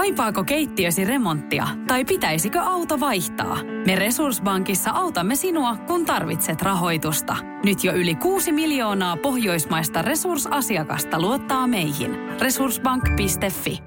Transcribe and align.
Kaipaako 0.00 0.44
keittiösi 0.44 1.04
remonttia 1.04 1.68
tai 1.86 2.04
pitäisikö 2.04 2.60
auto 2.60 3.00
vaihtaa? 3.00 3.58
Me 3.86 3.96
Resurssbankissa 3.96 4.90
autamme 4.90 5.36
sinua, 5.36 5.76
kun 5.76 6.06
tarvitset 6.06 6.62
rahoitusta. 6.62 7.36
Nyt 7.64 7.84
jo 7.84 7.92
yli 7.92 8.14
6 8.14 8.52
miljoonaa 8.52 9.16
pohjoismaista 9.16 10.02
resursasiakasta 10.02 11.20
luottaa 11.20 11.66
meihin. 11.66 12.16
Resurssbank.fi 12.40 13.78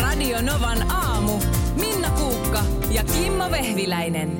Radio 0.00 0.42
Novan 0.42 0.90
aamu. 0.90 1.32
Minna 1.80 2.10
Kuukka 2.10 2.64
ja 2.90 3.04
Kimmo 3.04 3.50
Vehviläinen. 3.50 4.30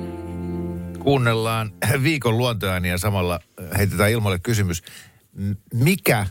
Kuunnellaan 0.98 1.72
viikon 2.02 2.38
luontoääniä 2.38 2.92
ja 2.92 2.98
samalla 2.98 3.40
heitetään 3.78 4.10
ilmoille 4.10 4.38
kysymys. 4.38 4.82
Mikä, 5.74 6.26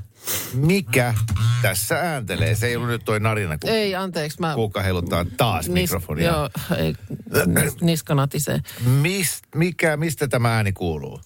mikä 0.54 1.14
tässä 1.62 1.96
ääntelee? 2.00 2.56
Se 2.56 2.68
ei 2.68 2.76
ollut 2.76 2.90
nyt 2.90 3.06
toi 3.06 3.20
narina, 3.20 3.58
kun 3.58 3.70
Ei, 3.70 3.96
anteeksi. 3.96 4.40
Mä... 4.40 4.54
Kuukka 4.56 4.82
heiluttaa 4.82 5.26
taas 5.38 5.70
mikrofonia. 5.70 6.32
Joo, 6.32 6.50
ei, 6.78 6.96
nis- 7.46 7.78
niska 7.82 8.16
natisee. 8.16 8.60
Mis, 9.02 9.42
mikä, 9.56 9.98
mistä 9.98 10.28
tämä 10.28 10.56
ääni 10.56 10.72
kuuluu? 10.72 11.22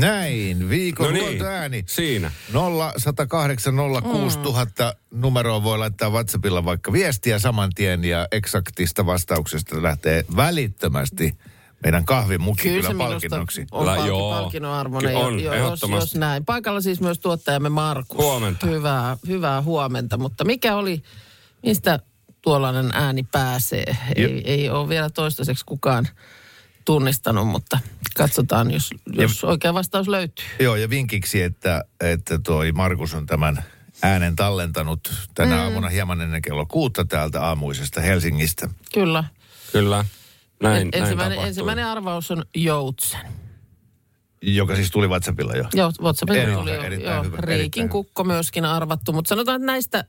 Näin, 0.00 0.68
viikon 0.68 1.06
No 1.06 1.12
niin, 1.12 1.24
luontoääni. 1.24 1.84
siinä. 1.86 2.30
0 2.52 2.92
108 2.96 3.74
06 4.02 4.38
000 4.38 4.66
numeroon 5.10 5.62
voi 5.62 5.78
laittaa 5.78 6.10
WhatsAppilla 6.10 6.64
vaikka 6.64 6.92
viestiä 6.92 7.38
saman 7.38 7.70
tien 7.74 8.04
ja 8.04 8.28
eksaktista 8.32 9.06
vastauksesta 9.06 9.82
lähtee 9.82 10.24
välittömästi 10.36 11.34
meidän 11.82 12.04
kahvimukki 12.04 12.68
kyllä, 12.68 12.88
Kyllä 12.90 13.04
palkinnoksi. 13.04 13.66
on 13.72 13.84
palki, 13.86 14.08
joo. 14.08 14.30
palkinnon 14.30 14.72
arvoinen. 14.72 15.16
On, 15.16 15.40
jo- 15.40 15.54
jo- 15.54 15.68
jos, 15.70 15.82
jos 15.90 16.14
näin. 16.14 16.44
Paikalla 16.44 16.80
siis 16.80 17.00
myös 17.00 17.18
tuottajamme 17.18 17.68
Markus. 17.68 18.18
Huomenta. 18.18 18.66
Hyvää, 18.66 19.16
hyvää 19.26 19.62
huomenta. 19.62 20.18
Mutta 20.18 20.44
mikä 20.44 20.76
oli, 20.76 21.02
mistä 21.62 22.00
tuollainen 22.42 22.90
ääni 22.92 23.22
pääsee? 23.22 23.96
Ei, 24.16 24.42
ei 24.44 24.70
ole 24.70 24.88
vielä 24.88 25.10
toistaiseksi 25.10 25.64
kukaan 25.66 26.08
tunnistanut, 26.84 27.48
mutta 27.48 27.78
katsotaan, 28.16 28.70
jos, 28.70 28.90
jos 29.12 29.44
oikea 29.44 29.74
vastaus 29.74 30.08
löytyy. 30.08 30.44
Joo, 30.60 30.76
ja 30.76 30.90
vinkiksi, 30.90 31.42
että, 31.42 31.84
että 32.00 32.38
toi 32.38 32.72
Markus 32.72 33.14
on 33.14 33.26
tämän 33.26 33.64
äänen 34.02 34.36
tallentanut 34.36 35.12
tänä 35.34 35.56
mm. 35.56 35.62
aamuna 35.62 35.88
hieman 35.88 36.20
ennen 36.20 36.42
kello 36.42 36.66
kuutta 36.66 37.04
täältä 37.04 37.42
aamuisesta 37.42 38.00
Helsingistä. 38.00 38.68
Kyllä. 38.94 39.24
Kyllä. 39.72 40.04
Näin, 40.62 40.76
En- 40.76 40.88
näin 40.88 41.02
ensimmäinen, 41.02 41.16
tapahtui. 41.16 41.48
ensimmäinen 41.48 41.86
arvaus 41.86 42.30
on 42.30 42.44
joutsen. 42.54 43.20
Joka 44.42 44.76
siis 44.76 44.90
tuli 44.90 45.08
WhatsAppilla 45.08 45.52
jo. 45.52 45.64
Joo, 45.74 45.92
WhatsAppilla 46.00 46.42
Erittäin 46.42 46.58
tuli 46.64 46.74
jo, 46.74 46.82
erittäin 46.82 47.14
joo, 47.14 47.24
hyvä, 47.24 47.36
Riikin 47.36 47.60
erittäin 47.60 47.88
kukko 47.88 48.24
myöskin 48.24 48.64
arvattu, 48.64 49.12
mutta 49.12 49.28
sanotaan, 49.28 49.56
että 49.56 49.66
näistä 49.66 50.04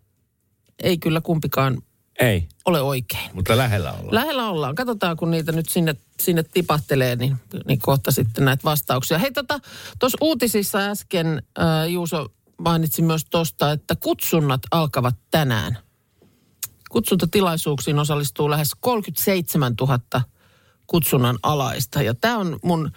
ei 0.84 0.98
kyllä 0.98 1.22
kumpikaan 1.22 1.78
Ei. 2.20 2.48
ole 2.66 2.82
oikein. 2.82 3.30
Mutta 3.34 3.58
lähellä 3.58 3.92
ollaan. 3.92 4.16
Lähellä 4.16 4.50
ollaan. 4.50 4.76
Katsotaan, 4.76 5.18
kun 5.18 5.32
niitä 5.32 5.52
nyt 5.52 5.70
sinne, 5.70 5.96
sinne 6.20 6.44
tipahtelee, 6.44 7.16
niin, 7.16 7.38
niin 7.68 7.80
kohta 7.80 8.12
sitten 8.12 8.46
näitä 8.46 8.64
vastauksia. 8.64 9.18
Hei, 9.18 9.32
tuossa 9.32 9.60
tota, 10.00 10.18
uutisissa 10.22 10.80
äsken 10.80 11.42
äh, 11.60 11.90
Juuso 11.90 12.28
mainitsi 12.58 13.02
myös 13.02 13.26
tuosta, 13.26 13.72
että 13.72 13.96
kutsunnat 13.96 14.62
alkavat 14.72 15.16
tänään. 15.32 15.78
Kutsuntatilaisuuksiin 16.90 18.00
osallistuu 18.00 18.50
lähes 18.50 18.72
37 18.80 19.74
000 19.82 20.00
kutsunnan 20.88 21.40
alaista. 21.44 22.02
Ja 22.02 22.14
tämä 22.14 22.38
on 22.38 22.60
mun, 22.64 22.92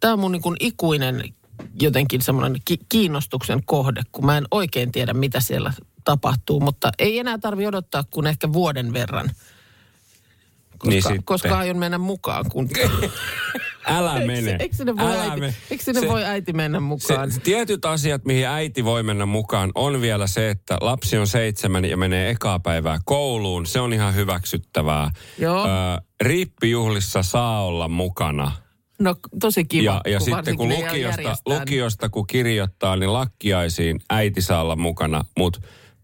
tää 0.00 0.12
on 0.12 0.18
mun 0.18 0.32
niin 0.32 0.42
kuin 0.42 0.56
ikuinen 0.60 1.34
jotenkin 1.80 2.22
semmoinen 2.22 2.60
ki- 2.64 2.80
kiinnostuksen 2.88 3.62
kohde, 3.64 4.02
kun 4.12 4.26
mä 4.26 4.38
en 4.38 4.46
oikein 4.50 4.92
tiedä, 4.92 5.14
mitä 5.14 5.40
siellä 5.40 5.72
tapahtuu. 6.12 6.60
Mutta 6.60 6.90
ei 6.98 7.18
enää 7.18 7.38
tarvi 7.38 7.66
odottaa 7.66 8.04
kuin 8.10 8.26
ehkä 8.26 8.52
vuoden 8.52 8.92
verran. 8.92 9.30
Koska, 10.78 10.88
Niin 10.88 11.02
sitten. 11.02 11.24
koska 11.24 11.58
aion 11.58 11.76
mennä 11.78 11.98
mukaan. 11.98 12.44
Kun... 12.50 12.68
Älä 13.86 14.14
mene. 14.26 14.50
Eikö, 14.50 14.62
eikö 14.62 14.76
sinne, 14.76 14.96
voi, 14.96 15.12
Älä 15.12 15.22
äiti, 15.22 15.40
mene. 15.40 15.54
eikö 15.70 15.84
sinne 15.84 16.00
Se- 16.00 16.08
voi 16.08 16.24
äiti 16.24 16.52
mennä 16.52 16.80
mukaan? 16.80 17.32
Se, 17.32 17.40
tietyt 17.40 17.84
asiat, 17.84 18.24
mihin 18.24 18.46
äiti 18.46 18.84
voi 18.84 19.02
mennä 19.02 19.26
mukaan, 19.26 19.70
on 19.74 20.00
vielä 20.00 20.26
se, 20.26 20.50
että 20.50 20.78
lapsi 20.80 21.18
on 21.18 21.26
seitsemän 21.26 21.84
ja 21.84 21.96
menee 21.96 22.30
ekaa 22.30 22.58
päivää 22.60 22.98
kouluun. 23.04 23.66
Se 23.66 23.80
on 23.80 23.92
ihan 23.92 24.14
hyväksyttävää. 24.14 25.10
Joo. 25.38 25.64
Ö, 25.64 25.68
riippijuhlissa 26.20 27.22
saa 27.22 27.64
olla 27.64 27.88
mukana. 27.88 28.52
No 28.98 29.16
tosi 29.40 29.64
kiva. 29.64 29.84
Ja, 29.84 30.00
ja 30.12 30.20
sitten 30.20 30.36
varsinkin 30.36 30.68
kun 30.68 30.78
lukiosta, 30.84 31.36
lukiosta 31.46 32.08
kun 32.08 32.26
kirjoittaa, 32.26 32.96
niin 32.96 33.12
lakkiaisiin 33.12 34.00
äiti 34.10 34.42
saa 34.42 34.62
olla 34.62 34.76
mukana. 34.76 35.24
Mutta 35.38 35.60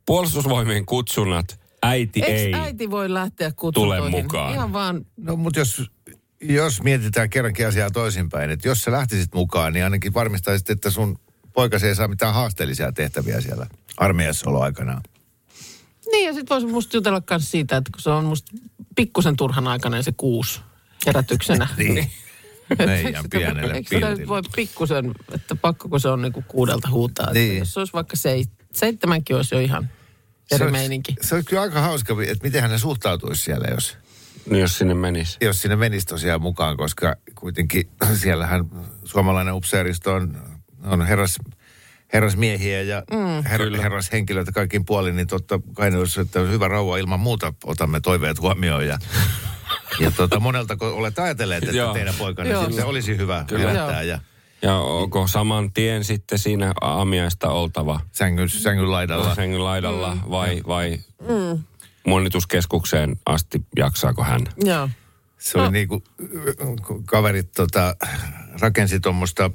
puolustusvoimien 0.07 0.87
kutsunnat 0.87 1.61
äiti 1.83 2.21
Eikö 2.23 2.41
ei. 2.41 2.55
äiti 2.55 2.91
voi 2.91 3.13
lähteä 3.15 3.53
kutsuntoihin? 3.57 4.11
mukaan? 4.11 4.53
Ihan 4.55 4.73
vaan, 4.73 5.07
No 5.17 5.37
mutta 5.37 5.59
jos, 5.59 5.83
jos 6.43 6.83
mietitään 6.83 7.31
kerrankin 7.31 7.67
asiaa 7.67 7.91
toisinpäin, 7.91 8.51
että 8.51 8.69
jos 8.69 8.83
sä 8.83 8.93
lähtisit 8.93 9.35
mukaan, 9.35 9.73
niin 9.73 9.85
ainakin 9.85 10.15
varmistaisit, 10.15 10.71
että 10.71 10.91
sun 10.91 11.19
poikasi 11.53 11.87
ei 11.87 11.95
saa 11.95 12.09
mitään 12.09 12.35
haasteellisia 12.35 12.93
tehtäviä 12.93 13.41
siellä 13.41 13.67
armeijassa 13.97 14.51
oloaikanaan. 14.51 15.03
niin 16.13 16.27
ja 16.27 16.33
sitten 16.33 16.55
voisi 16.55 16.67
musta 16.67 16.97
jutella 16.97 17.23
myös 17.31 17.51
siitä, 17.51 17.77
että 17.77 17.91
kun 17.93 18.01
se 18.03 18.11
on 18.11 18.25
musta 18.25 18.53
pikkusen 18.97 19.37
turhan 19.37 19.69
aikainen 19.69 20.05
se 20.05 20.13
kuusi 20.17 20.61
herätyksenä. 21.07 21.69
Niin. 21.77 22.11
Meidän 22.79 23.23
Sitä- 23.23 23.39
pienelle 23.39 23.73
Eikö 23.75 23.89
sitä 23.89 24.01
nyt 24.01 24.09
piltille. 24.09 24.29
voi 24.29 24.43
pikkusen, 24.57 25.13
että 25.35 25.57
pakko 25.57 25.89
kun 25.89 26.01
se 26.01 26.09
on 26.09 26.23
niinku 26.23 26.45
kuudelta 26.49 26.89
huutaa. 26.91 27.33
Niin. 27.33 27.59
Jos 27.59 27.73
se 27.75 27.81
olisi 27.81 27.93
vaikka 27.93 28.17
seit, 28.17 28.51
seitsemänkin 28.75 29.37
olisi 29.37 29.55
jo 29.55 29.61
ihan 29.61 29.89
eri 30.51 30.59
Se 30.59 30.65
olisi-. 30.65 31.17
Se 31.21 31.35
olisi 31.35 31.49
kyllä 31.49 31.63
aika 31.63 31.81
hauska, 31.81 32.15
että 32.29 32.45
miten 32.45 32.63
hän 32.63 32.79
suhtautuisi 32.79 33.43
siellä, 33.43 33.69
jos, 33.71 33.97
Niin 34.51 34.61
jos 34.61 34.79
sinne 34.79 34.95
menisi. 34.95 35.39
jos 35.41 35.63
sinne 35.63 35.77
menisi 35.77 36.07
tosiaan 36.07 36.43
mukaan, 36.43 36.77
koska 36.77 37.17
kuitenkin 37.35 37.91
siellähän 38.23 38.65
suomalainen 39.05 39.55
upseeristo 39.55 40.15
on, 40.15 40.37
on 40.85 41.07
herras, 41.07 41.39
herrasmiehiä 42.13 42.83
ja 42.83 43.03
mm, 43.11 43.45
her, 43.45 43.61
Kyllä. 43.61 43.83
herrashenkilöitä 43.83 44.53
kaikin 44.53 44.85
puolin, 44.85 45.17
niin 45.17 45.27
totta 45.27 45.61
kai 45.75 45.91
ne 45.91 45.99
olisi, 45.99 46.21
että 46.21 46.41
hyvä 46.41 46.69
rauha 46.69 46.97
ilman 46.97 47.21
muuta 47.21 47.53
otamme 47.65 48.01
toiveet 48.01 48.41
huomioon 48.41 48.87
ja 48.87 48.99
ja 50.01 50.11
tota, 50.11 50.41
monelta 50.41 50.77
kun 50.77 50.89
olet 50.89 51.19
ajatelleet, 51.19 51.65
että 51.65 51.93
teidän 51.93 52.15
poikanne 52.19 52.61
sitten 52.65 52.87
olisi 52.87 53.17
hyvä 53.17 53.45
Kyllä. 53.49 53.69
herättää 53.71 54.03
ja 54.03 54.19
Ja 54.65 54.79
onko 54.79 55.27
saman 55.27 55.73
tien 55.73 56.05
sitten 56.05 56.39
siinä 56.39 56.73
aamiaista 56.81 57.51
oltava 57.51 58.01
sängyn, 58.13 58.49
sängyn 58.49 58.91
laidalla. 58.91 59.35
sängyn 59.35 59.65
laidalla 59.65 60.17
vai, 60.31 60.63
vai 60.67 60.99
monituskeskukseen 62.07 63.17
asti 63.27 63.67
jaksaako 63.77 64.25
hän? 64.25 64.41
Joo. 64.65 64.89
Se 65.39 65.59
oli 65.59 65.71
niin 65.71 65.89
kuin, 65.89 66.03
kun 66.87 67.05
kaverit 67.05 67.53
tota, 67.53 67.97
rakensi 68.61 69.01
tuommoista 69.01 69.51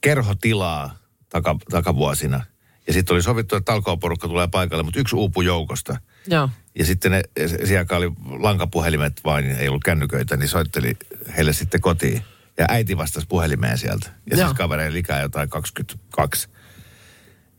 kerhotilaa 0.00 0.96
taka, 1.28 1.56
takavuosina. 1.70 2.44
Ja 2.86 2.92
sitten 2.92 3.14
oli 3.14 3.22
sovittu, 3.22 3.56
että 3.56 3.72
talkooporukka 3.72 4.28
tulee 4.28 4.48
paikalle, 4.48 4.82
mutta 4.82 5.00
yksi 5.00 5.16
uupui 5.16 5.44
joukosta. 5.44 5.96
Joo. 6.26 6.48
Ja 6.74 6.84
sitten 6.84 7.12
ne, 7.12 7.22
siellä 7.64 7.96
oli 7.96 8.12
lankapuhelimet 8.38 9.20
vain, 9.24 9.44
niin 9.44 9.58
ei 9.58 9.68
ollut 9.68 9.84
kännyköitä, 9.84 10.36
niin 10.36 10.48
soitteli 10.48 10.96
heille 11.36 11.52
sitten 11.52 11.80
kotiin. 11.80 12.22
Ja 12.58 12.64
äiti 12.68 12.96
vastasi 12.96 13.26
puhelimeen 13.28 13.78
sieltä. 13.78 14.10
Ja 14.30 14.36
Joo. 14.36 14.46
siis 14.48 14.56
kaveri 14.58 14.88
oli 14.88 14.98
ikää 14.98 15.20
jotain 15.22 15.48
22. 15.48 16.48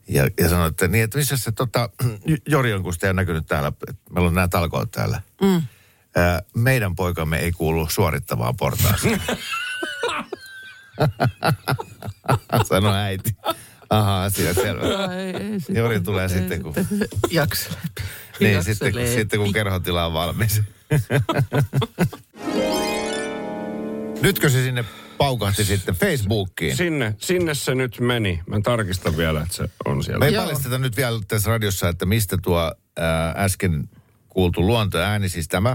Ja, 0.08 0.28
ja 0.40 0.48
sanoi, 0.48 0.68
että 0.68 0.88
niin, 0.88 1.04
että 1.04 1.18
missä 1.18 1.36
se 1.36 1.52
tota, 1.52 1.90
Jori 2.48 2.72
on, 2.72 2.82
kun 2.82 2.92
sitä 2.94 3.06
ei 3.06 3.10
ole 3.10 3.16
näkynyt 3.16 3.46
täällä, 3.46 3.68
että 3.68 4.02
meillä 4.14 4.28
on 4.28 4.34
nämä 4.34 4.48
talkoot 4.48 4.90
täällä. 4.90 5.22
Mm. 5.42 5.62
Ää, 6.16 6.42
meidän 6.54 6.94
poikamme 6.96 7.38
ei 7.38 7.52
kuulu 7.52 7.88
suorittavaan 7.90 8.56
portaaseen. 8.56 9.22
Sanoi 12.68 12.96
äiti. 12.96 13.36
Aha, 13.90 14.24
asia 14.24 14.54
selvä. 14.54 15.14
Ei, 15.14 15.36
ei, 15.36 15.60
sit- 15.60 15.76
Jori 15.76 16.00
tulee 16.00 16.22
ei 16.22 16.28
sitten, 16.28 16.62
kun- 16.62 16.74
Jakselee. 17.30 17.78
Niin, 18.40 18.64
sitten, 18.64 18.92
sitten 19.14 19.40
kun 19.40 19.52
kerhotila 19.52 20.06
on 20.06 20.12
valmis. 20.12 20.62
Nytkö 24.22 24.50
se 24.50 24.62
sinne 24.62 24.84
paukahti 25.18 25.64
sitten 25.64 25.94
Facebookiin? 25.94 26.76
Sinne, 26.76 27.14
sinne 27.18 27.54
se 27.54 27.74
nyt 27.74 28.00
meni. 28.00 28.40
Mä 28.46 28.60
tarkistan 28.60 29.16
vielä, 29.16 29.40
että 29.42 29.54
se 29.54 29.70
on 29.84 30.04
siellä. 30.04 30.18
Me 30.18 30.26
ei 30.26 30.32
Joo. 30.34 30.44
paljasteta 30.44 30.78
nyt 30.78 30.96
vielä 30.96 31.20
tässä 31.28 31.50
radiossa, 31.50 31.88
että 31.88 32.06
mistä 32.06 32.38
tuo 32.42 32.72
ää, 32.96 33.34
äsken 33.36 33.90
kuultu 34.28 34.66
luontoääni, 34.66 35.28
siis 35.28 35.48
tämä. 35.48 35.74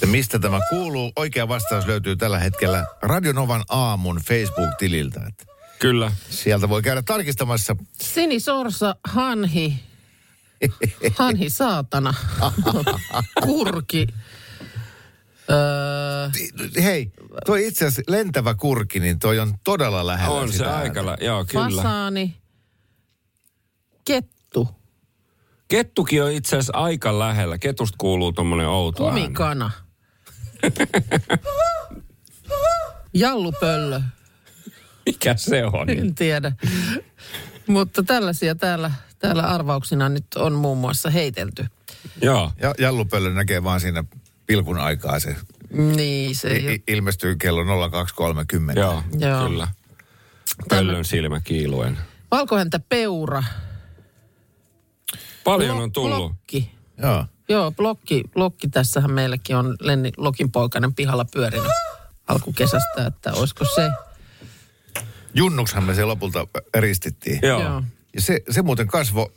Ja 0.00 0.06
mistä 0.08 0.38
tämä 0.38 0.60
kuuluu? 0.70 1.12
Oikea 1.16 1.48
vastaus 1.48 1.86
löytyy 1.86 2.16
tällä 2.16 2.38
hetkellä 2.38 2.86
Radionovan 3.02 3.64
aamun 3.68 4.20
Facebook-tililtä. 4.28 5.20
Että 5.28 5.44
Kyllä. 5.78 6.12
sieltä 6.30 6.68
voi 6.68 6.82
käydä 6.82 7.02
tarkistamassa. 7.02 7.76
Sinisorsa, 8.00 8.96
hanhi 9.04 9.80
Hanhi 11.18 11.50
saatana. 11.50 12.14
Kurki. 13.46 14.06
Öö, 15.50 16.28
Hei, 16.82 17.12
toi 17.46 17.66
itse 17.66 17.84
asiassa 17.86 18.02
lentävä 18.12 18.54
kurki, 18.54 19.00
niin 19.00 19.18
toi 19.18 19.38
on 19.38 19.54
todella 19.64 20.06
lähellä 20.06 20.34
On 20.40 20.48
se 20.48 20.52
sitä 20.56 20.76
aika, 20.76 21.06
lä- 21.06 21.16
joo 21.20 21.44
kyllä. 21.44 21.82
fasaani. 21.82 22.36
Kettu. 24.04 24.68
Kettukin 25.68 26.22
on 26.22 26.30
itse 26.32 26.56
asiassa 26.56 26.78
aika 26.78 27.18
lähellä. 27.18 27.58
Ketusta 27.58 27.96
kuuluu 27.98 28.32
tommonen 28.32 28.68
outo 28.68 29.08
ääni. 29.08 29.20
Kumikana. 29.20 29.70
Jallupöllö. 33.14 34.00
Mikä 35.06 35.36
se 35.36 35.64
on? 35.66 35.90
En 35.90 36.14
tiedä. 36.14 36.52
Mutta 37.66 38.02
tällaisia 38.02 38.54
täällä, 38.54 38.90
täällä 39.18 39.42
arvauksina 39.42 40.08
nyt 40.08 40.26
on 40.36 40.52
muun 40.52 40.78
muassa 40.78 41.10
heitelty. 41.10 41.64
Joo. 42.22 42.52
Ja 42.60 42.74
Jallupöllö 42.78 43.30
näkee 43.30 43.64
vaan 43.64 43.80
siinä 43.80 44.04
pilkun 44.52 44.78
aikaa 44.78 45.20
se. 45.20 45.36
Niin, 45.96 46.36
se 46.36 46.56
I- 46.56 46.82
ilmestyy 46.88 47.36
kello 47.36 47.62
02.30. 47.64 48.78
Joo, 48.80 49.02
Joo. 49.18 49.48
kyllä. 49.48 49.68
Pöllön 50.68 51.04
silmä 51.04 51.40
kiiluen. 51.40 51.98
Valkohäntä 52.30 52.78
peura. 52.88 53.42
Paljon 55.44 55.76
on 55.76 55.92
tullut. 55.92 56.16
Blokki. 56.16 56.70
Joo. 57.02 57.26
Joo, 57.48 57.70
blokki, 57.72 58.24
blokki 58.32 58.68
tässähän 58.68 59.10
meilläkin 59.12 59.56
on 59.56 59.76
Lenni 59.80 60.12
Lokin 60.16 60.52
poikainen 60.52 60.94
pihalla 60.94 61.24
pyörinyt 61.24 61.72
alkukesästä, 62.26 63.06
että 63.06 63.32
olisiko 63.32 63.64
se. 63.74 63.90
Junnukshan 65.34 65.84
me 65.84 65.94
se 65.94 66.04
lopulta 66.04 66.46
ristittiin. 66.74 67.38
Joo. 67.42 67.62
Joo. 67.62 67.82
Ja 68.14 68.20
se, 68.20 68.40
se 68.50 68.62
muuten 68.62 68.86
kasvoi 68.86 69.32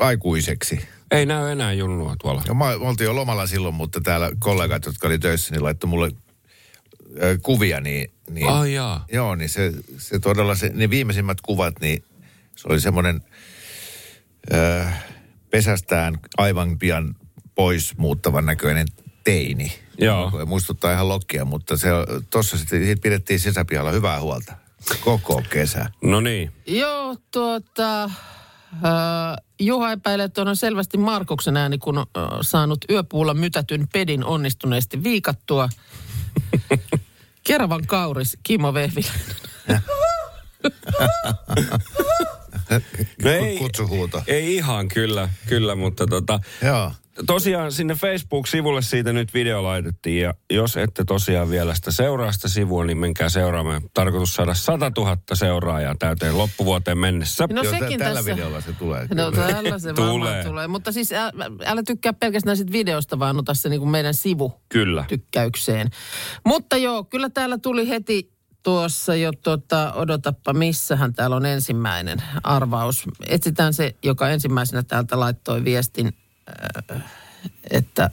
aikuiseksi. 0.00 0.80
Ei 1.14 1.26
näy 1.26 1.50
enää 1.50 1.72
junnua 1.72 2.16
tuolla. 2.20 2.42
Ja 2.48 2.54
mä, 2.54 2.64
me 2.64 2.88
oltiin 2.88 3.06
jo 3.06 3.14
lomalla 3.14 3.46
silloin, 3.46 3.74
mutta 3.74 4.00
täällä 4.00 4.30
kollegat, 4.38 4.86
jotka 4.86 5.06
oli 5.08 5.18
töissä, 5.18 5.54
niin 5.54 5.62
laittoi 5.62 5.90
mulle 5.90 6.10
ö, 7.22 7.38
kuvia, 7.42 7.80
niin... 7.80 8.10
niin 8.30 8.48
Ai 8.48 8.74
jaa. 8.74 9.04
Joo, 9.12 9.34
niin 9.34 9.48
se, 9.48 9.72
se 9.98 10.18
todella, 10.18 10.54
se, 10.54 10.70
ne 10.74 10.90
viimeisimmät 10.90 11.40
kuvat, 11.40 11.80
niin 11.80 12.04
se 12.56 12.68
oli 12.68 12.80
semmoinen 12.80 13.20
ö, 14.54 14.84
pesästään 15.50 16.18
aivan 16.38 16.78
pian 16.78 17.14
pois 17.54 17.96
muuttavan 17.96 18.46
näköinen 18.46 18.86
teini. 19.24 19.72
Joo. 19.98 20.24
Joka 20.24 20.46
Muistuttaa 20.46 20.92
ihan 20.92 21.08
lokkia, 21.08 21.44
mutta 21.44 21.76
se 21.76 21.88
tuossa 22.30 22.58
sitten 22.58 22.84
siitä 22.84 23.02
pidettiin 23.02 23.40
sisäpihalla 23.40 23.90
hyvää 23.90 24.20
huolta. 24.20 24.54
Koko 25.00 25.42
kesä. 25.50 25.86
No 26.02 26.20
niin. 26.20 26.52
Joo, 26.66 27.16
tuota... 27.30 28.10
Juha 29.60 29.92
epäilee, 29.92 30.24
että 30.24 30.42
on 30.42 30.56
selvästi 30.56 30.98
Markuksen 30.98 31.56
ääni, 31.56 31.78
kun 31.78 31.98
on 31.98 32.06
saanut 32.40 32.78
yöpuulla 32.90 33.34
mytätyn 33.34 33.88
pedin 33.92 34.24
onnistuneesti 34.24 35.02
viikattua. 35.02 35.68
Keravan 37.46 37.86
kauris, 37.86 38.38
Kimmo 38.42 38.74
Vehviläinen. 38.74 39.36
No 43.24 43.30
ei, 43.30 43.58
Kutsuhuuto. 43.58 44.22
ei 44.26 44.54
ihan 44.54 44.88
kyllä, 44.88 45.28
kyllä, 45.48 45.74
mutta 45.74 46.06
tota, 46.06 46.40
Joo. 46.64 46.92
tosiaan 47.26 47.72
sinne 47.72 47.94
Facebook-sivulle 47.94 48.82
siitä 48.82 49.12
nyt 49.12 49.34
video 49.34 49.62
laitettiin 49.62 50.22
ja 50.22 50.34
jos 50.50 50.76
ette 50.76 51.04
tosiaan 51.04 51.50
vielä 51.50 51.74
sitä 51.74 51.90
seuraa 51.90 52.32
sitä 52.32 52.48
sivua, 52.48 52.84
niin 52.84 52.98
menkää 52.98 53.28
seuraamaan. 53.28 53.82
Tarkoitus 53.94 54.34
saada 54.34 54.54
100 54.54 54.92
000 54.96 55.16
seuraajaa 55.34 55.94
täyteen 55.98 56.38
loppuvuoteen 56.38 56.98
mennessä. 56.98 57.46
No 57.52 57.62
Joo, 57.62 57.72
sekin 57.78 57.98
tällä 57.98 58.14
tässä. 58.14 58.34
videolla 58.34 58.60
se 58.60 58.72
tulee. 58.72 59.06
No 59.14 59.30
kyllä. 59.32 59.46
tällä 59.52 59.78
se 59.78 59.92
Tulee. 59.94 60.08
varmaan 60.12 60.46
tulee. 60.46 60.68
Mutta 60.68 60.92
siis 60.92 61.12
ä, 61.12 61.32
älä 61.64 61.82
tykkää 61.86 62.12
pelkästään 62.12 62.56
siitä 62.56 62.72
videosta, 62.72 63.18
vaan 63.18 63.38
ota 63.38 63.54
se 63.54 63.68
niin 63.68 63.80
kuin 63.80 63.90
meidän 63.90 64.14
sivu 64.14 64.52
Kyllä. 64.68 65.04
tykkäykseen. 65.08 65.90
Mutta 66.46 66.76
joo, 66.76 67.04
kyllä 67.04 67.30
täällä 67.30 67.58
tuli 67.58 67.88
heti 67.88 68.33
tuossa 68.64 69.14
jo, 69.14 69.32
tota, 69.32 69.92
odotappa, 69.92 70.52
missähän 70.52 71.14
täällä 71.14 71.36
on 71.36 71.46
ensimmäinen 71.46 72.22
arvaus. 72.42 73.04
Etsitään 73.26 73.74
se, 73.74 73.96
joka 74.02 74.28
ensimmäisenä 74.28 74.82
täältä 74.82 75.20
laittoi 75.20 75.64
viestin, 75.64 76.16
äh, 76.92 77.02
että, 77.70 78.10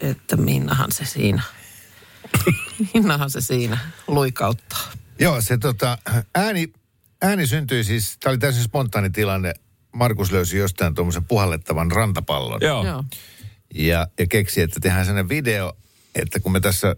että 0.00 0.36
Minnahan 0.36 0.92
se 0.92 1.04
siinä, 1.04 1.42
Minnahan 2.94 3.30
se 3.30 3.40
siinä 3.40 3.78
luikauttaa. 4.08 4.92
Joo, 5.18 5.40
se 5.40 5.58
tota, 5.58 5.98
ääni, 6.34 6.72
ääni 7.22 7.46
syntyi 7.46 7.84
siis, 7.84 8.16
tämä 8.20 8.30
oli 8.30 8.38
täysin 8.38 8.64
spontaani 8.64 9.10
tilanne. 9.10 9.54
Markus 9.92 10.32
löysi 10.32 10.58
jostain 10.58 10.94
tuommoisen 10.94 11.24
puhallettavan 11.24 11.90
rantapallon. 11.90 12.60
Joo. 12.62 12.86
Joo. 12.86 13.04
Ja, 13.74 14.06
ja 14.18 14.26
keksi, 14.26 14.60
että 14.60 14.80
tehdään 14.80 15.04
sellainen 15.04 15.28
video, 15.28 15.76
että 16.14 16.40
kun 16.40 16.52
me 16.52 16.60
tässä 16.60 16.96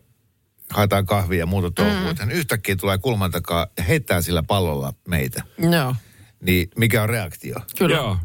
haetaan 0.73 1.07
kahvia 1.07 1.39
ja 1.39 1.47
muuta 1.47 1.71
touhua, 1.71 2.13
mm. 2.13 2.19
hän 2.19 2.31
yhtäkkiä 2.31 2.77
tulee 2.77 2.99
kulman 2.99 3.31
takaa 3.31 3.67
ja 3.77 3.83
heittää 3.83 4.23
sillä 4.23 4.43
pallolla 4.43 4.93
meitä. 5.09 5.43
Joo, 5.59 5.95
Niin 6.41 6.71
mikä 6.77 7.03
on 7.03 7.09
reaktio? 7.09 7.57
kyllä. 7.79 7.97
Joo. 7.97 8.17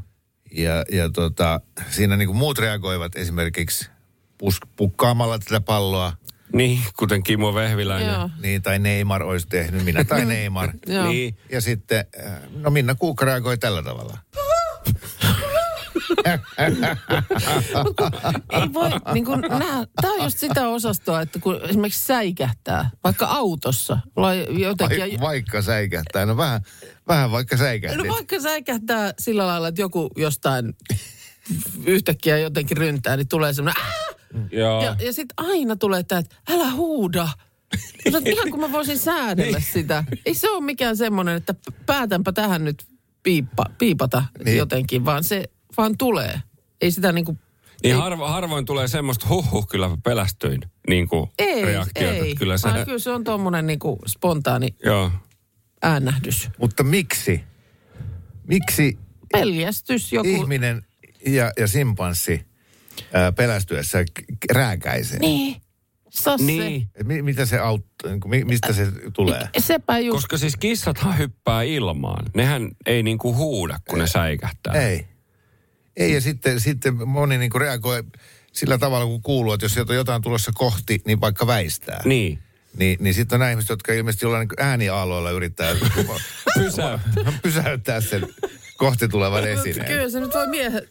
Ja, 0.51 0.83
ja 0.91 1.09
tota, 1.09 1.61
siinä 1.89 2.17
niin 2.17 2.27
kuin 2.27 2.37
muut 2.37 2.57
reagoivat 2.59 3.15
esimerkiksi 3.15 3.89
pus, 4.37 4.57
pukkaamalla 4.75 5.39
tätä 5.39 5.61
palloa, 5.61 6.13
Niin, 6.53 6.79
kuten 6.97 7.23
Kimmo 7.23 7.53
Vehviläinen. 7.55 8.13
Joo. 8.13 8.29
niin, 8.41 8.61
tai 8.61 8.79
Neymar 8.79 9.23
olisi 9.23 9.47
tehnyt, 9.47 9.85
minä 9.85 10.03
tai 10.03 10.25
Neymar. 10.35 10.69
Joo. 10.87 11.07
Niin. 11.07 11.37
Ja 11.51 11.61
sitten, 11.61 12.05
äh, 12.25 12.33
no 12.55 12.69
Minna 12.69 12.95
Kuukka 12.95 13.25
reagoi 13.25 13.57
tällä 13.57 13.83
tavalla. 13.83 14.17
Ei 18.51 18.73
voi, 18.73 18.89
niin 19.13 19.25
kuin, 19.25 19.41
nää, 19.41 19.85
tämä 20.01 20.13
on 20.13 20.23
just 20.23 20.37
sitä 20.37 20.67
osastoa, 20.67 21.21
että 21.21 21.39
kun 21.39 21.59
esimerkiksi 21.63 22.05
säikähtää, 22.05 22.89
vaikka 23.03 23.25
autossa, 23.25 23.99
jotenkin, 24.49 24.99
Vai, 24.99 25.19
vaikka 25.21 25.61
säikähtää, 25.61 26.25
no 26.25 26.37
vähän, 26.37 26.61
vähän 27.07 27.31
vaikka 27.31 27.57
säikähtit. 27.57 28.03
No 28.07 28.13
vaikka 28.13 28.39
säikähtää 28.39 29.13
sillä 29.19 29.47
lailla, 29.47 29.67
että 29.67 29.81
joku 29.81 30.09
jostain 30.17 30.73
yhtäkkiä 31.85 32.37
jotenkin 32.37 32.77
ryntää, 32.77 33.17
niin 33.17 33.27
tulee 33.27 33.53
semmoinen! 33.53 33.83
Joo. 34.51 34.83
ja, 34.83 34.95
ja 34.99 35.13
sitten 35.13 35.45
aina 35.47 35.75
tulee 35.75 36.03
tämä, 36.03 36.19
että 36.19 36.35
älä 36.49 36.71
huuda. 36.71 37.29
Mutta 38.11 38.29
ihan 38.29 38.51
kun 38.51 38.59
mä 38.59 38.71
voisin 38.71 38.97
säädellä 38.97 39.59
sitä. 39.59 40.03
Ei 40.25 40.33
se 40.33 40.49
ole 40.49 40.63
mikään 40.63 40.97
semmoinen, 40.97 41.35
että 41.35 41.55
päätänpä 41.85 42.31
tähän 42.31 42.63
nyt 42.63 42.85
piippa, 43.23 43.65
piipata 43.77 44.23
Niin. 44.45 44.57
jotenkin, 44.57 45.05
vaan 45.05 45.23
se 45.23 45.43
vaan 45.77 45.97
tulee. 45.97 46.41
Ei 46.81 46.91
sitä 46.91 47.11
niinku... 47.11 47.37
Niin 47.83 47.95
ei, 47.95 48.01
harvo, 48.01 48.27
harvoin 48.27 48.65
tulee 48.65 48.87
semmoista 48.87 49.27
huhhuh, 49.29 49.67
kyllä 49.67 49.97
pelästyin 50.03 50.61
niin 50.89 51.07
kuin 51.07 51.29
ei, 51.39 51.65
reaktiota. 51.65 52.13
ei. 52.13 52.35
Kyllä 52.35 52.57
se, 52.57 52.67
vaan 52.67 52.85
kyllä 52.85 52.99
se 52.99 53.11
on 53.11 53.23
tuommoinen 53.23 53.67
niinku 53.67 53.99
spontaani 54.07 54.75
joo. 54.85 55.11
äännähdys. 55.81 56.49
Mutta 56.59 56.83
miksi? 56.83 57.43
Miksi 58.47 58.97
Peljästys 59.31 60.13
joku... 60.13 60.29
ihminen 60.29 60.85
ja, 61.27 61.51
ja 61.57 61.67
simpanssi 61.67 62.45
ää, 63.13 63.31
pelästyessä 63.31 64.05
rääkäisee? 64.51 65.19
Niin. 65.19 65.61
Sasse. 66.09 66.45
Niin. 66.45 66.89
Mi, 67.03 67.21
mitä 67.21 67.45
se 67.45 67.59
auttaa, 67.59 68.11
niin 68.11 68.19
kuin, 68.19 68.29
mi- 68.29 68.43
mistä 68.43 68.73
se 68.73 68.87
tulee? 69.13 69.49
Sepä 69.57 69.99
just. 69.99 70.15
Koska 70.15 70.37
siis 70.37 70.55
kissathan 70.55 71.17
hyppää 71.17 71.61
ilmaan. 71.61 72.25
Nehän 72.35 72.69
ei 72.85 73.03
niinku 73.03 73.35
huuda, 73.35 73.79
kun 73.89 73.99
ne 73.99 74.07
säikähtää. 74.07 74.73
Ei. 74.73 75.07
Ei, 75.97 76.13
ja 76.13 76.21
sitten, 76.21 76.59
sitten 76.59 77.07
moni 77.07 77.37
niin 77.37 77.51
kuin 77.51 77.61
reagoi 77.61 78.03
sillä 78.51 78.77
tavalla, 78.77 79.05
kun 79.05 79.21
kuuluu, 79.21 79.53
että 79.53 79.65
jos 79.65 79.73
sieltä 79.73 79.93
on 79.93 79.97
jotain 79.97 80.21
tulossa 80.21 80.51
kohti, 80.55 81.01
niin 81.05 81.21
vaikka 81.21 81.47
väistää. 81.47 82.01
Niin. 82.05 82.39
Niin, 82.77 82.97
niin 83.01 83.13
sitten 83.13 83.35
on 83.35 83.39
nämä 83.39 83.49
ihmiset, 83.51 83.69
jotka 83.69 83.93
ilmeisesti 83.93 84.25
jollain 84.25 84.47
niin 84.47 84.67
ääniaaloilla 84.67 85.31
yrittää 85.31 85.75
Pysä. 86.59 86.99
pysäyttää 87.41 88.01
sen 88.01 88.27
kohti 88.83 89.07
tulevan 89.07 89.47
esineen. 89.47 89.87
Kyllä 89.87 90.09
se 90.09 90.19
nyt 90.19 90.33
voi 90.33 90.47
miehe... 90.47 90.81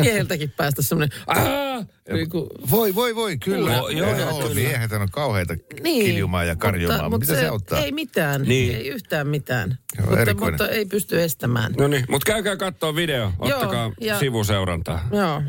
mieheltäkin 0.00 0.50
päästä 0.50 0.82
semmoinen... 0.82 1.18
"Aa!" 1.26 1.84
Niin 2.12 2.30
kuin, 2.30 2.46
Voi, 2.70 2.94
voi, 2.94 3.14
voi, 3.14 3.38
kyllä. 3.38 3.80
Voi, 3.80 3.96
joo, 3.96 4.18
joo, 4.18 4.38
kyllä. 4.38 4.54
Miehet 4.54 4.92
on 4.92 5.08
kauheita 5.10 5.54
niin. 5.82 6.06
kiljumaan 6.06 6.48
ja 6.48 6.56
karjumaan. 6.56 7.00
Mutta, 7.00 7.10
mutta 7.10 7.26
Mitä 7.26 7.34
se, 7.34 7.40
se 7.40 7.48
auttaa? 7.48 7.78
Ei 7.78 7.92
mitään. 7.92 8.42
Niin. 8.42 8.76
Ei 8.76 8.88
yhtään 8.88 9.26
mitään. 9.26 9.78
Joo, 9.98 10.06
mutta, 10.06 10.20
erikoinen. 10.20 10.52
mutta 10.52 10.68
ei 10.68 10.84
pysty 10.86 11.22
estämään. 11.22 11.72
No 11.78 11.88
niin, 11.88 12.04
mutta 12.08 12.32
käykää 12.32 12.56
katsoa 12.56 12.94
video. 12.94 13.32
Ottakaa 13.38 13.84
Joo, 13.84 13.92
ja- 14.00 14.18
sivuseurantaa. 14.18 15.08
Joo. 15.12 15.42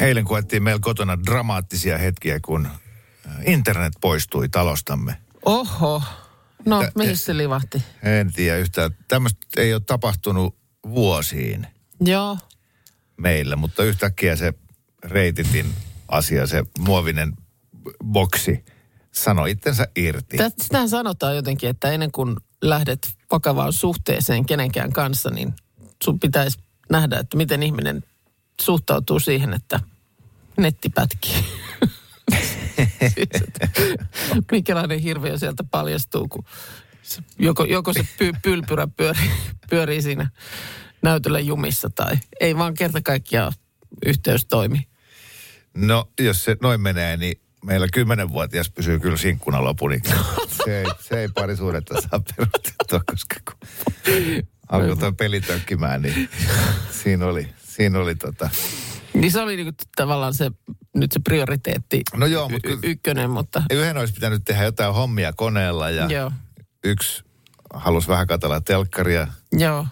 Eilen 0.00 0.24
koettiin 0.24 0.62
meillä 0.62 0.80
kotona 0.82 1.18
dramaattisia 1.26 1.98
hetkiä, 1.98 2.40
kun 2.44 2.66
äh, 2.66 2.72
internet 3.46 3.92
poistui 4.00 4.48
talostamme. 4.48 5.16
Oho. 5.44 6.02
No, 6.66 6.80
Tä- 6.82 6.92
mihin 6.94 7.16
se 7.16 7.36
livahti? 7.36 7.82
En 8.02 8.32
tiedä 8.32 8.58
yhtään. 8.58 8.90
Tämmöistä 9.08 9.38
ei 9.56 9.74
ole 9.74 9.82
tapahtunut 9.86 10.56
vuosiin 10.86 11.66
Joo. 12.00 12.38
meillä, 13.16 13.56
mutta 13.56 13.84
yhtäkkiä 13.84 14.36
se 14.36 14.54
reititin 15.04 15.74
asia, 16.08 16.46
se 16.46 16.64
muovinen 16.78 17.32
boksi, 18.04 18.64
sanoi 19.12 19.50
itsensä 19.50 19.88
irti. 19.96 20.36
Sitähän 20.62 20.88
sanotaan 20.88 21.36
jotenkin, 21.36 21.70
että 21.70 21.90
ennen 21.90 22.12
kuin 22.12 22.36
lähdet 22.62 23.08
vakavaan 23.30 23.72
suhteeseen 23.72 24.46
kenenkään 24.46 24.92
kanssa, 24.92 25.30
niin 25.30 25.54
sun 26.04 26.20
pitäisi 26.20 26.58
nähdä, 26.90 27.18
että 27.18 27.36
miten 27.36 27.62
ihminen 27.62 28.02
suhtautuu 28.60 29.20
siihen, 29.20 29.54
että 29.54 29.80
netti 30.56 30.88
pätkii. 30.88 31.44
Mikälainen 34.52 34.98
hirviö 34.98 35.38
sieltä 35.38 35.64
paljastuu, 35.64 36.28
kun 36.28 36.44
joko, 37.38 37.64
joko 37.64 37.92
se 37.92 38.06
py, 38.18 38.32
pylpyrä 38.42 38.88
pyörii, 38.96 39.30
pyörii 39.70 40.02
siinä 40.02 40.30
näytöllä 41.02 41.40
jumissa 41.40 41.90
tai 41.90 42.18
ei 42.40 42.56
vaan 42.56 42.74
kerta 42.74 43.00
kaikkiaan 43.02 43.52
yhteys 44.06 44.46
toimi. 44.46 44.86
No, 45.76 46.08
jos 46.20 46.44
se 46.44 46.56
noin 46.62 46.80
menee, 46.80 47.16
niin 47.16 47.40
meillä 47.64 47.86
kymmenenvuotias 47.92 48.70
pysyy 48.70 48.98
kyllä 48.98 49.16
sinkkuna 49.16 49.64
lopun 49.64 49.92
ikään. 49.92 50.24
Se 50.64 50.78
ei, 50.80 50.86
se 51.00 51.20
ei 51.20 51.28
parisuudetta 51.28 52.00
saa 52.00 52.20
perustettua, 52.36 53.00
koska 53.06 53.36
kun 53.44 53.68
alkoi 54.68 54.96
tuo 54.96 55.12
peli 55.12 55.40
tökkimään, 55.40 56.02
niin 56.02 56.28
siinä 56.90 57.26
oli, 57.26 57.48
siinä 57.62 57.98
oli 57.98 58.14
tota... 58.14 58.50
Niin 59.14 59.32
se 59.32 59.40
oli 59.40 59.56
niinku 59.56 59.72
tavallaan 59.96 60.34
se, 60.34 60.50
nyt 60.96 61.12
se 61.12 61.20
prioriteetti 61.24 62.02
No 62.16 62.26
joo, 62.26 62.48
mutta 62.48 62.68
y- 62.68 62.78
ykkönen, 62.82 63.30
mutta 63.30 63.62
yhden 63.70 63.96
olisi 63.96 64.12
pitänyt 64.14 64.42
tehdä 64.44 64.64
jotain 64.64 64.94
hommia 64.94 65.32
koneella 65.32 65.90
ja 65.90 66.06
joo, 66.06 66.32
yksi 66.84 67.24
halusi 67.74 68.08
vähän 68.08 68.26
katsella 68.26 68.60
telkkaria. 68.60 69.26
joo. 69.52 69.86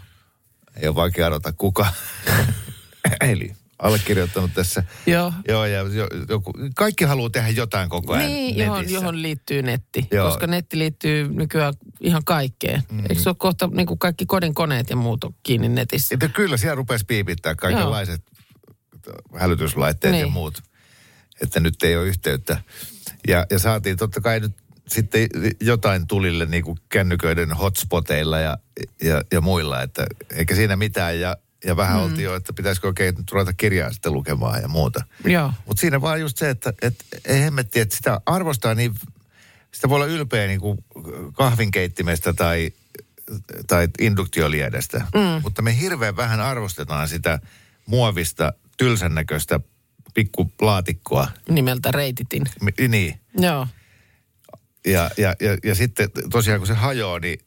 Ei 0.76 0.88
ole 0.88 0.94
vaikea 0.96 1.26
arvata 1.26 1.52
kuka. 1.52 1.86
Eli 3.20 3.52
allekirjoittanut 3.78 4.50
tässä. 4.54 4.82
Joo. 5.06 5.32
Joo, 5.48 5.64
ja 5.66 5.80
jo- 5.80 6.08
joku, 6.28 6.52
kaikki 6.76 7.04
haluaa 7.04 7.30
tehdä 7.30 7.48
jotain 7.48 7.88
koko 7.88 8.12
ajan 8.12 8.26
Niin, 8.26 8.56
johon, 8.56 8.76
netissä. 8.78 8.96
johon 8.96 9.22
liittyy 9.22 9.62
netti, 9.62 10.00
Joo. 10.10 10.18
Joo. 10.24 10.28
koska 10.30 10.46
netti 10.46 10.78
liittyy 10.78 11.28
nykyään 11.28 11.74
ihan 12.00 12.22
kaikkeen. 12.24 12.82
Mm. 12.90 12.98
Eikö 13.00 13.14
se 13.22 13.28
ole 13.28 13.36
kohta 13.38 13.66
niin 13.72 13.86
kuin 13.86 13.98
kaikki 13.98 14.26
kodin 14.26 14.54
koneet 14.54 14.90
ja 14.90 14.96
muut 14.96 15.24
on 15.24 15.34
kiinni 15.42 15.68
netissä? 15.68 16.14
Että 16.14 16.28
kyllä 16.28 16.56
siellä 16.56 16.74
rupesi 16.74 17.04
piipittää 17.04 17.54
kaikenlaiset 17.54 18.22
hälytyslaitteet 19.36 20.12
niin. 20.12 20.22
ja 20.22 20.28
muut, 20.28 20.62
että 21.40 21.60
nyt 21.60 21.82
ei 21.82 21.96
ole 21.96 22.06
yhteyttä. 22.06 22.62
Ja, 23.28 23.46
ja 23.50 23.58
saatiin 23.58 23.96
totta 23.96 24.20
kai 24.20 24.40
nyt 24.40 24.52
sitten 24.88 25.28
jotain 25.60 26.06
tulille 26.06 26.46
niin 26.46 26.64
kuin 26.64 26.78
kännyköiden 26.88 27.52
hotspoteilla 27.52 28.38
ja, 28.38 28.58
ja, 29.02 29.22
ja 29.32 29.40
muilla, 29.40 29.82
että 29.82 30.06
eikä 30.30 30.54
siinä 30.54 30.76
mitään. 30.76 31.20
Ja, 31.20 31.36
ja 31.64 31.76
vähän 31.76 31.96
mm. 31.96 32.02
oltiin 32.02 32.24
jo, 32.24 32.34
että 32.34 32.52
pitäisikö 32.52 32.86
oikein 32.86 33.14
nyt 33.14 33.32
ruveta 33.32 33.52
kirjaa 33.52 33.92
sitten 33.92 34.12
lukemaan 34.12 34.62
ja 34.62 34.68
muuta. 34.68 35.04
Mutta 35.66 35.80
siinä 35.80 36.00
vaan 36.00 36.20
just 36.20 36.38
se, 36.38 36.50
että, 36.50 36.72
että 36.82 37.04
ei 37.24 37.40
hemmetti, 37.40 37.80
että 37.80 37.96
sitä 37.96 38.20
arvostaa 38.26 38.74
niin, 38.74 38.94
sitä 39.72 39.88
voi 39.88 39.96
olla 39.96 40.06
ylpeä 40.06 40.46
niin 40.46 40.60
kuin 40.60 40.84
kahvinkeittimestä 41.32 42.32
tai, 42.32 42.72
tai 43.66 43.88
induktioliedestä. 44.00 44.98
Mm. 44.98 45.42
Mutta 45.42 45.62
me 45.62 45.80
hirveän 45.80 46.16
vähän 46.16 46.40
arvostetaan 46.40 47.08
sitä 47.08 47.38
muovista, 47.86 48.52
tylsän 48.78 49.14
näköistä 49.14 49.60
pikkulaatikkoa. 50.14 51.28
Nimeltä 51.48 51.90
reititin. 51.92 52.42
Mi- 52.60 52.88
Niin. 52.88 53.20
Joo. 53.38 53.66
Ja, 54.86 55.10
ja, 55.16 55.34
ja, 55.40 55.56
ja 55.64 55.74
sitten 55.74 56.08
tosiaan 56.30 56.60
kun 56.60 56.66
se 56.66 56.74
hajoaa, 56.74 57.18
niin 57.18 57.40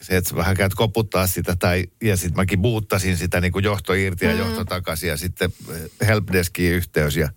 se, 0.00 0.16
että 0.16 0.36
vähän 0.36 0.56
käyt 0.56 0.74
koputtaa 0.74 1.26
sitä, 1.26 1.56
tai, 1.58 1.84
ja 2.02 2.16
sitten 2.16 2.36
mäkin 2.36 2.62
buuttasin 2.62 3.16
sitä 3.16 3.40
niin 3.40 3.52
kuin 3.52 3.64
johto 3.64 3.92
irti 3.92 4.24
ja 4.24 4.32
mm. 4.32 4.38
johto 4.38 4.64
takaisin, 4.64 5.08
ja 5.08 5.16
sitten 5.16 5.52
eh, 5.70 6.08
helpdeskiin 6.08 6.72
yhteys, 6.72 7.16
ja 7.16 7.28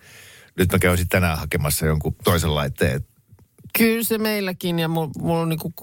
nyt 0.57 0.71
mä 0.71 0.79
käyn 0.79 0.97
sitten 0.97 1.21
tänään 1.21 1.37
hakemassa 1.37 1.85
jonkun 1.85 2.15
toisen 2.23 2.55
laitteen. 2.55 3.05
Kyllä 3.77 4.03
se 4.03 4.17
meilläkin 4.17 4.79
ja 4.79 4.87
mulla 4.87 5.09
mul 5.17 5.35
on 5.37 5.49
niinku 5.49 5.73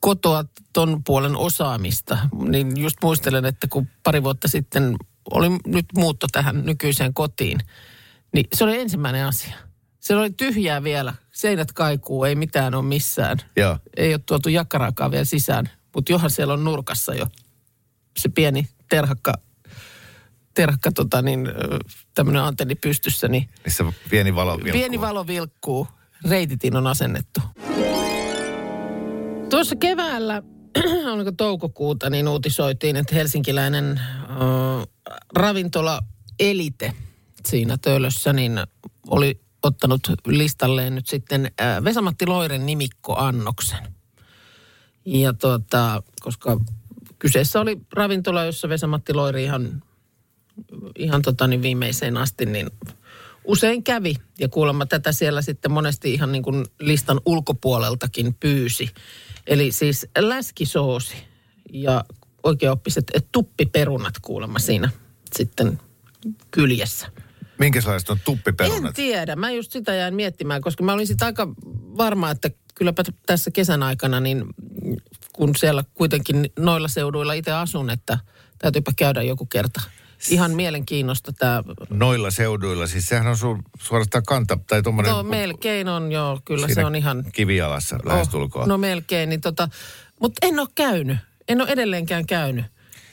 kotoa 0.00 0.44
ton 0.72 1.04
puolen 1.04 1.36
osaamista. 1.36 2.18
Niin 2.48 2.80
just 2.80 2.96
muistelen, 3.02 3.44
että 3.44 3.66
kun 3.68 3.88
pari 4.02 4.22
vuotta 4.22 4.48
sitten 4.48 4.96
oli 5.32 5.48
nyt 5.66 5.86
muutto 5.96 6.26
tähän 6.32 6.64
nykyiseen 6.64 7.14
kotiin, 7.14 7.58
niin 8.32 8.46
se 8.52 8.64
oli 8.64 8.80
ensimmäinen 8.80 9.26
asia. 9.26 9.54
Se 10.00 10.16
oli 10.16 10.30
tyhjää 10.30 10.82
vielä. 10.82 11.14
Seinät 11.32 11.72
kaikuu, 11.72 12.24
ei 12.24 12.34
mitään 12.34 12.74
ole 12.74 12.84
missään. 12.84 13.38
Joo. 13.56 13.78
Ei 13.96 14.14
ole 14.14 14.20
tuotu 14.26 14.48
jakkaraakaan 14.48 15.10
vielä 15.10 15.24
sisään. 15.24 15.70
Mutta 15.94 16.12
johan 16.12 16.30
siellä 16.30 16.54
on 16.54 16.64
nurkassa 16.64 17.14
jo 17.14 17.26
se 18.16 18.28
pieni 18.28 18.68
terhakka, 18.88 19.32
terhakka 20.54 20.92
tota 20.92 21.22
niin, 21.22 21.48
tämmöinen 22.14 22.42
antenni 22.42 22.74
pystyssä, 22.74 23.28
niin 23.28 23.48
Missä 23.64 23.84
pieni 24.10 24.34
valo 24.34 24.52
vilkkuu. 24.52 24.72
Pieni 24.72 25.00
valo 25.00 25.26
vilkkuu. 25.26 25.88
Reititin 26.30 26.76
on 26.76 26.86
asennettu. 26.86 27.40
Tuossa 29.50 29.76
keväällä, 29.76 30.42
oliko 31.14 31.32
toukokuuta, 31.32 32.10
niin 32.10 32.28
uutisoitiin, 32.28 32.96
että 32.96 33.14
helsinkiläinen 33.14 33.98
äh, 33.98 34.86
ravintola 35.36 36.00
Elite 36.40 36.92
siinä 37.46 37.78
töölössä, 37.82 38.32
niin 38.32 38.52
oli 39.06 39.40
ottanut 39.62 40.00
listalleen 40.26 40.94
nyt 40.94 41.06
sitten 41.06 41.50
äh, 41.60 41.84
Vesamatti 41.84 42.26
Loiren 42.26 42.66
nimikkoannoksen. 42.66 43.94
Ja 45.04 45.32
tuota, 45.32 46.02
koska 46.20 46.60
kyseessä 47.18 47.60
oli 47.60 47.80
ravintola, 47.92 48.44
jossa 48.44 48.68
Vesamatti 48.68 49.14
Loiri 49.14 49.44
ihan 49.44 49.82
ihan 50.98 51.22
tota 51.22 51.46
niin 51.46 51.62
viimeiseen 51.62 52.16
asti, 52.16 52.46
niin 52.46 52.70
usein 53.44 53.82
kävi. 53.82 54.14
Ja 54.38 54.48
kuulemma 54.48 54.86
tätä 54.86 55.12
siellä 55.12 55.42
sitten 55.42 55.70
monesti 55.70 56.14
ihan 56.14 56.32
niin 56.32 56.42
kuin 56.42 56.66
listan 56.80 57.20
ulkopuoleltakin 57.26 58.34
pyysi. 58.34 58.90
Eli 59.46 59.72
siis 59.72 60.06
läskisoosi 60.18 61.16
ja 61.72 62.04
oikeaoppiset 62.42 63.10
tuppiperunat 63.32 64.14
kuulemma 64.22 64.58
siinä 64.58 64.90
sitten 65.34 65.80
kyljessä. 66.50 67.06
Minkälaiset 67.58 68.10
on 68.10 68.18
tuppiperunat? 68.24 68.84
En 68.84 68.94
tiedä. 68.94 69.36
Mä 69.36 69.50
just 69.50 69.72
sitä 69.72 69.94
jäin 69.94 70.14
miettimään, 70.14 70.62
koska 70.62 70.84
mä 70.84 70.92
olin 70.92 71.06
sitä 71.06 71.26
aika 71.26 71.48
varma, 71.96 72.30
että 72.30 72.50
kylläpä 72.74 73.02
tässä 73.26 73.50
kesän 73.50 73.82
aikana, 73.82 74.20
niin 74.20 74.44
kun 75.32 75.56
siellä 75.56 75.84
kuitenkin 75.94 76.50
noilla 76.58 76.88
seuduilla 76.88 77.32
itse 77.32 77.52
asun, 77.52 77.90
että 77.90 78.18
täytyypä 78.58 78.92
käydä 78.96 79.22
joku 79.22 79.46
kerta. 79.46 79.80
Ihan 80.30 80.50
mielenkiinnosta 80.50 81.32
tämä 81.32 81.62
Noilla 81.90 82.30
seuduilla, 82.30 82.86
siis 82.86 83.06
sehän 83.06 83.26
on 83.26 83.36
su, 83.36 83.58
suorastaan 83.80 84.24
kanta, 84.26 84.58
tai 84.66 84.82
tuommoinen... 84.82 85.12
No 85.12 85.22
melkein 85.22 85.88
on 85.88 86.12
joo, 86.12 86.40
kyllä 86.44 86.68
se 86.68 86.84
on 86.84 86.94
ihan... 86.94 87.24
Kivialassa 87.32 87.98
lähestulkoon. 88.04 88.62
Oh, 88.62 88.68
no 88.68 88.78
melkein, 88.78 89.28
niin 89.28 89.40
tota, 89.40 89.68
mutta 90.20 90.46
en 90.46 90.60
ole 90.60 90.68
käynyt, 90.74 91.18
en 91.48 91.60
ole 91.60 91.70
edelleenkään 91.70 92.26
käynyt, 92.26 92.64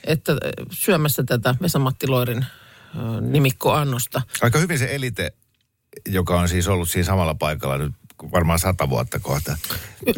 että 0.04 0.32
äh, 0.32 0.38
syömässä 0.70 1.22
tätä 1.22 1.54
Vesa-Matti 1.62 2.06
Loirin 2.06 2.38
äh, 2.38 3.20
nimikkoannosta. 3.20 4.22
Aika 4.42 4.58
hyvin 4.58 4.78
se 4.78 4.94
elite, 4.94 5.32
joka 6.08 6.40
on 6.40 6.48
siis 6.48 6.68
ollut 6.68 6.90
siinä 6.90 7.06
samalla 7.06 7.34
paikalla 7.34 7.78
nyt 7.78 7.92
varmaan 8.32 8.58
sata 8.58 8.90
vuotta 8.90 9.18
kohta. 9.20 9.56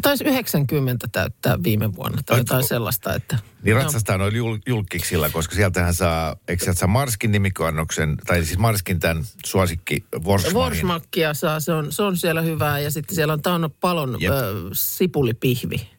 Taisi 0.02 0.24
90 0.24 1.08
täyttää 1.12 1.62
viime 1.62 1.94
vuonna 1.94 2.22
tai 2.26 2.34
Ai, 2.36 2.40
jotain 2.40 2.64
sellaista, 2.68 3.14
että... 3.14 3.38
Niin 3.62 3.76
ratsastaa 3.76 4.18
noilla 4.18 4.36
jul, 4.36 4.58
julkiksilla, 4.66 5.30
koska 5.30 5.54
sieltähän 5.54 5.94
saa, 5.94 6.36
eikö 6.48 6.64
sieltä 6.64 6.78
saa 6.80 6.88
Marskin 6.88 7.32
nimikkoannoksen, 7.32 8.16
tai 8.26 8.44
siis 8.44 8.58
Marskin 8.58 9.00
tämän 9.00 9.24
suosikki 9.46 10.04
Worsmanin. 10.24 10.56
Worsmakkia 10.56 11.34
saa, 11.34 11.60
se 11.60 11.72
on, 11.72 11.92
se 11.92 12.02
on 12.02 12.16
siellä 12.16 12.42
hyvää 12.42 12.78
ja 12.78 12.90
sitten 12.90 13.14
siellä 13.14 13.32
on 13.32 13.42
Tauno 13.42 13.68
Palon 13.68 14.16
Jep. 14.20 14.32
ö, 14.32 14.54
sipulipihvi 14.72 15.90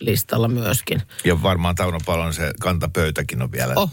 listalla 0.00 0.48
myöskin. 0.48 1.02
Ja 1.24 1.42
varmaan 1.42 1.74
Tauno 1.74 1.98
Palon 2.06 2.34
se 2.34 2.52
kantapöytäkin 2.60 3.42
on 3.42 3.52
vielä 3.52 3.74
Oh. 3.76 3.90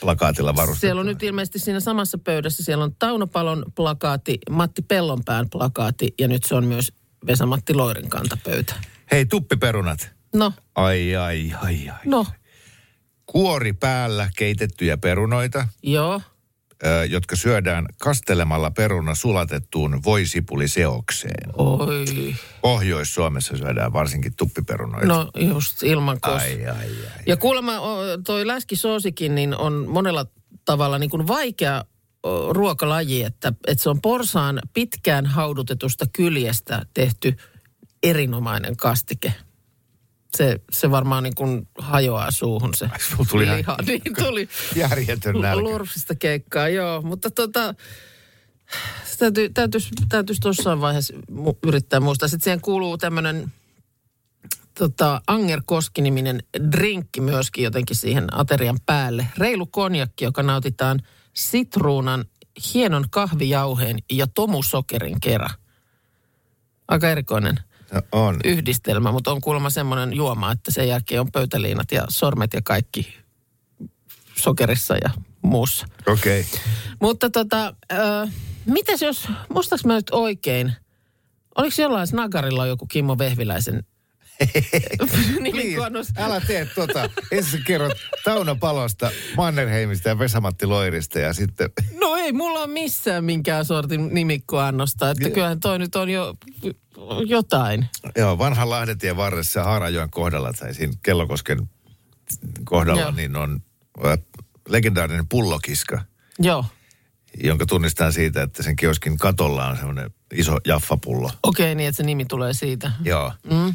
plakaatilla 0.00 0.56
varustettu. 0.56 0.80
Siellä 0.80 1.00
on 1.00 1.06
nyt 1.06 1.22
ilmeisesti 1.22 1.58
siinä 1.58 1.80
samassa 1.80 2.18
pöydässä, 2.18 2.64
siellä 2.64 2.84
on 2.84 2.94
Tauno 2.98 3.26
Palon 3.26 3.64
plakaati, 3.74 4.38
Matti 4.50 4.82
Pellonpään 4.82 5.50
plakaati 5.50 6.14
ja 6.18 6.28
nyt 6.28 6.44
se 6.44 6.54
on 6.54 6.64
myös 6.64 6.92
Vesa-Matti 7.26 7.74
Loirin 7.74 8.10
kantapöytä. 8.10 8.74
Hei, 9.12 9.26
tuppiperunat. 9.26 10.10
No, 10.34 10.52
Ai, 10.74 11.16
ai, 11.16 11.52
ai, 11.62 11.88
ai. 11.88 11.98
no, 12.04 12.26
Kuori 13.26 13.72
päällä 13.72 14.28
keitettyjä 14.36 14.96
perunoita, 14.96 15.68
joo. 15.82 16.20
ö, 16.86 17.04
jotka 17.04 17.36
syödään 17.36 17.86
kastelemalla 17.98 18.70
peruna 18.70 19.14
sulatettuun 19.14 20.04
voisipuliseokseen. 20.04 21.50
Oi. 21.56 22.34
Pohjois-Suomessa 22.62 23.56
syödään 23.56 23.92
varsinkin 23.92 24.32
tuppiperunoita. 24.36 25.06
No 25.06 25.30
just 25.40 25.82
ilman 25.82 26.20
kos. 26.20 26.42
ai, 26.42 26.66
ai, 26.66 26.74
ai. 26.76 27.22
Ja 27.26 27.36
kuulemma 27.36 27.80
o, 27.80 27.98
toi 28.26 28.46
läskisoosikin 28.46 29.34
niin 29.34 29.56
on 29.56 29.86
monella 29.88 30.26
tavalla 30.64 30.98
niin 30.98 31.10
kuin 31.10 31.26
vaikea 31.26 31.84
ruokalaji, 32.50 33.22
että, 33.22 33.52
että 33.66 33.82
se 33.82 33.90
on 33.90 34.00
porsaan 34.00 34.58
pitkään 34.74 35.26
haudutetusta 35.26 36.04
kyljestä 36.12 36.82
tehty 36.94 37.36
erinomainen 38.02 38.76
kastike. 38.76 39.34
Se, 40.36 40.60
se 40.72 40.90
varmaan 40.90 41.22
niin 41.22 41.34
kuin 41.34 41.68
hajoaa 41.78 42.30
suuhun 42.30 42.74
se 42.74 42.90
sulla 43.08 43.24
tuli 43.30 43.44
ihan- 43.44 43.56
liha. 43.58 43.76
Niin 43.86 44.02
tuli 44.18 44.48
Järjetön 44.76 45.40
nälkä. 45.40 45.62
lurfista 45.62 46.14
keikkaa, 46.14 46.68
joo. 46.68 47.02
Mutta 47.02 47.30
tota, 47.30 47.74
täytyy, 49.18 49.48
täytyisi, 49.50 49.88
täytyisi 50.08 50.40
tuossa 50.40 50.80
vaiheessa 50.80 51.14
mu- 51.32 51.58
yrittää 51.66 52.00
muistaa. 52.00 52.28
Sitten 52.28 52.44
siihen 52.44 52.60
kuuluu 52.60 52.98
tämmöinen 52.98 53.52
tota, 54.78 55.20
Anger 55.26 55.62
Koski-niminen 55.66 56.42
drinkki 56.72 57.20
myöskin 57.20 57.64
jotenkin 57.64 57.96
siihen 57.96 58.36
aterian 58.38 58.78
päälle. 58.86 59.26
Reilu 59.38 59.66
konjakki, 59.66 60.24
joka 60.24 60.42
nautitaan 60.42 61.00
sitruunan, 61.32 62.24
hienon 62.74 63.04
kahvijauheen 63.10 63.98
ja 64.12 64.26
tomusokerin 64.26 65.20
kerran. 65.20 65.50
Aika 66.88 67.10
erikoinen 67.10 67.56
No, 67.92 68.02
on. 68.12 68.36
yhdistelmä, 68.44 69.12
mutta 69.12 69.32
on 69.32 69.40
kuulemma 69.40 69.70
semmoinen 69.70 70.12
juoma, 70.12 70.52
että 70.52 70.70
sen 70.70 70.88
jälkeen 70.88 71.20
on 71.20 71.32
pöytäliinat 71.32 71.92
ja 71.92 72.04
sormet 72.08 72.52
ja 72.52 72.60
kaikki 72.64 73.14
sokerissa 74.36 74.96
ja 74.96 75.10
muussa. 75.42 75.86
Okei. 76.06 76.40
Okay. 76.40 76.60
Mutta 77.00 77.30
tota, 77.30 77.74
ö, 77.92 77.96
mitäs 78.66 79.02
jos, 79.02 79.28
muistaaks 79.48 79.84
mä 79.84 79.94
nyt 79.94 80.10
oikein, 80.12 80.72
oliko 81.56 81.82
jollain 81.82 82.06
snagarilla 82.06 82.66
joku 82.66 82.86
Kimmo 82.86 83.18
Vehviläisen 83.18 83.84
nimikonnus? 85.40 86.08
älä 86.16 86.40
tee 86.40 86.64
tota. 86.74 87.10
Ensin 87.32 87.64
kerrot 87.64 87.92
Tauno 88.24 88.56
Palosta, 88.56 89.10
Mannerheimista 89.36 90.08
ja 90.08 90.18
Vesamatti 90.18 90.66
Loirista 90.66 91.18
ja 91.18 91.32
sitten... 91.32 91.70
No 92.00 92.16
ei 92.16 92.32
mulla 92.32 92.58
ole 92.58 92.66
missään 92.66 93.24
minkään 93.24 93.64
sortin 93.64 94.14
nimikkoannosta, 94.14 95.10
että 95.10 95.30
kyllähän 95.30 95.60
toi 95.60 95.78
nyt 95.78 95.96
on 95.96 96.10
jo 96.10 96.34
jotain. 97.26 97.88
Joo, 98.16 98.38
vanhan 98.38 98.70
Lahdetien 98.70 99.16
varressa 99.16 99.64
Haarajoen 99.64 100.10
kohdalla 100.10 100.52
tai 100.52 100.74
siinä 100.74 100.92
Kellokosken 101.02 101.70
kohdalla, 102.64 103.00
Joo. 103.00 103.10
niin 103.10 103.36
on 103.36 103.60
legendaarinen 104.68 105.28
pullokiska, 105.28 106.02
Joo, 106.38 106.64
jonka 107.44 107.66
tunnistaa 107.66 108.12
siitä, 108.12 108.42
että 108.42 108.62
sen 108.62 108.76
kioskin 108.76 109.18
katolla 109.18 109.66
on 109.66 109.76
semmoinen 109.76 110.10
iso 110.34 110.58
jaffapullo. 110.66 111.30
okei 111.42 111.74
niin, 111.74 111.88
että 111.88 111.96
se 111.96 112.02
nimi 112.02 112.24
tulee 112.24 112.52
siitä. 112.54 112.92
Joo. 113.04 113.32
Mm. 113.50 113.74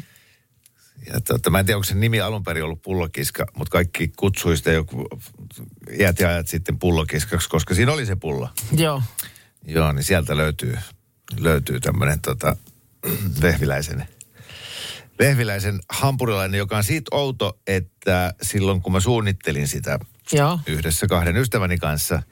Ja 1.06 1.20
tota, 1.20 1.50
mä 1.50 1.58
en 1.58 1.66
tiedä, 1.66 1.76
onko 1.76 1.84
se 1.84 1.94
nimi 1.94 2.20
alun 2.20 2.42
perin 2.42 2.64
ollut 2.64 2.82
pullokiska, 2.82 3.46
mutta 3.56 3.72
kaikki 3.72 4.08
kutsui 4.16 4.56
sitä 4.56 4.72
joku 4.72 5.08
iät 5.98 6.20
ja 6.20 6.28
ajat 6.28 6.48
sitten 6.48 6.78
pullokiskaksi, 6.78 7.48
koska 7.48 7.74
siinä 7.74 7.92
oli 7.92 8.06
se 8.06 8.16
pullo. 8.16 8.48
Joo, 8.72 9.02
Joo, 9.66 9.92
niin 9.92 10.04
sieltä 10.04 10.36
löytyy, 10.36 10.78
löytyy 11.38 11.80
tämmöinen 11.80 12.20
tota, 12.20 12.56
vehviläisen, 13.42 14.08
vehviläisen 15.18 15.80
hampurilainen, 15.88 16.58
joka 16.58 16.76
on 16.76 16.84
siitä 16.84 17.16
outo, 17.16 17.58
että 17.66 18.34
silloin 18.42 18.82
kun 18.82 18.92
mä 18.92 19.00
suunnittelin 19.00 19.68
sitä 19.68 19.98
joo. 20.32 20.60
yhdessä 20.66 21.06
kahden 21.06 21.36
ystäväni 21.36 21.78
kanssa, 21.78 22.22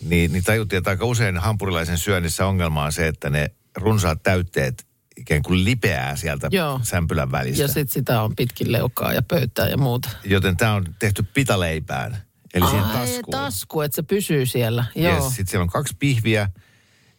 niin, 0.00 0.32
niin 0.32 0.44
tajuttiin, 0.44 0.78
että 0.78 0.90
aika 0.90 1.04
usein 1.04 1.38
hampurilaisen 1.38 1.98
syönnissä 1.98 2.46
ongelma 2.46 2.84
on 2.84 2.92
se, 2.92 3.06
että 3.06 3.30
ne 3.30 3.50
runsaat 3.76 4.22
täytteet 4.22 4.87
ikään 5.18 5.42
kuin 5.42 5.64
lipeää 5.64 6.16
sieltä 6.16 6.48
Joo. 6.50 6.80
sämpylän 6.82 7.32
välistä. 7.32 7.62
Ja 7.62 7.68
sitten 7.68 7.88
sitä 7.88 8.22
on 8.22 8.36
pitkin 8.36 8.72
leukaa 8.72 9.12
ja 9.12 9.22
pöytää 9.22 9.68
ja 9.68 9.76
muuta. 9.76 10.08
Joten 10.24 10.56
tämä 10.56 10.74
on 10.74 10.94
tehty 10.98 11.22
pitaleipään, 11.22 12.16
eli 12.54 12.66
siihen 12.66 12.84
Ai, 12.84 13.06
taskuun. 13.06 13.30
tasku, 13.30 13.80
että 13.80 13.96
se 13.96 14.02
pysyy 14.02 14.46
siellä. 14.46 14.84
Joo. 14.94 15.14
Yes, 15.14 15.24
sitten 15.28 15.46
siellä 15.46 15.62
on 15.62 15.68
kaksi 15.68 15.96
pihviä, 15.98 16.48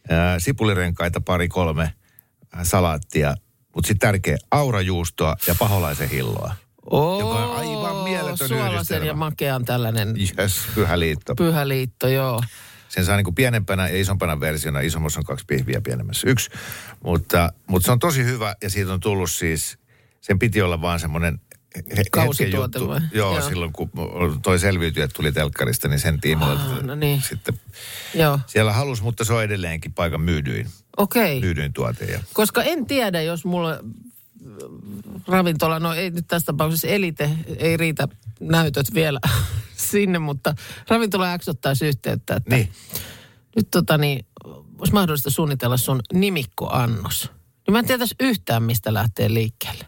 ää, 0.09 0.39
sipulirenkaita, 0.39 1.21
pari 1.21 1.47
kolme, 1.47 1.93
salaattia, 2.63 3.35
mutta 3.75 3.87
sitten 3.87 4.07
tärkeä 4.07 4.37
aurajuustoa 4.51 5.35
ja 5.47 5.55
paholaisen 5.59 6.09
hilloa. 6.09 6.55
Oo, 6.91 7.19
joka 7.19 7.45
on 7.45 7.57
aivan 7.57 8.03
mieletön 8.03 9.05
ja 9.05 9.13
makean 9.13 9.65
tällainen 9.65 10.15
Yes, 10.39 10.59
pyhä 10.75 10.99
liitto. 10.99 11.35
pyhä 11.35 11.67
liitto, 11.67 12.07
joo. 12.07 12.43
Sen 12.89 13.05
saa 13.05 13.15
niinku 13.15 13.31
pienempänä 13.31 13.89
ja 13.89 14.01
isompana 14.01 14.39
versiona. 14.39 14.79
Isommassa 14.79 15.19
on 15.19 15.23
kaksi 15.23 15.45
pihviä, 15.47 15.81
pienemmässä 15.81 16.29
yksi. 16.29 16.49
Mutta, 17.03 17.53
mutta 17.67 17.85
se 17.85 17.91
on 17.91 17.99
tosi 17.99 18.23
hyvä 18.23 18.55
ja 18.63 18.69
siitä 18.69 18.93
on 18.93 18.99
tullut 18.99 19.31
siis, 19.31 19.77
sen 20.21 20.39
piti 20.39 20.61
olla 20.61 20.81
vaan 20.81 20.99
semmoinen 20.99 21.41
Kausituote 22.11 22.79
juttu. 22.79 22.93
Joo, 23.11 23.37
Joo. 23.37 23.49
silloin 23.49 23.73
kun 23.73 23.89
toi 24.43 24.59
selviytyjät 24.59 25.11
tuli 25.15 25.31
telkkarista, 25.31 25.87
niin 25.87 25.99
sen 25.99 26.21
tiimoilta 26.21 26.63
Ah, 26.63 26.83
no 26.83 26.95
niin. 26.95 27.21
sitten 27.21 27.59
Joo, 28.13 28.39
siellä 28.47 28.73
halus, 28.73 29.01
mutta 29.01 29.23
se 29.23 29.33
on 29.33 29.43
edelleenkin 29.43 29.93
paikan 29.93 30.21
myydyin, 30.21 30.67
okei. 30.97 31.39
myydyin 31.41 31.73
tuote. 31.73 32.05
Ja 32.05 32.19
Koska 32.33 32.63
en 32.63 32.85
tiedä, 32.85 33.21
jos 33.21 33.45
mulla 33.45 33.79
ravintola, 35.27 35.79
no 35.79 35.93
ei 35.93 36.09
nyt 36.11 36.27
tässä 36.27 36.45
tapauksessa 36.45 36.87
elite, 36.87 37.29
ei 37.57 37.77
riitä 37.77 38.07
näytöt 38.39 38.93
vielä 38.93 39.19
sinne, 39.91 40.19
mutta 40.19 40.55
ravintola 40.87 41.37
X 41.37 41.47
ottaisi 41.47 41.87
yhteyttä, 41.87 42.35
että 42.35 42.55
Niin. 42.55 42.71
nyt 43.55 43.67
tota 43.71 43.97
niin, 43.97 44.25
olisi 44.77 44.93
mahdollista 44.93 45.29
suunnitella 45.29 45.77
sun 45.77 45.99
nimikkoannos. 46.13 47.31
Niin 47.67 47.73
mä 47.73 47.79
en 47.79 47.85
tietäisi 47.85 48.15
yhtään, 48.19 48.63
mistä 48.63 48.93
lähtee 48.93 49.33
liikkeelle. 49.33 49.85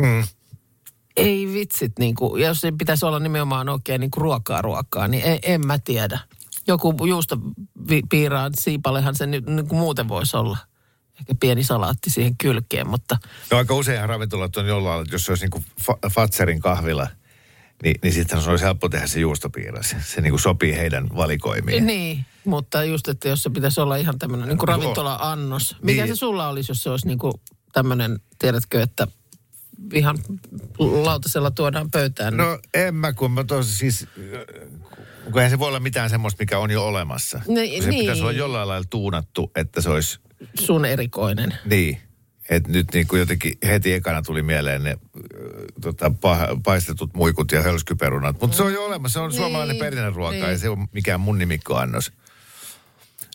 Mm. 0.00 0.24
Ei 1.16 1.52
vitsit, 1.52 1.98
niin 1.98 2.14
kuin, 2.14 2.42
jos 2.42 2.60
se 2.60 2.72
pitäisi 2.78 3.06
olla 3.06 3.18
nimenomaan 3.18 3.68
oikein 3.68 4.00
niin 4.00 4.10
kuin 4.10 4.22
ruokaa 4.22 4.62
ruokaa, 4.62 5.08
niin 5.08 5.24
en, 5.24 5.38
en 5.42 5.66
mä 5.66 5.78
tiedä. 5.78 6.18
Joku 6.66 7.06
juustopiiraan 7.06 8.52
siipalehan 8.60 9.14
se 9.14 9.26
niin, 9.26 9.44
niin 9.46 9.68
kuin 9.68 9.78
muuten 9.78 10.08
voisi 10.08 10.36
olla. 10.36 10.58
Ehkä 11.20 11.34
pieni 11.40 11.64
salaatti 11.64 12.10
siihen 12.10 12.36
kylkeen, 12.36 12.88
mutta 12.88 13.16
No 13.50 13.58
aika 13.58 13.74
useinhan 13.74 14.08
ravintolat 14.08 14.56
on 14.56 14.66
jollain 14.66 14.84
lailla, 14.90 15.02
että 15.02 15.14
jos 15.14 15.24
se 15.24 15.32
olisi 15.32 15.44
niin 15.44 15.50
kuin 15.50 15.64
fa- 15.82 16.10
Fatserin 16.10 16.60
kahvila, 16.60 17.06
niin, 17.82 17.96
niin 18.02 18.12
sitten 18.12 18.42
se 18.42 18.50
olisi 18.50 18.64
helppo 18.64 18.88
tehdä 18.88 19.06
se 19.06 19.20
juustopiiras. 19.20 19.94
Se 20.04 20.20
niin 20.20 20.32
kuin 20.32 20.40
sopii 20.40 20.76
heidän 20.76 21.08
valikoimiin. 21.16 21.86
niin. 21.86 22.24
Mutta 22.44 22.84
just, 22.84 23.08
että 23.08 23.28
jos 23.28 23.42
se 23.42 23.50
pitäisi 23.50 23.80
olla 23.80 23.96
ihan 23.96 24.18
tämmöinen 24.18 24.48
niin 24.48 24.58
kuin 24.58 24.68
ravintola-annos. 24.68 25.76
Mikä 25.82 26.02
Niin. 26.04 26.16
se 26.16 26.18
sulla 26.18 26.48
olisi, 26.48 26.70
jos 26.70 26.82
se 26.82 26.90
olisi 26.90 27.06
niin 27.06 27.18
kuin 27.18 27.32
tämmöinen, 27.72 28.20
tiedätkö, 28.38 28.82
että 28.82 29.06
ihan 29.92 30.18
lautasella 30.78 31.50
tuodaan 31.50 31.90
pöytään. 31.90 32.36
No 32.36 32.58
en 32.74 32.94
mä, 32.94 33.12
kun 33.12 33.30
mä 33.32 33.44
tos, 33.44 33.78
siis, 33.78 34.06
kun 35.32 35.36
eihän 35.40 35.50
se 35.50 35.58
voi 35.58 35.68
olla 35.68 35.80
mitään 35.80 36.10
semmoista, 36.10 36.42
mikä 36.42 36.58
on 36.58 36.70
jo 36.70 36.86
olemassa. 36.86 37.40
Niin, 37.48 37.82
se 37.82 37.88
niin. 37.90 38.00
pitäisi 38.00 38.22
olla 38.22 38.32
jollain 38.32 38.68
lailla 38.68 38.86
tuunattu, 38.90 39.50
että 39.56 39.80
se 39.80 39.90
olisi 39.90 40.20
Sun 40.60 40.84
erikoinen. 40.84 41.54
niin. 41.64 42.00
Että 42.50 42.70
nyt 42.72 42.86
niin 42.94 43.06
kuin 43.06 43.20
jotenkin 43.20 43.52
heti 43.66 43.92
ekana 43.92 44.22
tuli 44.22 44.42
mieleen 44.42 44.82
ne 44.84 44.98
tota, 45.80 46.08
pa- 46.08 46.60
paistetut 46.64 47.14
muikut 47.14 47.52
ja 47.52 47.62
hölskyperunat. 47.62 48.40
Mutta 48.40 48.56
se 48.56 48.62
on 48.62 48.72
jo 48.72 48.84
olemassa, 48.84 49.12
se 49.12 49.20
on 49.22 49.30
Niin, 49.30 49.36
suomalainen 49.38 49.76
perinneruoka, 49.76 50.32
niin. 50.32 50.44
ei 50.44 50.58
se 50.58 50.68
ole 50.68 50.78
mikään 50.92 51.20
mun 51.20 51.38
nimikkoannos. 51.38 52.12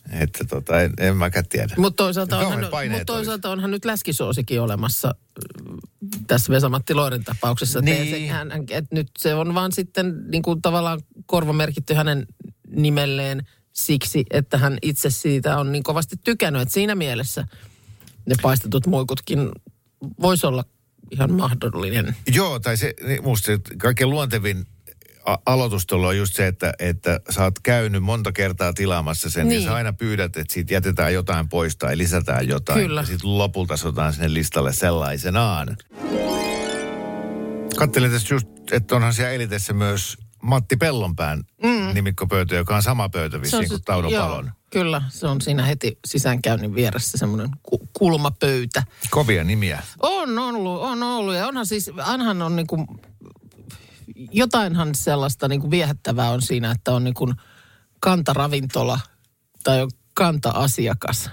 Että 0.10 0.44
tota, 0.44 0.82
en, 0.82 0.94
en 0.98 1.18
mäkään 1.18 1.48
tiedä. 1.48 1.74
Mutta 1.78 2.04
toisaalta, 2.04 2.40
onhan, 2.40 2.60
mut 2.92 3.06
toisaalta 3.06 3.50
onhan 3.50 3.72
nyt 3.72 3.86
läskisoosikin 3.86 4.62
olemassa 4.62 5.16
mm, 5.66 5.78
tässä 6.28 6.54
Vesamatti 6.54 6.94
Loirin 6.94 7.24
tapauksessa. 7.24 7.82
Niin. 7.82 8.10
Se, 8.10 8.28
hän, 8.28 8.52
et 8.70 8.92
nyt 8.92 9.08
se 9.20 9.34
on 9.34 9.54
vaan 9.54 9.72
sitten 9.72 10.16
niin 10.32 10.44
kuin 10.44 10.62
tavallaan 10.62 11.02
korvamerkitty 11.26 11.94
hänen 11.94 12.28
nimelleen 12.68 13.48
siksi, 13.74 14.26
että 14.30 14.58
hän 14.58 14.78
itse 14.82 15.10
siitä 15.10 15.58
on 15.58 15.72
niin 15.72 15.84
kovasti 15.84 16.16
tykännyt. 16.24 16.62
Että 16.62 16.74
siinä 16.74 16.96
mielessä 16.96 17.46
ne 18.26 18.36
paistetut 18.42 18.88
muikutkin 18.88 19.50
voisi 20.22 20.48
olla 20.48 20.66
ihan 21.12 21.34
mahdollinen. 21.34 22.16
Joo, 22.34 22.60
tai 22.60 22.78
se, 22.78 22.94
niin 23.08 23.24
musta 23.24 23.46
se 23.46 23.60
kaikkein 23.78 24.10
luontevin 24.10 24.66
aloitus 25.45 25.86
tuolla 25.88 26.07
on 26.07 26.17
just 26.17 26.36
se, 26.36 26.47
että, 26.47 26.73
että 26.79 27.19
sä 27.29 27.43
oot 27.43 27.60
käynyt 27.60 28.03
monta 28.03 28.31
kertaa 28.31 28.73
tilaamassa 28.73 29.29
sen, 29.29 29.47
niin. 29.47 29.49
Niin. 29.49 29.63
ja 29.63 29.69
sä 29.69 29.75
aina 29.75 29.93
pyydät, 29.93 30.38
että 30.38 30.53
siitä 30.53 30.73
jätetään 30.73 31.13
jotain 31.13 31.49
pois 31.49 31.77
tai 31.77 31.97
lisätään 31.97 32.47
jotain. 32.47 32.79
Kyllä. 32.79 33.01
Ja 33.01 33.05
sitten 33.05 33.38
lopulta 33.38 33.77
se 33.77 33.88
otetaan 33.88 34.13
sinne 34.13 34.34
listalle 34.34 34.73
sellaisenaan. 34.73 35.77
Kattelin 37.77 38.12
tässä 38.12 38.34
just, 38.34 38.47
että 38.71 38.95
onhan 38.95 39.13
siellä 39.13 39.31
elitessä 39.31 39.73
myös 39.73 40.17
Matti 40.41 40.77
Pellonpään 40.77 41.43
mm. 41.63 41.93
nimikkopöytä, 41.93 42.55
joka 42.55 42.75
on 42.75 42.84
sama 42.84 43.10
pöytä 43.10 43.41
vissiin 43.41 43.69
kuin 43.69 43.81
Tauno 43.84 44.12
Palon. 44.12 44.51
Kyllä, 44.69 45.01
se 45.10 45.27
on 45.27 45.41
siinä 45.41 45.65
heti 45.65 45.99
sisäänkäynnin 46.05 46.75
vieressä 46.75 47.17
semmoinen 47.17 47.49
ku, 47.63 47.89
kulmapöytä. 47.93 48.84
Kovia 49.10 49.43
nimiä. 49.43 49.84
On 49.99 50.39
ollut, 50.39 50.81
on 50.81 51.03
ollut. 51.03 51.36
Ja 51.36 51.47
onhan 51.47 51.65
siis, 51.65 51.91
ainahan 51.97 52.41
on 52.41 52.55
niinku, 52.55 52.88
jotainhan 54.15 54.95
sellaista 54.95 55.47
niinku 55.47 55.71
viehättävää 55.71 56.30
on 56.30 56.41
siinä, 56.41 56.71
että 56.71 56.91
on 56.91 57.04
niinku 57.04 57.34
kantaravintola 58.00 59.00
tai 59.63 59.82
on 59.82 59.91
kanta-asiakas. 60.13 61.30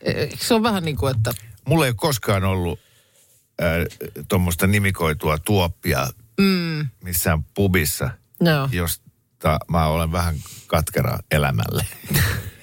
E- 0.00 0.26
Se 0.38 0.54
on 0.54 0.62
vähän 0.62 0.84
niin 0.84 0.96
kuin, 0.96 1.16
että 1.16 1.34
Mulla 1.64 1.84
ei 1.84 1.90
ole 1.90 1.96
koskaan 1.96 2.44
ollut 2.44 2.80
äh, 3.62 3.98
tuommoista 4.28 4.66
nimikoitua 4.66 5.38
tuoppia 5.38 6.08
mm. 6.40 6.86
missään 7.04 7.44
pubissa. 7.54 8.10
no, 8.40 8.68
josta 8.72 9.58
mä 9.68 9.86
olen 9.86 10.12
vähän 10.12 10.34
katkera 10.66 11.18
elämälle. 11.30 11.86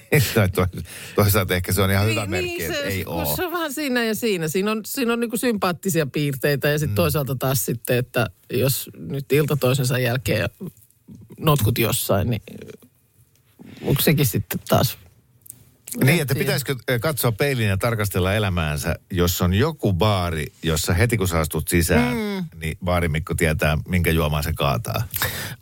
Toisaalta 1.14 1.54
ehkä 1.54 1.72
se 1.72 1.82
on 1.82 1.90
ihan 1.90 2.06
hyvä 2.06 2.26
merkki, 2.26 2.64
että 2.64 2.78
ei 2.78 3.04
no 3.04 3.10
ole. 3.10 3.36
se 3.36 3.46
on 3.46 3.52
vähän 3.52 3.72
siinä 3.72 4.04
ja 4.04 4.14
siinä. 4.14 4.48
Siinä 4.48 4.70
on, 4.70 4.80
siinä 4.86 5.12
on 5.12 5.20
niinku 5.20 5.36
sympaattisia 5.36 6.06
piirteitä 6.06 6.68
ja 6.68 6.78
sitten 6.78 6.92
mm. 6.92 6.94
toisaalta 6.94 7.34
taas 7.34 7.64
sitten, 7.66 7.98
että 7.98 8.30
jos 8.50 8.90
nyt 8.98 9.32
ilta 9.32 9.56
toisensa 9.56 9.98
jälkeen 9.98 10.48
notkut 11.38 11.78
jossain, 11.78 12.30
niin 12.30 12.42
onko 13.82 14.02
sekin 14.02 14.26
sitten 14.26 14.60
taas 14.68 14.98
Niin, 16.02 16.22
että 16.22 16.34
pitäisikö 16.34 16.76
eh, 16.88 17.00
katsoa 17.00 17.32
peiliin 17.32 17.68
ja 17.68 17.76
tarkastella 17.76 18.34
elämäänsä, 18.34 18.96
jos 19.10 19.42
on 19.42 19.54
joku 19.54 19.92
baari, 19.92 20.46
jossa 20.62 20.94
heti 20.94 21.16
kun 21.16 21.28
sä 21.28 21.38
astut 21.38 21.68
sisään, 21.68 22.16
mm. 22.16 22.44
niin 22.60 22.78
baarimikko 22.84 23.34
tietää, 23.34 23.78
minkä 23.88 24.10
juomaan 24.10 24.44
se 24.44 24.52
kaataa. 24.52 25.02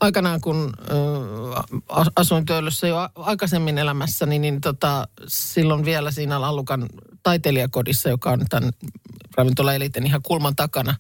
Aikanaan 0.00 0.40
kun 0.40 0.72
äh, 0.90 2.06
asuin 2.16 2.46
Töölössä 2.46 2.88
jo 2.88 3.08
aikaisemmin 3.16 3.78
elämässäni, 3.78 4.38
niin 4.38 4.60
tota, 4.60 5.08
silloin 5.28 5.84
vielä 5.84 6.10
siinä 6.10 6.40
Lallukan 6.40 6.88
taiteilijakodissa, 7.22 8.08
joka 8.08 8.30
on 8.30 8.46
tämän 8.48 8.72
ravintolaeliten 9.36 10.06
ihan 10.06 10.22
kulman 10.22 10.56
takana, 10.56 10.94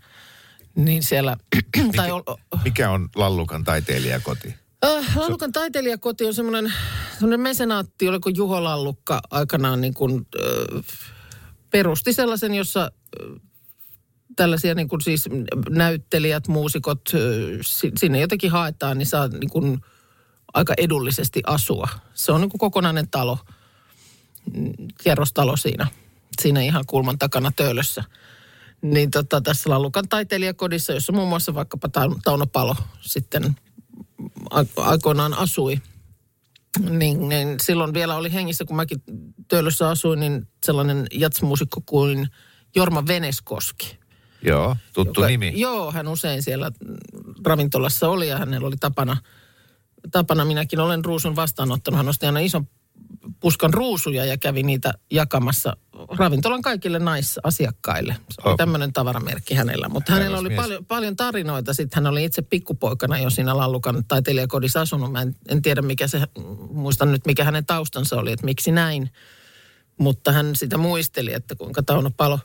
niin 0.74 1.02
siellä... 1.02 1.36
tai 1.96 2.10
ol, 2.10 2.22
Mikä 2.64 2.90
on 2.90 3.08
Lallukan 3.16 3.64
taiteilijakoti? 3.64 4.61
Äh, 4.84 5.16
Lallukan 5.16 5.52
taiteilijakoti 5.52 6.26
on 6.26 6.34
semmoinen, 6.34 6.72
semmoinen 7.12 7.40
mesenaatti, 7.40 8.08
oliko 8.08 8.30
Juho 8.30 8.64
Lallukka 8.64 9.20
aikanaan 9.30 9.80
niin 9.80 9.94
kuin, 9.94 10.26
äh, 10.40 10.84
perusti 11.70 12.12
sellaisen, 12.12 12.54
jossa 12.54 12.90
äh, 13.20 13.40
tällaisia 14.36 14.74
niin 14.74 14.88
kuin 14.88 15.00
siis 15.00 15.28
näyttelijät, 15.70 16.48
muusikot, 16.48 17.00
äh, 17.14 17.20
si- 17.62 17.92
sinne 17.98 18.20
jotenkin 18.20 18.50
haetaan, 18.50 18.98
niin 18.98 19.06
saa 19.06 19.28
niin 19.28 19.50
kuin 19.50 19.80
aika 20.54 20.74
edullisesti 20.76 21.42
asua. 21.46 21.88
Se 22.14 22.32
on 22.32 22.40
niin 22.40 22.50
kuin 22.50 22.58
kokonainen 22.58 23.10
talo, 23.10 23.38
mm, 24.54 24.72
kerrostalo 25.04 25.56
siinä, 25.56 25.86
siinä 26.40 26.60
ihan 26.62 26.84
kulman 26.86 27.18
takana 27.18 27.52
töölössä. 27.56 28.04
Niin 28.82 29.10
tota, 29.10 29.40
tässä 29.40 29.70
Lallukan 29.70 30.08
taiteilijakodissa, 30.08 30.92
jossa 30.92 31.12
muun 31.12 31.28
muassa 31.28 31.54
vaikkapa 31.54 31.88
Ta- 31.88 32.10
Tauno 32.24 32.46
Palo 32.46 32.76
sitten 33.00 33.56
aikoinaan 34.76 35.34
asui, 35.34 35.80
niin, 36.90 37.28
niin 37.28 37.60
silloin 37.62 37.94
vielä 37.94 38.16
oli 38.16 38.32
hengissä, 38.32 38.64
kun 38.64 38.76
mäkin 38.76 39.02
Töölössä 39.48 39.88
asuin, 39.88 40.20
niin 40.20 40.48
sellainen 40.66 41.06
jatsmuusikko 41.12 41.80
kuin 41.86 42.28
Jorma 42.74 43.06
Veneskoski. 43.06 43.98
Joo, 44.44 44.76
tuttu 44.92 45.20
Joka- 45.20 45.28
nimi. 45.28 45.52
Joo, 45.56 45.92
hän 45.92 46.08
usein 46.08 46.42
siellä 46.42 46.70
ravintolassa 47.44 48.08
oli 48.08 48.28
ja 48.28 48.38
hänellä 48.38 48.66
oli 48.66 48.76
tapana, 48.76 49.16
tapana 50.10 50.44
minäkin 50.44 50.80
olen 50.80 51.04
ruusun 51.04 51.36
vastaanottanut. 51.36 51.96
Hän 51.98 52.08
osti 52.08 52.26
aina 52.26 52.40
ison 52.40 52.66
puskan 53.40 53.74
ruusuja 53.74 54.24
ja 54.24 54.38
kävi 54.38 54.62
niitä 54.62 54.92
jakamassa 55.10 55.76
ravintolan 56.18 56.62
kaikille 56.62 56.98
naisasiakkaille. 56.98 58.16
Se 58.30 58.42
oli 58.44 58.52
Oh. 58.52 58.56
tämmöinen 58.56 58.92
tavaramerkki 58.92 59.54
hänellä. 59.54 59.88
Mutta 59.88 60.12
hänellä 60.12 60.38
oli 60.38 60.50
paljon, 60.50 60.86
paljon 60.86 61.16
tarinoita. 61.16 61.74
Sitten 61.74 62.04
hän 62.04 62.12
oli 62.12 62.24
itse 62.24 62.42
pikkupoikana 62.42 63.18
jo 63.18 63.30
siinä 63.30 63.56
Lallukan 63.56 64.04
taiteilijakodissa 64.08 64.80
asunut. 64.80 65.12
Mä 65.12 65.22
en, 65.22 65.36
en 65.48 65.62
tiedä 65.62 65.82
mikä 65.82 66.06
se, 66.06 66.22
muistan 66.70 67.12
nyt 67.12 67.26
mikä 67.26 67.44
hänen 67.44 67.66
taustansa 67.66 68.16
oli, 68.16 68.32
että 68.32 68.44
miksi 68.46 68.70
näin. 68.72 69.10
Mutta 69.98 70.32
hän 70.32 70.56
sitä 70.56 70.78
muisteli, 70.78 71.32
että 71.32 71.54
kuinka 71.54 71.82
Tauno 71.82 72.10
Palo 72.16 72.38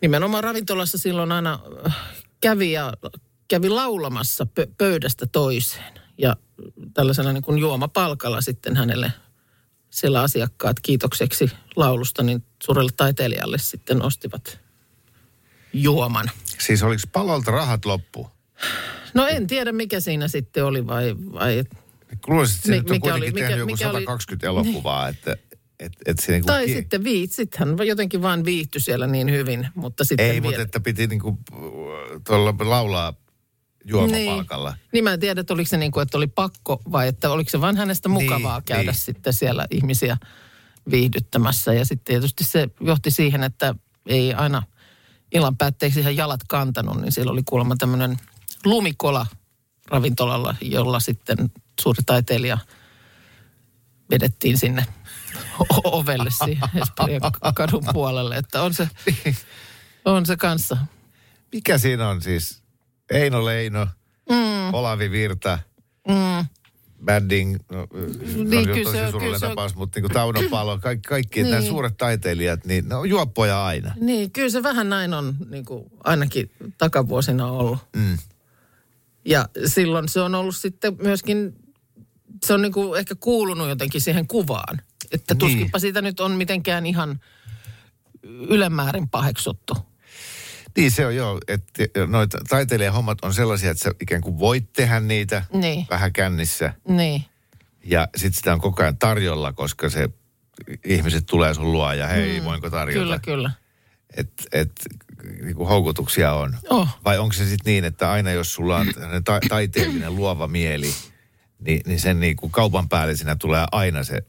nimenomaan 0.00 0.44
ravintolassa 0.44 0.98
silloin 0.98 1.32
aina 1.32 1.58
äh, 1.86 1.96
kävi 2.40 2.72
ja 2.72 2.92
kävi 3.48 3.68
laulamassa 3.68 4.46
pö- 4.60 4.70
pöydästä 4.78 5.26
toiseen. 5.26 5.94
Ja 6.18 6.36
tällaisena 6.94 7.32
niin 7.32 7.42
kuin 7.42 7.58
juomapalkalla 7.58 8.40
sitten 8.40 8.76
hänelle 8.76 9.12
siellä 9.92 10.20
asiakkaat 10.22 10.80
kiitokseksi 10.80 11.50
laulusta, 11.76 12.22
niin 12.22 12.44
suurelle 12.62 12.90
taiteilijalle 12.96 13.58
sitten 13.58 14.02
ostivat 14.02 14.58
juoman. 15.72 16.30
Siis 16.58 16.82
oliko 16.82 17.02
palolta 17.12 17.50
rahat 17.50 17.84
loppu? 17.84 18.30
No 19.14 19.26
en 19.26 19.46
tiedä, 19.46 19.72
mikä 19.72 20.00
siinä 20.00 20.28
sitten 20.28 20.64
oli 20.64 20.86
vai, 20.86 21.14
vai 21.32 21.64
Luulisin, 22.26 22.56
että 22.56 22.66
se 22.66 22.70
Mi- 22.72 22.76
nyt 22.78 22.90
on 22.90 22.96
mikä 22.96 23.04
oli- 23.04 23.20
kuitenkin 23.20 23.34
mikä- 23.34 23.46
tehnyt 23.46 23.58
joku 23.58 23.72
mikä 23.72 23.90
oli- 23.90 24.00
120 24.00 24.46
elokuvaa, 24.46 25.08
että 25.08 25.36
et, 25.80 25.92
et 26.06 26.18
se 26.18 26.32
niinku 26.32 26.46
tai 26.46 26.66
ki- 26.66 26.72
sitten 26.74 27.04
viit, 27.04 27.32
sitten 27.32 27.58
hän 27.68 27.86
jotenkin 27.86 28.22
vaan 28.22 28.44
viihtyi 28.44 28.80
siellä 28.80 29.06
niin 29.06 29.30
hyvin, 29.30 29.68
mutta 29.74 30.04
sitten 30.04 30.26
Ei, 30.26 30.32
vielä- 30.32 30.44
mutta 30.44 30.62
että 30.62 30.80
piti 30.80 31.06
niinku 31.06 31.38
äh, 31.52 31.58
tuolla 32.26 32.54
laulaa 32.58 33.12
juomapalkalla. 33.84 34.70
Niin. 34.70 34.88
niin 34.92 35.04
mä 35.04 35.12
en 35.12 35.20
tiedä, 35.20 35.40
että 35.40 35.54
oliko 35.54 35.68
se 35.68 35.76
niin 35.76 35.92
kuin, 35.92 36.02
että 36.02 36.16
oli 36.16 36.26
pakko 36.26 36.82
vai 36.92 37.08
että 37.08 37.30
oliko 37.30 37.50
se 37.50 37.60
vain 37.60 37.76
hänestä 37.76 38.08
mukavaa 38.08 38.58
Niin, 38.58 38.64
käydä 38.64 38.90
niin. 38.90 39.00
sitten 39.00 39.32
siellä 39.32 39.66
ihmisiä 39.70 40.16
viihdyttämässä. 40.90 41.72
Ja 41.74 41.84
sitten 41.84 42.04
tietysti 42.14 42.44
se 42.44 42.68
johti 42.80 43.10
siihen, 43.10 43.42
että 43.42 43.74
ei 44.06 44.34
aina 44.34 44.62
illan 45.34 45.56
päätteeksi 45.56 46.00
ihan 46.00 46.16
jalat 46.16 46.40
kantanut, 46.48 47.00
niin 47.00 47.12
siellä 47.12 47.32
oli 47.32 47.42
kuulemma 47.46 47.76
tämmöinen 47.76 48.16
lumikola 48.64 49.26
ravintolalla, 49.88 50.54
jolla 50.60 51.00
sitten 51.00 51.36
suuri 51.80 52.02
taiteilija 52.06 52.58
vedettiin 54.10 54.58
sinne 54.58 54.86
ovelle 55.84 56.30
siihen 56.44 56.68
Espanjan 56.82 57.20
kadun 57.54 57.84
puolelle, 57.92 58.36
että 58.36 58.62
on 58.62 58.74
se, 58.74 58.88
on 60.04 60.26
se 60.26 60.36
kanssa. 60.36 60.76
Mikä 61.52 61.78
siinä 61.78 62.08
on 62.08 62.22
siis? 62.22 62.61
Eino 63.12 63.44
Leino, 63.44 63.86
mm. 64.30 64.74
Olavi 64.74 65.10
Virta, 65.10 65.58
mm. 66.08 66.46
Badding, 67.04 67.56
no, 67.72 67.86
niin, 67.92 68.50
Niin, 68.50 68.58
on 68.58 68.64
kyllä 68.74 68.84
tosi 68.92 69.10
surullinen 69.10 69.40
tapaus, 69.40 69.74
mutta 69.74 69.96
niin 69.98 70.02
kuin 70.02 70.12
Tauno 70.12 70.40
Palo, 70.50 70.78
kaikki, 70.78 71.08
kaikki 71.08 71.42
niin. 71.42 71.50
nämä 71.50 71.60
Niin. 71.60 71.70
suuret 71.70 71.96
taiteilijat, 71.96 72.64
niin 72.66 72.88
ne 72.88 72.94
on 72.94 73.08
juoppoja 73.10 73.64
aina. 73.66 73.94
Niin, 74.00 74.30
kyllä 74.30 74.50
se 74.50 74.62
vähän 74.62 74.88
näin 74.88 75.14
on 75.14 75.36
niin 75.50 75.64
kuin 75.64 75.84
ainakin 76.04 76.50
takavuosina 76.78 77.46
ollut. 77.46 77.78
Mm. 77.96 78.18
Ja 79.24 79.48
silloin 79.66 80.08
se 80.08 80.20
on 80.20 80.34
ollut 80.34 80.56
sitten 80.56 80.96
myöskin, 81.02 81.54
se 82.44 82.54
on 82.54 82.62
niin 82.62 82.72
kuin 82.72 82.98
ehkä 82.98 83.14
kuulunut 83.14 83.68
jotenkin 83.68 84.00
siihen 84.00 84.26
kuvaan. 84.26 84.82
Että 85.12 85.34
Niin. 85.34 85.38
tuskinpa 85.38 85.78
siitä 85.78 86.02
nyt 86.02 86.20
on 86.20 86.32
mitenkään 86.32 86.86
ihan 86.86 87.20
ylemmäärin 88.48 89.08
paheksuttu. 89.08 89.74
Niin 90.76 90.90
se 90.90 91.06
on 91.06 91.16
joo, 91.16 91.40
että 91.48 91.84
noita 92.06 92.38
taiteilijahommat 92.48 93.18
on 93.24 93.34
sellaisia, 93.34 93.70
että 93.70 93.84
sä 93.84 93.90
ikään 94.00 94.20
kuin 94.22 94.38
voit 94.38 94.72
tehdä 94.72 95.00
niitä 95.00 95.44
Niin. 95.52 95.86
vähän 95.90 96.12
kännissä. 96.12 96.74
Niin, 96.88 97.24
Ja 97.84 98.08
sitten 98.16 98.36
sitä 98.36 98.52
on 98.52 98.60
koko 98.60 98.82
ajan 98.82 98.96
tarjolla, 98.96 99.52
koska 99.52 99.88
se 99.90 100.08
ihmiset 100.84 101.26
tulee 101.26 101.54
sun 101.54 101.72
luo 101.72 101.92
ja 101.92 102.06
hei, 102.06 102.40
mm. 102.40 102.44
voinko 102.44 102.70
tarjota. 102.70 103.00
kyllä, 103.00 103.18
kyllä. 103.18 103.50
Että 104.16 104.42
et, 104.52 104.72
niinku 105.42 105.66
houkutuksia 105.66 106.32
on. 106.32 106.56
Oh. 106.70 106.88
Vai 107.04 107.18
onko 107.18 107.32
se 107.32 107.46
sitten 107.46 107.70
niin, 107.72 107.84
että 107.84 108.10
aina 108.12 108.30
jos 108.30 108.54
sulla 108.54 108.76
on 108.76 108.86
ta- 109.24 109.40
taiteellinen 109.48 110.16
luova 110.16 110.48
mieli, 110.48 110.94
niin, 111.58 111.80
niin 111.86 112.00
sen 112.00 112.20
niinku 112.20 112.48
kaupan 112.48 112.88
päällisenä 112.88 113.36
tulee 113.36 113.64
aina 113.72 114.04
se 114.04 114.22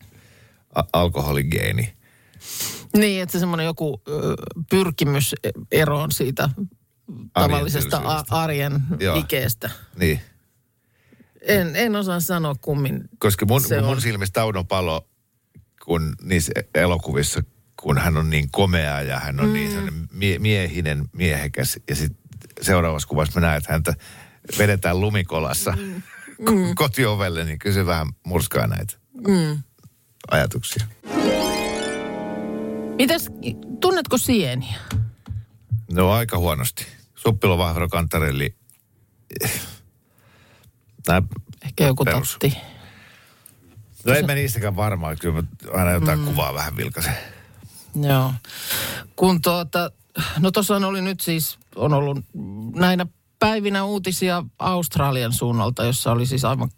a- 0.75 0.83
alkoholigeeni. 0.93 1.93
Niin, 2.97 3.23
että 3.23 3.33
se 3.33 3.39
semmoinen 3.39 3.65
joku 3.65 4.01
ö, 4.07 4.33
pyrkimys 4.69 5.35
eroon 5.71 6.11
siitä 6.11 6.49
tavallisesta 7.33 8.01
a- 8.05 8.23
arjen 8.29 8.81
Joo. 8.99 9.15
ikeestä. 9.17 9.69
Niin. 9.95 10.21
En, 11.41 11.75
en 11.75 11.95
osaa 11.95 12.19
sanoa 12.19 12.55
kummin. 12.61 13.03
Koska 13.19 13.45
mun, 13.45 13.61
Se 13.61 13.81
mun 13.81 13.89
on. 13.89 14.01
silmissä 14.01 14.33
Tauno 14.33 14.63
Palo, 14.63 15.07
kun 15.85 16.15
niissä 16.21 16.51
elokuvissa, 16.75 17.41
kun 17.81 17.97
hän 17.97 18.17
on 18.17 18.29
niin 18.29 18.51
komea 18.51 19.01
ja 19.01 19.19
hän 19.19 19.39
on 19.39 19.47
mm. 19.47 19.53
niin 19.53 19.91
mie- 20.11 20.39
miehinen, 20.39 21.05
miehekäs. 21.13 21.79
Ja 21.89 21.95
sitten 21.95 22.17
seuraavassa 22.61 23.07
kuvassa 23.07 23.39
mä 23.39 23.47
näen, 23.47 23.57
että 23.57 23.73
häntä 23.73 23.93
vedetään 24.57 25.01
lumikolassa 25.01 25.71
mm. 25.71 26.01
kotiovelle, 26.75 27.43
niin 27.43 27.59
kyllä 27.59 27.73
se 27.75 27.85
vähän 27.85 28.07
murskaa 28.25 28.67
näitä 28.67 28.93
mm. 29.27 29.63
ajatuksia. 30.31 30.85
Mitäs, 32.95 33.29
tunnetko 33.79 34.17
sieniä? 34.17 34.75
No 35.91 36.11
aika 36.11 36.37
huonosti. 36.37 36.85
Suppilo, 37.15 37.57
Vahvero, 37.57 37.89
Kantarelli. 37.89 38.55
Nää, 41.07 41.21
Ehkä 41.65 41.87
joku 41.87 42.05
Perus. 42.05 42.31
totti. 42.31 42.57
no 44.05 44.13
en 44.13 44.25
mä 44.25 44.33
niistäkään 44.33 44.75
varmaan. 44.75 45.17
Kyllä 45.19 45.41
mä 45.41 45.47
aina 45.73 45.91
jotain 45.91 46.19
mm. 46.19 46.25
kuvaa 46.25 46.53
vähän 46.53 46.77
vilkaisen. 46.77 47.13
Joo. 48.01 48.33
Kun 49.15 49.41
tuota, 49.41 49.91
no 50.39 50.51
tuossa 50.51 50.75
oli 50.75 51.01
nyt 51.01 51.19
siis, 51.19 51.59
on 51.75 51.93
ollut 51.93 52.17
näinä 52.75 53.05
päivinä 53.39 53.83
uutisia 53.83 54.43
Australian 54.59 55.33
suunnalta, 55.33 55.85
jossa 55.85 56.11
oli 56.11 56.25
siis 56.25 56.45
aivan 56.45 56.69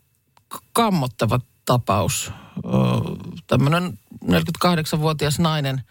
kammottava 0.73 1.39
tapaus. 1.65 2.31
Tämmöinen 3.47 3.99
48-vuotias 4.25 5.39
nainen 5.39 5.81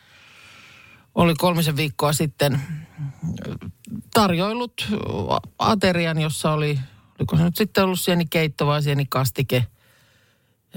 oli 1.14 1.35
kolmisen 1.35 1.77
viikkoa 1.77 2.12
sitten 2.12 2.61
tarjoillut 4.14 4.87
aterian, 5.59 6.20
jossa 6.20 6.53
oli, 6.53 6.79
oliko 7.18 7.37
se 7.37 7.44
nyt 7.44 7.57
sitten 7.57 7.85
ollut 7.85 8.00
sienikeitto 8.00 8.66
vai 8.66 8.83
sienikastike, 8.83 9.66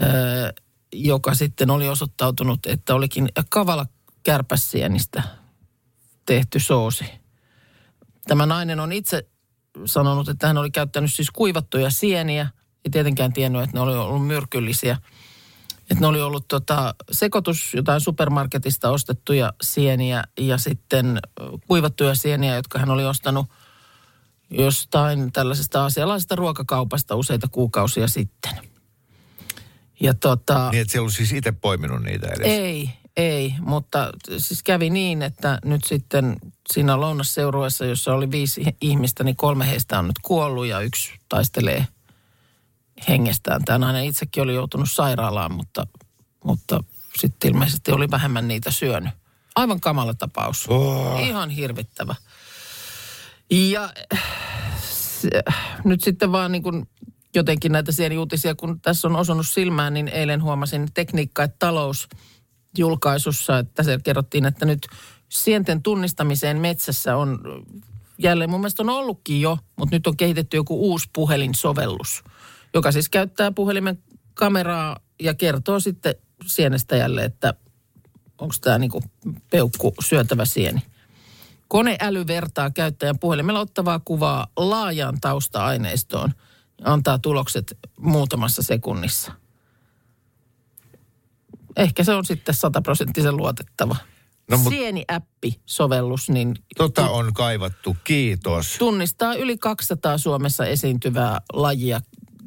öö, 0.04 0.52
joka 0.94 1.34
sitten 1.34 1.70
oli 1.70 1.88
osoittautunut, 1.88 2.66
että 2.66 2.96
olikin 2.96 3.30
kavala 3.50 3.86
kärpäsienistä 4.24 5.24
tehty 6.26 6.60
soosi. 6.60 7.06
Tämä 8.28 8.46
nainen 8.46 8.80
on 8.80 8.92
itse 8.92 9.30
sanonut, 9.86 10.30
että 10.30 10.48
hän 10.48 10.58
oli 10.58 10.72
käyttänyt 10.72 11.14
siis 11.14 11.32
kuivattuja 11.32 11.90
sieniä. 11.90 12.48
Ei 12.86 12.92
tietenkään 12.92 13.34
tiennyt, 13.34 13.64
että 13.64 13.78
ne 13.78 13.82
oli 13.82 13.96
ollut 13.96 14.28
myrkyllisiä. 14.28 14.98
Että 15.92 16.02
ne 16.02 16.08
oli 16.08 16.22
ollut 16.22 16.48
tota, 16.48 16.96
sekoitus 17.12 17.74
jotain 17.74 18.02
supermarketista 18.02 18.90
ostettuja 18.90 19.54
sieniä 19.62 20.24
ja 20.40 20.58
sitten 20.58 21.20
kuivattuja 21.68 22.16
sieniä, 22.16 22.56
jotka 22.56 22.80
hän 22.80 22.90
oli 22.90 23.06
ostanut 23.06 23.48
jostain 24.50 25.32
tällaisesta 25.32 25.86
asialaisesta 25.86 26.36
ruokakaupasta 26.36 27.16
useita 27.16 27.48
kuukausia 27.48 28.08
sitten. 28.08 28.52
Ja 30.00 30.14
tota, 30.14 30.70
Niin, 30.72 30.82
että 30.82 30.92
siellä 30.92 31.06
on 31.06 31.12
siis 31.12 31.34
itse 31.34 31.52
poiminut 31.52 32.04
niitä 32.04 32.28
edes. 32.28 32.48
ei, 32.48 32.90
ei, 33.18 33.54
mutta 33.60 34.12
siis 34.38 34.64
kävi 34.64 34.90
niin, 34.90 35.22
että 35.22 35.60
nyt 35.66 35.84
sitten 35.84 36.36
siinä 36.74 37.00
lounasseurueessa, 37.00 37.86
jossa 37.86 38.14
oli 38.14 38.32
viisi 38.32 38.64
ihmistä, 38.82 39.24
niin 39.24 39.36
kolme 39.36 39.68
heistä 39.68 40.00
on 40.00 40.08
nyt 40.08 40.20
kuollut 40.22 40.66
ja 40.66 40.80
yksi 40.80 41.14
taistelee 41.30 41.88
hengestään. 43.08 43.66
Tämä 43.66 43.78
nainen 43.78 44.06
itsekin 44.06 44.44
oli 44.44 44.54
joutunut 44.54 44.92
sairaalaan, 44.92 45.52
mutta, 45.54 45.88
mutta 46.44 46.84
sitten 47.20 47.52
ilmeisesti 47.52 47.92
oli 47.92 48.12
vähemmän 48.12 48.48
niitä 48.48 48.72
syönyt. 48.72 49.14
Aivan 49.56 49.80
kamala 49.80 50.14
tapaus. 50.14 50.66
Oh. 50.68 51.20
Ihan 51.20 51.50
hirvittävä. 51.50 52.16
Ja 53.52 53.94
se, 54.82 55.30
nyt 55.84 56.04
sitten 56.04 56.32
vaan 56.32 56.52
niin 56.52 56.64
kuin 56.64 56.90
jotenkin 57.36 57.72
näitä 57.72 57.92
sieniuutisia, 57.92 58.56
kun 58.56 58.82
tässä 58.82 59.08
on 59.08 59.16
osunut 59.16 59.48
silmään, 59.48 59.94
niin 59.94 60.08
eilen 60.08 60.44
huomasin 60.44 60.88
tekniikka- 60.94 61.42
ja 61.42 61.48
talous 61.60 62.08
julkaisussa, 62.78 63.60
että 63.60 63.84
se 63.84 64.00
kerrottiin, 64.04 64.46
että 64.46 64.66
nyt 64.66 64.88
sienten 65.30 65.84
tunnistamiseen 65.84 66.58
metsässä 66.58 67.16
on 67.18 67.40
jälleen 68.18 68.50
mun 68.50 68.60
mielestä 68.60 68.84
on 68.84 68.90
ollutkin 68.90 69.42
jo, 69.42 69.58
mutta 69.76 69.96
nyt 69.96 70.08
on 70.08 70.18
kehitetty 70.18 70.58
joku 70.58 70.92
uusi 70.92 71.10
puhelinsovellus, 71.14 72.24
joka 72.74 72.92
siis 72.92 73.10
käyttää 73.10 73.52
puhelimen 73.52 74.04
kameraa 74.34 75.00
ja 75.22 75.34
kertoo 75.34 75.80
sitten 75.80 76.16
sienestäjälle, 76.46 77.24
että 77.24 77.54
onko 78.38 78.56
tämä 78.62 78.78
niinku 78.78 79.04
peukku 79.50 79.94
syötävä 80.00 80.46
sieni. 80.46 80.82
Koneäly 81.68 82.28
vertaa 82.28 82.72
käyttäjän 82.72 83.20
puhelimella 83.20 83.60
ottavaa 83.60 84.00
kuvaa 84.06 84.48
laajaan 84.58 85.18
tausta-aineistoon 85.22 86.34
ja 86.82 86.94
antaa 86.94 87.20
tulokset 87.20 87.78
muutamassa 88.00 88.64
sekunnissa. 88.64 89.32
Ehkä 91.78 92.04
se 92.04 92.14
on 92.14 92.26
sitten 92.26 92.56
sataprosenttisen 92.56 93.38
luotettava. 93.38 93.96
No, 94.52 94.58
mut- 94.58 94.70
Sieni-appi-sovellus, 94.74 96.30
niin 96.30 96.56
Tota 96.78 97.10
on 97.10 97.34
kaivattu, 97.34 97.98
kiitos. 98.04 98.76
tunnistaa 98.80 99.34
yli 99.36 99.58
200 99.58 100.18
Suomessa 100.18 100.66
esiintyvää 100.66 101.42
lajia. 101.54 102.02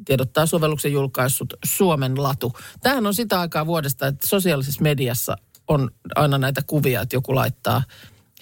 Tiedottaa 0.05 0.45
sovelluksen 0.45 0.91
julkaissut 0.91 1.53
Suomen 1.65 2.23
latu. 2.23 2.53
Tämähän 2.81 3.05
on 3.05 3.13
sitä 3.13 3.39
aikaa 3.39 3.65
vuodesta, 3.65 4.07
että 4.07 4.27
sosiaalisessa 4.27 4.81
mediassa 4.81 5.37
on 5.67 5.91
aina 6.15 6.37
näitä 6.37 6.61
kuvia, 6.67 7.01
että 7.01 7.15
joku 7.15 7.35
laittaa, 7.35 7.83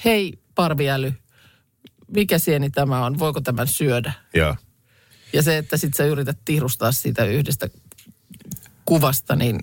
hei 0.05 0.39
parviäly, 0.55 1.13
mikä 2.13 2.39
sieni 2.39 2.69
tämä 2.69 3.05
on, 3.05 3.19
voiko 3.19 3.41
tämän 3.41 3.67
syödä? 3.67 4.13
Joo. 4.33 4.55
Ja 5.33 5.43
se, 5.43 5.57
että 5.57 5.77
sit 5.77 5.93
sä 5.93 6.05
yrität 6.05 6.37
tihrustaa 6.45 6.91
siitä 6.91 7.25
yhdestä 7.25 7.69
kuvasta, 8.85 9.35
niin 9.35 9.59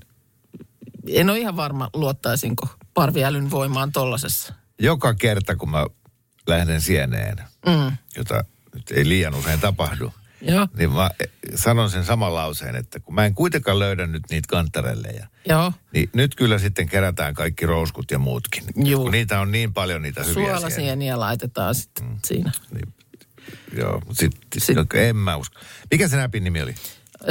en 1.08 1.30
ole 1.30 1.38
ihan 1.38 1.56
varma, 1.56 1.90
luottaisinko 1.94 2.68
parviälyn 2.94 3.50
voimaan 3.50 3.92
tollasessa. 3.92 4.54
Joka 4.78 5.14
kerta, 5.14 5.56
kun 5.56 5.70
mä 5.70 5.86
lähden 6.46 6.80
sieneen, 6.80 7.36
Mm. 7.66 7.96
jota 8.16 8.44
nyt 8.74 8.90
ei 8.90 9.08
liian 9.08 9.34
usein 9.34 9.60
tapahdu, 9.60 10.12
Joo, 10.40 10.68
niin 10.76 10.92
mä 10.92 11.10
sanon 11.54 11.90
sen 11.90 12.04
saman 12.04 12.34
lauseen, 12.34 12.76
että 12.76 13.00
kun 13.00 13.14
mä 13.14 13.24
en 13.24 13.34
kuitenkaan 13.34 13.78
löydä 13.78 14.06
nyt 14.06 14.22
niitä 14.30 14.48
kantarelleja, 14.48 15.26
joo. 15.48 15.72
niin 15.92 16.10
nyt 16.12 16.34
kyllä 16.34 16.58
sitten 16.58 16.88
kerätään 16.88 17.34
kaikki 17.34 17.66
rouskut 17.66 18.10
ja 18.10 18.18
muutkin. 18.18 18.64
Juu. 18.76 19.02
Kun 19.02 19.12
niitä 19.12 19.40
on 19.40 19.52
niin 19.52 19.74
paljon 19.74 20.02
niitä 20.02 20.20
hyviä 20.22 20.34
sieniä. 20.34 20.56
Suolasieniä 20.56 21.20
laitetaan 21.20 21.74
sitten 21.74 22.04
mm. 22.04 22.18
siinä. 22.24 22.52
Niin, 22.74 22.94
joo, 23.78 24.02
sitten 24.12 24.42
Sit- 24.60 24.76
sit, 24.76 24.94
en 24.94 25.16
mä 25.16 25.36
usko. 25.36 25.60
Mikä 25.90 26.08
sen 26.08 26.22
appin 26.22 26.44
nimi 26.44 26.62
oli? 26.62 26.74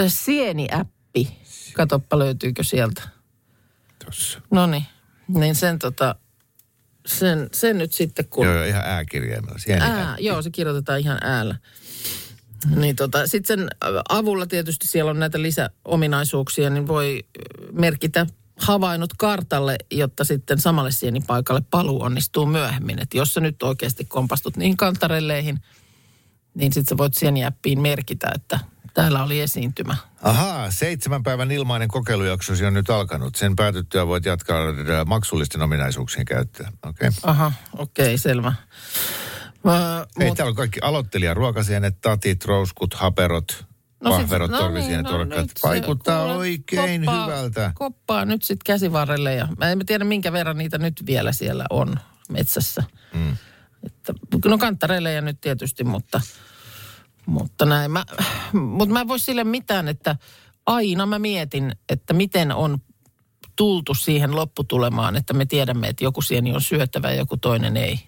Sieni-appi. 0.08 1.38
Katoppa 1.74 2.20
löytyykö 2.20 2.64
sieltä. 2.64 3.02
Tossa. 4.06 4.42
No 4.52 4.68
niin, 5.28 5.56
sen 5.56 5.80
tota, 5.80 6.16
sen, 7.06 7.50
sen 7.54 7.78
nyt 7.78 7.94
sitten 7.94 8.26
kun... 8.28 8.46
Joo, 8.46 8.56
joo, 8.56 8.64
ihan 8.64 8.84
ääkirjaimella. 8.86 9.58
Ää, 9.80 10.16
joo, 10.20 10.42
se 10.42 10.50
kirjoitetaan 10.50 11.00
ihan 11.00 11.18
äällä. 11.22 11.56
Niin 12.76 12.96
tota, 12.96 13.28
sitten 13.28 13.60
sen 13.60 13.70
avulla 14.10 14.46
tietysti 14.46 14.88
siellä 14.88 15.12
on 15.12 15.20
näitä 15.20 15.42
lisäominaisuuksia, 15.42 16.70
niin 16.70 16.88
voi 16.88 17.24
ö, 17.24 17.42
merkitä 17.72 18.26
havainnot 18.58 19.14
kartalle, 19.18 19.78
jotta 19.92 20.24
sitten 20.24 20.60
samalle 20.60 20.92
sienipaikalle 20.92 21.62
paluu 21.72 22.02
onnistuu 22.02 22.46
myöhemmin. 22.46 23.02
Että 23.02 23.18
jos 23.18 23.34
sä 23.34 23.40
nyt 23.40 23.64
oikeasti 23.64 24.06
kompastut 24.06 24.58
niihin 24.58 24.78
kantarelleihin, 24.78 25.60
niin 26.54 26.74
sitten 26.74 26.90
sä 26.90 26.98
voit 26.98 27.14
sieniäppiin 27.14 27.82
merkitä, 27.82 28.32
että 28.36 28.60
täällä 28.94 29.24
oli 29.24 29.42
esiintymä. 29.42 29.96
Ahaa, 30.22 30.72
seitsemän 30.72 31.24
päivän 31.24 31.52
ilmainen 31.52 31.88
kokeilujaksosi 31.88 32.66
on 32.66 32.74
nyt 32.74 32.90
alkanut. 32.90 33.36
Sen 33.36 33.56
päätyttyä 33.56 34.08
voit 34.08 34.26
jatkaa 34.26 34.70
äh, 34.70 35.06
maksullisten 35.06 35.62
ominaisuuksien 35.62 36.26
käyttöä. 36.26 36.72
Okei. 36.84 37.08
Okay. 37.08 37.20
Aha, 37.24 37.52
okei, 37.78 38.06
okay, 38.06 38.18
selvä. 38.18 38.54
Ö, 39.68 40.06
Ei, 40.20 40.28
mut- 40.28 40.38
täällä 40.38 40.50
on 40.50 40.56
kaikki 40.56 40.80
aloittelija, 40.82 41.34
ruokasienet, 41.34 42.02
tatit, 42.02 42.46
rouskut, 42.46 42.94
haperot, 42.94 43.66
no 44.04 44.10
pahverot, 44.12 44.52
no 44.52 44.58
torvisienet, 44.58 45.06
niin, 45.06 45.50
se 45.58 45.68
Vaikuttaa 45.68 46.24
oikein 46.24 47.02
koppaa- 47.06 47.26
hyvältä. 47.26 47.72
Koppaa 47.76 48.26
nyt 48.26 48.44
sitten 48.44 48.66
käsivarrelle 48.66 49.36
ja 49.36 49.48
mä 49.58 49.70
en 49.70 49.86
tiedä 49.86 50.04
minkä 50.04 50.32
verran 50.34 50.58
niitä 50.58 50.78
nyt 50.78 51.04
vielä 51.06 51.32
siellä 51.32 51.66
on 51.70 52.00
metsässä. 52.30 52.84
Mm. 53.14 53.38
Että, 53.86 54.14
no 54.46 54.58
kantarelleja 54.58 55.22
nyt 55.22 55.42
tietysti, 55.42 55.84
mutta, 55.84 56.22
mutta 57.26 57.66
näin. 57.66 57.92
Mä, 57.92 58.06
mutta 58.54 58.94
mä 58.94 59.02
en 59.02 59.08
voi 59.08 59.20
sille 59.20 59.44
mitään, 59.44 59.88
että 59.88 60.16
aina 60.66 61.06
mä 61.06 61.20
mietin, 61.20 61.72
että 61.90 62.14
miten 62.14 62.52
on 62.52 62.78
tultu 63.56 63.94
siihen 63.94 64.36
lopputulemaan, 64.36 65.16
että 65.16 65.34
me 65.34 65.46
tiedämme, 65.46 65.88
että 65.88 66.04
joku 66.04 66.22
sieni 66.22 66.54
on 66.54 66.62
syöttävä 66.62 67.12
ja 67.12 67.18
joku 67.18 67.38
toinen 67.38 67.78
ei. 67.78 68.00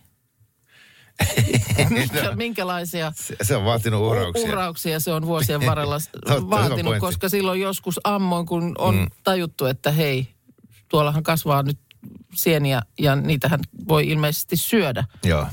Minkä, 1.90 2.36
minkälaisia 2.36 3.12
Se, 3.16 3.36
se 3.42 3.56
on 3.56 3.66
vaatinut 3.66 4.02
uhrauksia. 4.02 4.52
Urauksia 4.52 5.00
se 5.00 5.14
on 5.14 5.26
vuosien 5.26 5.66
varrella 5.66 5.98
Totta, 6.28 6.50
vaatinut, 6.50 6.98
koska 7.00 7.30
silloin 7.30 7.62
joskus 7.62 8.00
ammoin, 8.04 8.46
kun 8.46 8.76
on 8.78 8.96
mm. 8.96 9.08
tajuttu, 9.24 9.66
että 9.66 9.92
hei, 9.92 10.28
tuollahan 10.90 11.24
kasvaa 11.24 11.64
nyt 11.64 11.80
sieniä 12.34 12.82
ja 13.00 13.16
niitähän 13.16 13.60
voi 13.88 14.08
ilmeisesti 14.08 14.58
syödä. 14.58 15.04
Joo. 15.24 15.48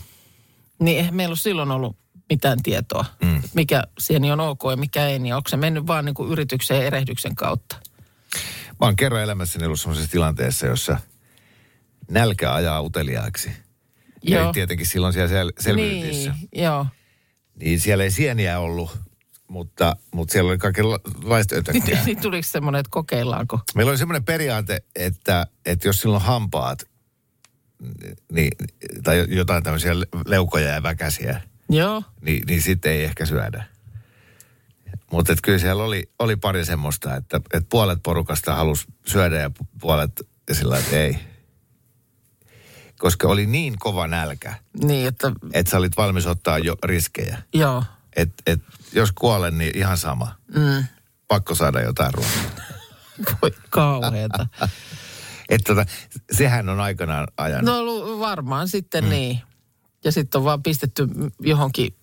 Niin 0.78 0.98
eihän 0.98 1.14
meillä 1.14 1.32
ole 1.32 1.38
silloin 1.38 1.70
ollut 1.70 1.96
mitään 2.30 2.62
tietoa, 2.62 3.04
mm. 3.22 3.42
mikä 3.54 3.82
sieni 3.98 4.32
on 4.32 4.40
ok 4.40 4.60
ja 4.70 4.76
mikä 4.76 5.06
ei, 5.06 5.18
niin 5.18 5.34
onko 5.34 5.48
se 5.48 5.56
mennyt 5.56 5.86
vaan 5.86 6.04
niin 6.04 6.14
kuin 6.14 6.32
yrityksen 6.32 6.76
ja 6.76 6.84
erehdyksen 6.84 7.34
kautta. 7.34 7.76
Mä 8.80 8.86
oon 8.86 8.96
kerran 8.96 9.22
elämässäni 9.22 9.66
ollut 9.66 9.80
sellaisessa 9.80 10.10
tilanteessa, 10.10 10.66
jossa 10.66 10.98
nälkä 12.10 12.54
ajaa 12.54 12.80
uteliaaksi. 12.80 13.63
Joo. 14.32 14.52
tietenkin 14.52 14.86
silloin 14.86 15.12
siellä 15.12 15.42
sel- 15.42 15.52
selviytyessä. 15.60 16.34
Niin, 16.40 16.64
joo. 16.64 16.86
Niin 17.60 17.80
siellä 17.80 18.04
ei 18.04 18.10
sieniä 18.10 18.58
ollut, 18.58 18.98
mutta, 19.48 19.96
mutta 20.14 20.32
siellä 20.32 20.48
oli 20.48 20.58
kaikenlaista 20.58 21.54
ötökkää. 21.58 22.04
Niin 22.04 22.20
tuliko 22.20 22.42
semmoinen, 22.42 22.80
että 22.80 22.90
kokeillaanko? 22.90 23.60
Meillä 23.74 23.90
oli 23.90 23.98
semmoinen 23.98 24.24
periaate, 24.24 24.82
että, 24.96 25.46
että 25.66 25.88
jos 25.88 26.00
silloin 26.00 26.22
hampaat, 26.22 26.82
niin, 28.32 28.50
tai 29.02 29.24
jotain 29.28 29.62
tämmöisiä 29.62 29.92
leukoja 30.26 30.68
ja 30.68 30.82
väkäsiä, 30.82 31.40
Joo. 31.70 32.02
niin, 32.20 32.42
niin 32.46 32.62
sitten 32.62 32.92
ei 32.92 33.04
ehkä 33.04 33.26
syödä. 33.26 33.64
Mutta 35.12 35.34
kyllä 35.42 35.58
siellä 35.58 35.84
oli, 35.84 36.10
oli 36.18 36.36
pari 36.36 36.64
semmoista, 36.64 37.16
että, 37.16 37.36
että 37.36 37.66
puolet 37.70 37.98
porukasta 38.02 38.54
halusi 38.54 38.84
syödä 39.06 39.36
ja 39.36 39.48
pu- 39.48 39.66
puolet 39.80 40.12
sillä 40.52 40.78
että 40.78 40.96
ei. 40.96 41.18
Koska 42.98 43.28
oli 43.28 43.46
niin 43.46 43.78
kova 43.78 44.06
nälkä, 44.06 44.54
Niin, 44.82 45.08
että 45.08 45.32
että 45.52 45.70
sä 45.70 45.78
olit 45.78 45.96
valmis 45.96 46.26
ottaa 46.26 46.58
jo 46.58 46.76
riskejä. 46.84 47.42
joo. 47.54 47.84
Et, 48.16 48.32
et, 48.46 48.60
jos 48.92 49.12
kuolen, 49.12 49.58
niin 49.58 49.78
ihan 49.78 49.98
sama. 49.98 50.34
Mm. 50.54 50.84
Pakko 51.28 51.54
saada 51.54 51.80
jotain 51.80 52.14
ruokaa. 52.14 52.42
Voi 53.42 53.50
kauheeta. 53.70 54.46
Että 55.48 55.74
tota, 55.74 55.90
sehän 56.32 56.68
on 56.68 56.80
aikanaan 56.80 57.28
ajanut. 57.36 57.64
No 57.64 57.84
lu- 57.84 58.18
varmaan 58.20 58.68
sitten 58.68 59.04
mm. 59.04 59.10
niin. 59.10 59.40
Ja 60.04 60.12
sitten 60.12 60.38
on 60.38 60.44
vaan 60.44 60.62
pistetty 60.62 61.08
johonkin 61.40 61.96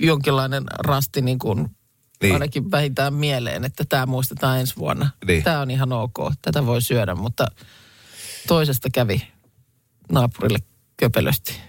jonkinlainen 0.00 0.64
rasti 0.78 1.22
niin 1.22 1.38
kuin 1.38 1.70
niin. 2.22 2.34
ainakin 2.34 2.70
vähintään 2.70 3.14
mieleen, 3.14 3.64
että 3.64 3.84
tämä 3.88 4.06
muistetaan 4.06 4.60
ensi 4.60 4.76
vuonna. 4.76 5.10
Niin. 5.26 5.42
Tämä 5.42 5.60
on 5.60 5.70
ihan 5.70 5.92
ok, 5.92 6.18
tätä 6.42 6.66
voi 6.66 6.82
syödä, 6.82 7.14
mutta 7.14 7.46
toisesta 8.48 8.88
kävi 8.92 9.28
naapurille 10.10 10.58
köpelösti. 10.96 11.60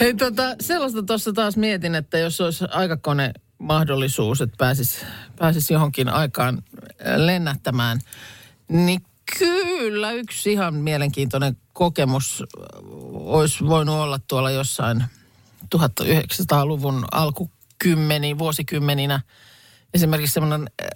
Hei 0.00 0.14
tota, 0.14 0.56
sellaista 0.60 1.02
tuossa 1.02 1.32
taas 1.32 1.56
mietin, 1.56 1.94
että 1.94 2.18
jos 2.18 2.40
olisi 2.40 2.64
aikakone 2.70 3.32
mahdollisuus, 3.58 4.40
että 4.40 4.56
pääsis, 4.58 5.04
pääsis 5.38 5.70
johonkin 5.70 6.08
aikaan 6.08 6.62
lennättämään. 7.16 8.00
Niin 8.68 9.00
kyllä 9.38 10.12
yksi 10.12 10.52
ihan 10.52 10.74
mielenkiintoinen 10.74 11.56
kokemus 11.72 12.44
olisi 13.12 13.66
voinut 13.66 13.94
olla 13.94 14.18
tuolla 14.28 14.50
jossain 14.50 15.04
1900-luvun 15.76 17.04
alkukymmeni, 17.12 18.38
vuosikymmeninä. 18.38 19.20
Esimerkiksi 19.94 20.34
semmoinen 20.34 20.70
eh, 20.82 20.88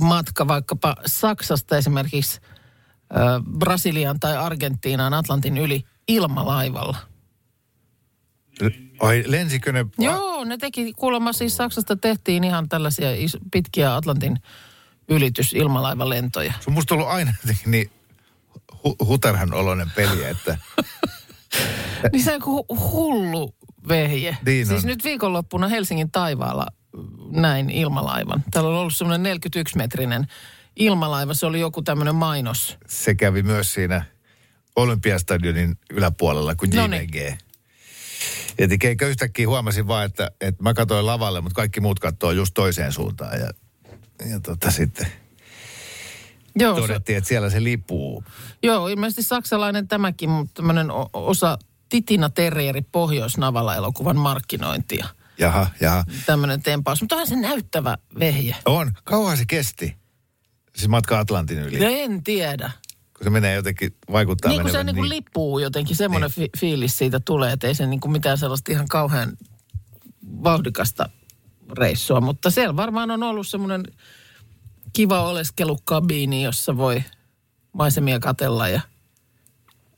matka 0.00 0.48
vaikkapa 0.48 0.96
Saksasta 1.06 1.76
esimerkiksi 1.76 2.40
Brasiliaan 3.58 4.20
tai 4.20 4.36
Argentiinaan 4.36 5.14
Atlantin 5.14 5.58
yli 5.58 5.84
ilmalaivalla. 6.08 6.96
Ai, 9.00 9.24
lensikö 9.26 9.72
ne? 9.72 9.86
Joo, 9.98 10.44
ne 10.44 10.56
teki 10.58 10.92
kuulemma 10.92 11.32
siis 11.32 11.56
Saksasta 11.56 11.96
tehtiin 11.96 12.44
ihan 12.44 12.68
tällaisia 12.68 13.10
is- 13.14 13.36
pitkiä 13.52 13.94
Atlantin 13.94 14.38
ylitys 15.08 15.52
ilmalaivalentoja. 15.52 16.52
Se 16.52 16.64
on 16.70 16.74
musta 16.74 16.94
ollut 16.94 17.08
aina 17.08 17.34
jotenkin 17.42 17.70
niin 17.70 17.90
hu- 18.74 19.06
huterhan 19.06 19.54
oloinen 19.54 19.90
peli, 19.96 20.24
että 20.24 20.58
Niin 22.12 22.22
se 22.24 22.30
on 22.30 22.36
joku 22.36 22.66
hullu 22.90 23.54
vehje. 23.88 24.36
Niin 24.46 24.66
siis 24.66 24.84
nyt 24.84 25.04
viikonloppuna 25.04 25.68
Helsingin 25.68 26.10
taivaalla 26.10 26.66
näin 27.30 27.70
ilmalaivan. 27.70 28.44
Täällä 28.50 28.70
on 28.70 28.76
ollut 28.76 28.96
semmoinen 28.96 29.36
41-metrinen 29.36 30.26
ilmalaiva. 30.78 31.34
Se 31.34 31.46
oli 31.46 31.60
joku 31.60 31.82
tämmöinen 31.82 32.14
mainos. 32.14 32.78
se 32.86 33.14
kävi 33.14 33.42
myös 33.42 33.74
siinä 33.74 34.04
Olympiastadionin 34.76 35.78
yläpuolella 35.90 36.54
kuin. 36.54 36.72
JVG. 36.72 37.38
Ja 38.58 38.78
keikö 38.80 39.08
yhtäkkiä 39.08 39.48
huomasin 39.48 39.88
vaan, 39.88 40.04
että, 40.04 40.30
että 40.40 40.62
mä 40.62 40.74
katsoin 40.74 41.06
lavalle, 41.06 41.40
mutta 41.40 41.54
kaikki 41.56 41.80
muut 41.80 41.98
katsoo 41.98 42.30
just 42.30 42.54
toiseen 42.54 42.92
suuntaan. 42.92 43.40
Ja, 43.40 43.50
ja 44.30 44.40
tota 44.40 44.70
sitten 44.70 45.06
Joo, 46.56 46.74
se, 46.74 46.80
todettiin, 46.80 47.18
että 47.18 47.28
siellä 47.28 47.50
se 47.50 47.64
lipuu. 47.64 48.24
joo 48.62 48.88
ilmeisesti 48.88 49.22
saksalainen 49.22 49.88
tämäkin, 49.88 50.30
mutta 50.30 50.54
tämmöinen 50.54 50.88
osa 51.12 51.58
Titina 51.88 52.30
Terrieri 52.30 52.82
Pohjoisnavalla 52.82 53.74
elokuvan 53.74 54.16
markkinointia. 54.16 55.06
Jaha, 55.38 55.66
jaha. 55.80 56.04
Tämmöinen 56.26 56.62
tempaus. 56.62 57.02
Mutta 57.02 57.14
onhan 57.14 57.26
se 57.26 57.36
näyttävä 57.36 57.98
vehje. 58.18 58.56
On. 58.64 58.92
Kauan 59.04 59.36
se 59.36 59.44
kesti. 59.48 59.96
Siis 60.78 60.88
matka 60.88 61.18
Atlantin 61.18 61.58
yli. 61.58 61.78
No 61.78 61.86
en 61.88 62.22
tiedä. 62.24 62.70
Kun 63.16 63.24
se 63.24 63.30
menee 63.30 63.54
jotenkin, 63.54 63.94
vaikuttaa 64.12 64.50
Niin 64.50 64.62
kuin 64.62 64.72
se 64.72 64.78
menevän 64.78 64.86
niin 64.86 65.02
kuin 65.02 65.08
lipuu 65.08 65.58
jotenkin, 65.58 65.96
semmoinen 65.96 66.30
fi- 66.30 66.50
fiilis 66.58 66.98
siitä 66.98 67.20
tulee, 67.20 67.52
että 67.52 67.66
ei 67.66 67.74
se 67.74 67.86
niin 67.86 68.00
kuin 68.00 68.12
mitään 68.12 68.38
sellaista 68.38 68.72
ihan 68.72 68.88
kauhean 68.88 69.36
vauhdikasta 70.44 71.08
reissua. 71.78 72.20
Mutta 72.20 72.50
siellä 72.50 72.76
varmaan 72.76 73.10
on 73.10 73.22
ollut 73.22 73.48
semmoinen 73.48 73.82
kiva 74.92 75.22
oleskelukabiini, 75.22 76.42
jossa 76.42 76.76
voi 76.76 77.02
maisemia 77.72 78.20
katella 78.20 78.68
ja 78.68 78.80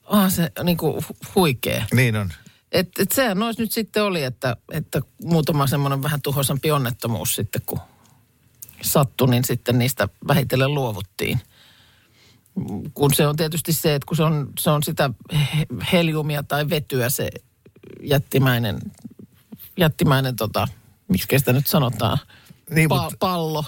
ah, 0.05 0.33
se 0.33 0.53
niin 0.65 0.77
kuin 0.77 1.05
hu- 1.05 1.17
huikea. 1.35 1.85
Niin 1.95 2.17
on. 2.17 2.33
Et, 2.73 2.89
et 2.99 3.13
sehän 3.13 3.39
nois 3.39 3.59
nyt 3.59 3.73
sitten 3.73 4.05
oli, 4.05 4.23
että, 4.23 4.57
että 4.73 5.01
muutama 5.25 5.67
semmoinen 5.67 6.03
vähän 6.03 6.23
tuhoisampi 6.23 6.71
onnettomuus 6.71 7.35
sitten, 7.35 7.63
kun 7.67 7.81
sattui, 8.83 9.29
niin 9.31 9.45
sitten 9.45 9.79
niistä 9.79 10.09
vähitellen 10.29 10.75
luovuttiin. 10.75 11.41
Kun 12.95 13.15
se 13.15 13.27
on 13.27 13.37
tietysti 13.37 13.73
se, 13.73 13.95
että 13.95 14.07
kun 14.07 14.17
se 14.17 14.23
on, 14.23 14.49
se 14.59 14.71
on 14.71 14.83
sitä 14.83 15.11
he- 15.33 15.67
heliumia 15.93 16.43
tai 16.43 16.71
vetyä 16.71 17.09
se 17.09 17.31
jättimäinen, 18.03 18.79
jättimäinen 19.77 20.37
tota, 20.37 20.69
miksi 21.09 21.39
sitä 21.39 21.53
nyt 21.53 21.67
sanotaan, 21.67 22.19
Niin, 22.71 22.91
pa- 22.91 23.03
mutta- 23.03 23.17
pallo. 23.19 23.65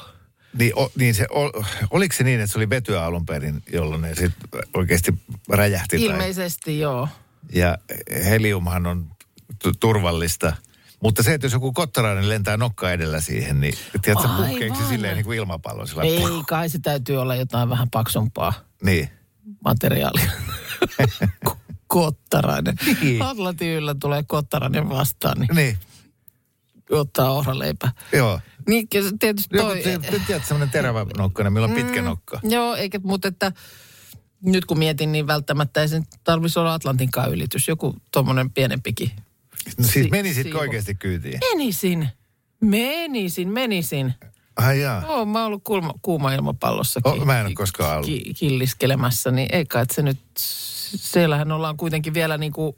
Niin, 0.58 0.78
o, 0.78 0.90
niin 0.98 1.14
se, 1.14 1.26
o, 1.30 1.62
oliko 1.90 2.14
se 2.16 2.24
niin, 2.24 2.40
että 2.40 2.52
se 2.52 2.58
oli 2.58 2.70
vetyä 2.70 3.04
alun 3.04 3.26
perin, 3.26 3.62
jolloin 3.72 4.02
ne 4.02 4.14
sitten 4.14 4.60
oikeasti 4.74 5.14
räjähti? 5.48 5.96
Tai, 5.98 6.06
Ilmeisesti 6.06 6.78
joo. 6.78 7.08
ja 7.54 7.78
heliumhan 8.24 8.86
on 8.86 9.10
tu- 9.62 9.72
turvallista. 9.80 10.52
Mutta 11.02 11.22
se, 11.22 11.34
että 11.34 11.44
jos 11.44 11.52
joku 11.52 11.72
kottarainen 11.72 12.28
lentää 12.28 12.56
nokka 12.56 12.90
edellä 12.92 13.20
siihen, 13.20 13.60
niin 13.60 13.74
tiedätkö, 14.02 14.28
puhkeeksi 14.36 14.84
silleen 14.88 15.14
niin 15.16 15.24
kuin 15.24 15.38
ilmapallo. 15.38 15.86
Sillä 15.86 16.02
Ei 16.02 16.22
kai 16.48 16.68
se 16.68 16.78
täytyy 16.78 17.16
olla 17.16 17.34
jotain 17.34 17.68
vähän 17.68 17.90
paksumpaa. 17.90 18.52
Niin. 18.82 19.08
materiaalia. 19.64 20.30
Ko- 21.48 21.56
Kottarainen. 21.86 22.76
Niin. 23.02 23.22
Atlantin 23.22 23.68
yllä 23.68 23.94
tulee 24.00 24.22
kottarainen 24.22 24.88
vastaan, 24.88 25.40
niin 25.40 25.56
Niin, 25.56 25.78
ottaa 26.90 27.30
ohraleipä. 27.30 27.92
joo. 28.12 28.40
Niin 28.68 28.88
tietysti 29.20 29.56
Joku, 29.56 29.68
toi... 29.68 29.82
te, 29.82 29.98
te 29.98 30.20
tiedät, 30.26 30.44
semmoinen 30.44 30.70
terävä 30.70 31.06
nokkainen, 31.18 31.52
millä 31.52 31.64
on 31.64 31.72
pitkä 31.74 32.02
nokka. 32.02 32.40
Joo, 32.42 32.74
eikä, 32.74 33.00
mutta 33.02 33.28
että 33.28 33.52
nyt 34.42 34.64
kun 34.64 34.78
mietin, 34.78 35.12
niin 35.12 35.26
välttämättä 35.26 35.80
ei 35.80 35.88
sen 35.88 36.02
tarvitsisi 36.24 36.58
olla 36.58 36.74
Atlantinkaan 36.74 37.32
ylitys. 37.32 37.68
Joku 37.68 37.96
tuommoinen 38.12 38.50
pienempikin. 38.50 39.10
No 39.78 39.84
siis 39.84 39.92
Si- 39.92 40.08
menisitkö 40.10 40.58
oikeasti 40.58 40.94
kyytiin? 40.94 41.40
Menisin. 41.52 42.08
Menisin, 42.60 43.48
menisin. 43.48 44.14
Ai 44.56 44.80
jaa. 44.80 45.02
Joo, 45.02 45.24
mä 45.26 45.38
oon 45.38 45.46
ollut 45.46 45.64
kuuma, 45.64 45.94
kuuma 46.02 46.32
ilmapallossakin. 46.32 47.12
Oh, 47.12 47.24
mä 47.26 47.40
en 47.40 47.46
ole 47.46 47.54
koskaan 47.54 47.92
ollut. 47.96 48.06
Ki, 48.06 48.34
killiskelemässä, 48.34 49.30
niin 49.30 49.48
ei 49.52 49.64
kai 49.66 49.82
että 49.82 49.94
se 49.94 50.02
nyt, 50.02 50.18
siellähän 50.36 51.52
ollaan 51.52 51.76
kuitenkin 51.76 52.14
vielä 52.14 52.38
niin 52.38 52.52
kuin, 52.52 52.76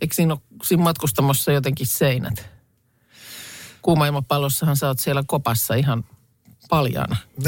eikö 0.00 0.14
siinä 0.14 0.32
ole 0.34 0.40
siinä 0.64 0.82
matkustamossa 0.82 1.52
jotenkin 1.52 1.86
seinät? 1.86 2.46
Kuuma 3.82 4.06
ilmapallossahan 4.06 4.76
sä 4.76 4.86
oot 4.88 4.98
siellä 4.98 5.22
kopassa 5.26 5.74
ihan 5.74 6.04
paljaana. 6.68 7.16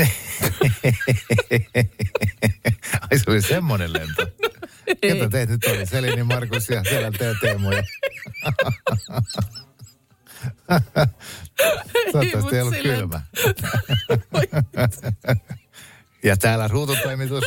Ai 3.10 3.18
se 3.18 3.30
oli 3.30 3.42
semmoinen 3.42 3.92
lento. 3.92 4.26
Ketä 5.00 5.28
teet 5.30 5.48
nyt 5.50 5.64
oli? 5.64 5.86
Selini, 5.86 6.22
Markus 6.22 6.68
ja 6.68 6.84
siellä 6.84 7.10
te 7.10 7.34
Teemu. 7.40 7.70
Ja... 7.70 7.82
Toivottavasti 12.12 12.56
ei 12.56 12.62
ollut 12.62 12.74
silleen- 12.74 12.98
kylmä. 12.98 13.20
ja 16.22 16.36
täällä 16.36 16.68
ruututoimitus. 16.68 17.44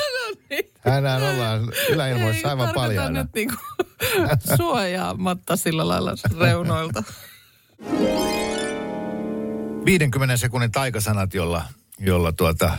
Tänään 0.84 1.23
ollaan 1.23 1.71
yläilmoissa 1.89 2.49
aivan 2.49 2.73
paljaana. 2.73 3.23
nyt 3.23 3.34
niinku 3.36 3.56
suojaamatta 4.58 5.56
sillä 5.56 5.88
lailla 5.88 6.13
reunoilta. 6.39 7.03
50 9.86 10.38
sekunnin 10.38 10.71
taikasanat, 10.71 11.34
jolla, 11.34 11.65
jolla 11.99 12.32
tuota, 12.32 12.77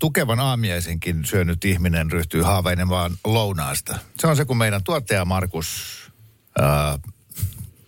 tukevan 0.00 0.40
aamiaisenkin 0.40 1.24
syönyt 1.24 1.64
ihminen 1.64 2.12
ryhtyy 2.12 2.42
haaveilemaan 2.42 3.12
lounaasta. 3.24 3.98
Se 4.18 4.26
on 4.26 4.36
se, 4.36 4.44
kun 4.44 4.56
meidän 4.56 4.84
tuottaja 4.84 5.24
Markus 5.24 5.66
ää, 6.60 6.98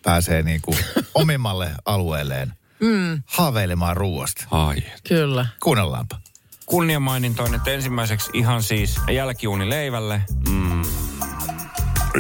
pääsee 0.03 0.43
niin 0.43 0.63
kuin 0.63 0.79
omimmalle 1.15 1.71
alueelleen 1.85 2.53
mm. 2.81 3.23
haaveilemaan 3.27 3.97
ruoasta. 3.97 4.45
Ai. 4.51 4.77
Kyllä. 5.09 5.47
Kuunnellaanpa. 5.63 6.19
Kunniamainintoin, 6.67 7.55
että 7.55 7.71
ensimmäiseksi 7.71 8.31
ihan 8.35 8.63
siis 8.63 8.97
jälkiuuni 9.13 9.71
leivälle. 9.71 10.23
Mm. 10.49 10.83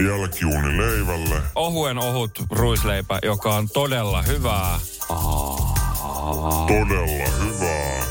Jälkiuuni 0.08 0.78
leivälle. 0.78 1.42
Ohuen 1.54 1.98
ohut 1.98 2.38
ruisleipä, 2.50 3.18
joka 3.22 3.54
on 3.54 3.68
todella 3.68 4.22
hyvää. 4.22 4.80
Todella 6.68 7.30
hyvää. 7.44 8.04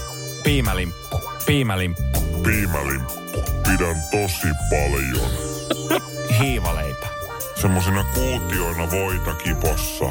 Piimälimppu. 0.44 1.03
Piimälimppu. 1.46 2.22
Piimälimppu. 2.44 3.42
Pidän 3.42 4.02
tosi 4.12 4.48
paljon. 4.70 5.32
Hiivaleipä. 6.40 7.08
Semmosina 7.62 8.06
kuutioina 8.14 8.92
voita 8.92 9.34
kipossa. 9.34 10.06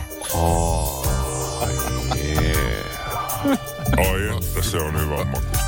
Ai 3.98 4.36
että 4.36 4.62
se 4.62 4.76
on 4.76 5.00
hyvä 5.00 5.24
makusta. 5.24 5.58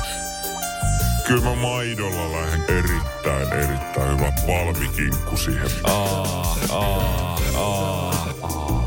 Kyllä 1.27 1.43
mä 1.43 1.55
maidolla 1.55 2.31
lähden 2.31 2.61
erittäin, 2.77 3.53
erittäin 3.53 4.17
hyvä 4.17 4.31
palmikinkku 4.47 5.37
siihen. 5.37 5.69
Aa, 5.83 6.55
aa, 6.69 7.39
aa, 7.55 8.19
aa. 8.43 8.85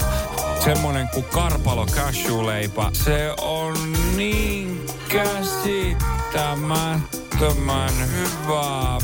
Semmonen 0.65 1.09
kuin 1.09 1.25
karpalo 1.25 1.87
cashew-leipä. 1.87 2.91
Se 2.93 3.35
on 3.41 3.75
niin 4.17 4.68
käsittämättömän 5.09 7.93
hyvää. 8.13 8.99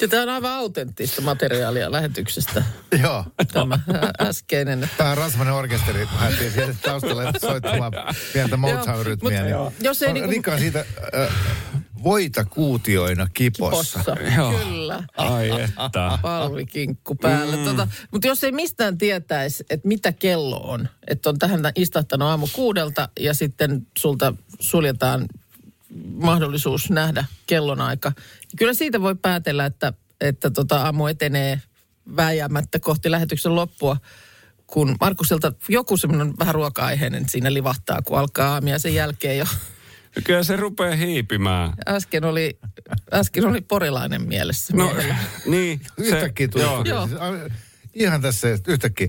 Ja 0.00 0.08
tämä 0.08 0.22
on 0.22 0.28
aivan 0.28 0.52
autenttista 0.52 1.22
materiaalia 1.22 1.92
lähetyksestä. 1.92 2.64
Joo. 3.02 3.24
Tämä 3.52 3.78
äskeinen. 4.20 4.90
Tämä 4.96 5.10
on 5.10 5.16
Rasmanen 5.16 5.54
orkesteri. 5.54 6.08
Lähdettiin 6.20 6.52
sieltä 6.52 6.74
taustalle 6.82 7.32
soittamaan 7.40 7.92
pientä 8.32 8.56
Motown-rytmiä. 8.56 9.30
mut- 9.38 9.42
Niin. 9.42 9.50
joo. 9.50 9.72
Jos 9.80 10.02
ei 10.02 10.20
No, 10.20 10.26
niinku- 10.26 10.50
siitä 10.58 10.84
äh, 11.14 11.28
voita 12.02 12.44
kuutioina 12.44 13.28
kipossa. 13.34 13.98
Possa. 13.98 14.16
Joo. 14.36 14.52
Kyllä. 14.52 15.04
Ai 15.16 15.50
että. 15.60 16.18
palvikinkku 16.22 17.14
päällä. 17.14 17.56
Mm. 17.56 17.64
Tota, 17.64 17.88
mutta 18.10 18.28
jos 18.28 18.44
ei 18.44 18.52
mistään 18.52 18.98
tietäisi, 18.98 19.64
että 19.70 19.88
mitä 19.88 20.12
kello 20.12 20.56
on, 20.56 20.88
että 21.06 21.28
on 21.28 21.38
tähän 21.38 21.60
istahtanut 21.74 22.28
aamu 22.28 22.48
kuudelta 22.52 23.08
ja 23.20 23.34
sitten 23.34 23.86
sulta 23.98 24.34
suljetaan 24.60 25.26
mahdollisuus 26.14 26.90
nähdä 26.90 27.24
kellonaika. 27.46 28.12
niin 28.18 28.56
Kyllä 28.58 28.74
siitä 28.74 29.00
voi 29.00 29.14
päätellä, 29.14 29.66
että, 29.66 29.92
että 30.20 30.50
tota 30.50 30.82
aamu 30.82 31.06
etenee 31.06 31.62
vääjäämättä 32.16 32.78
kohti 32.78 33.10
lähetyksen 33.10 33.56
loppua, 33.56 33.96
kun 34.66 34.96
Markuselta 35.00 35.52
joku 35.68 35.96
semmoinen 35.96 36.34
vähän 36.38 36.54
ruoka-aiheinen 36.54 37.28
siinä 37.28 37.54
livahtaa, 37.54 38.02
kun 38.02 38.18
alkaa 38.18 38.52
aamia 38.52 38.78
sen 38.78 38.94
jälkeen 38.94 39.38
jo. 39.38 39.44
Kyllä 40.24 40.42
se 40.42 40.56
rupeaa 40.56 40.94
hiipimään. 40.96 41.72
Äsken 41.88 42.24
oli, 42.24 42.58
äsken 43.12 43.46
oli 43.46 43.60
porilainen 43.60 44.28
mielessä. 44.28 44.76
No, 44.76 44.84
miehellä. 44.84 45.16
niin. 45.46 45.80
Yhtäkkiä 45.98 46.48
tuli. 46.48 46.62
joo. 46.62 46.84
Joo. 46.84 47.08
Ihan 47.94 48.22
tässä 48.22 48.48
yhtäkkiä. 48.68 49.08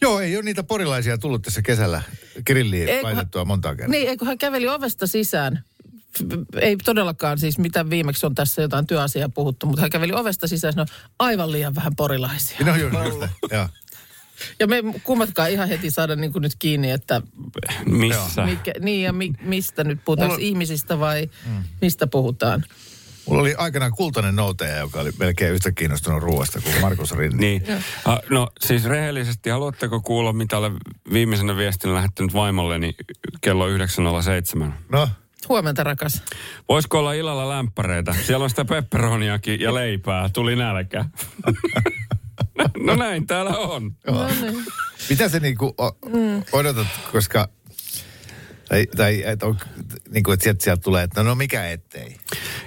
Joo, 0.00 0.20
ei 0.20 0.36
ole 0.36 0.44
niitä 0.44 0.62
porilaisia 0.62 1.18
tullut 1.18 1.42
tässä 1.42 1.62
kesällä 1.62 2.02
grilliin 2.46 2.88
Eikö- 2.88 3.02
laitettua 3.02 3.44
monta 3.44 3.68
kertaa. 3.76 3.88
Niin, 3.90 4.08
eikö 4.08 4.24
hän 4.24 4.38
käveli 4.38 4.68
ovesta 4.68 5.06
sisään. 5.06 5.64
Ei 6.60 6.76
todellakaan 6.76 7.38
siis, 7.38 7.58
mitä 7.58 7.90
viimeksi 7.90 8.26
on 8.26 8.34
tässä 8.34 8.62
jotain 8.62 8.86
työasiaa 8.86 9.28
puhuttu, 9.28 9.66
mutta 9.66 9.80
hän 9.80 9.90
käveli 9.90 10.12
ovesta 10.12 10.48
sisään, 10.48 10.74
no 10.76 10.86
aivan 11.18 11.52
liian 11.52 11.74
vähän 11.74 11.96
porilaisia. 11.96 12.58
No 12.66 12.76
just, 12.76 12.94
joo. 13.52 13.68
Ja 14.60 14.66
me 14.66 14.76
kummatkaan 15.02 15.50
ihan 15.50 15.68
heti 15.68 15.90
saada 15.90 16.16
niin 16.16 16.32
kuin 16.32 16.42
nyt 16.42 16.52
kiinni, 16.58 16.90
että 16.90 17.22
Missä? 17.86 18.44
mikä, 18.44 18.72
niin 18.80 19.02
ja 19.02 19.12
mi, 19.12 19.32
mistä 19.42 19.84
nyt 19.84 19.98
puhutaan, 20.04 20.30
Mulla- 20.30 20.42
ihmisistä 20.42 21.00
vai 21.00 21.30
mistä 21.80 22.06
puhutaan. 22.06 22.64
Mulla 23.26 23.42
oli 23.42 23.54
aikanaan 23.58 23.92
kultainen 23.92 24.36
noutaja, 24.36 24.76
joka 24.76 25.00
oli 25.00 25.10
melkein 25.18 25.54
yhtä 25.54 25.72
kiinnostunut 25.72 26.22
ruoasta 26.22 26.60
kuin 26.60 26.80
Markus 26.80 27.12
Rinne. 27.12 27.38
Niin. 27.38 27.62
Ha, 28.04 28.20
no 28.30 28.48
siis 28.60 28.84
rehellisesti, 28.84 29.50
haluatteko 29.50 30.00
kuulla, 30.00 30.32
mitä 30.32 30.58
olen 30.58 30.72
viimeisenä 31.12 31.56
viestinä 31.56 31.94
lähettänyt 31.94 32.34
vaimolleni 32.34 32.94
kello 33.40 33.68
9.07? 33.68 34.72
No, 34.92 35.08
Huomenta 35.48 35.84
rakas. 35.84 36.22
Voisiko 36.68 36.98
olla 36.98 37.12
illalla 37.12 37.48
lämpäreitä? 37.48 38.14
Siellä 38.26 38.44
on 38.44 38.50
sitä 38.50 38.64
pepperoniakin 38.64 39.60
ja 39.60 39.74
leipää. 39.74 40.28
Tuli 40.28 40.56
nälkä. 40.56 41.04
no 42.88 43.04
näin 43.04 43.26
täällä 43.26 43.50
on. 43.58 43.96
joo. 44.06 44.28
Mitä 45.10 45.28
se 45.28 45.40
niinku 45.40 45.74
o- 45.78 45.98
odotat, 46.52 46.86
koska... 47.12 47.48
Tai, 48.68 48.86
tai 48.96 49.22
että 49.26 49.46
on, 49.46 49.58
niinku, 50.10 50.32
että 50.32 50.44
sieltä, 50.44 50.64
sieltä 50.64 50.82
tulee, 50.82 51.02
että 51.04 51.22
no, 51.22 51.28
no 51.28 51.34
mikä 51.34 51.70
ettei. 51.70 52.16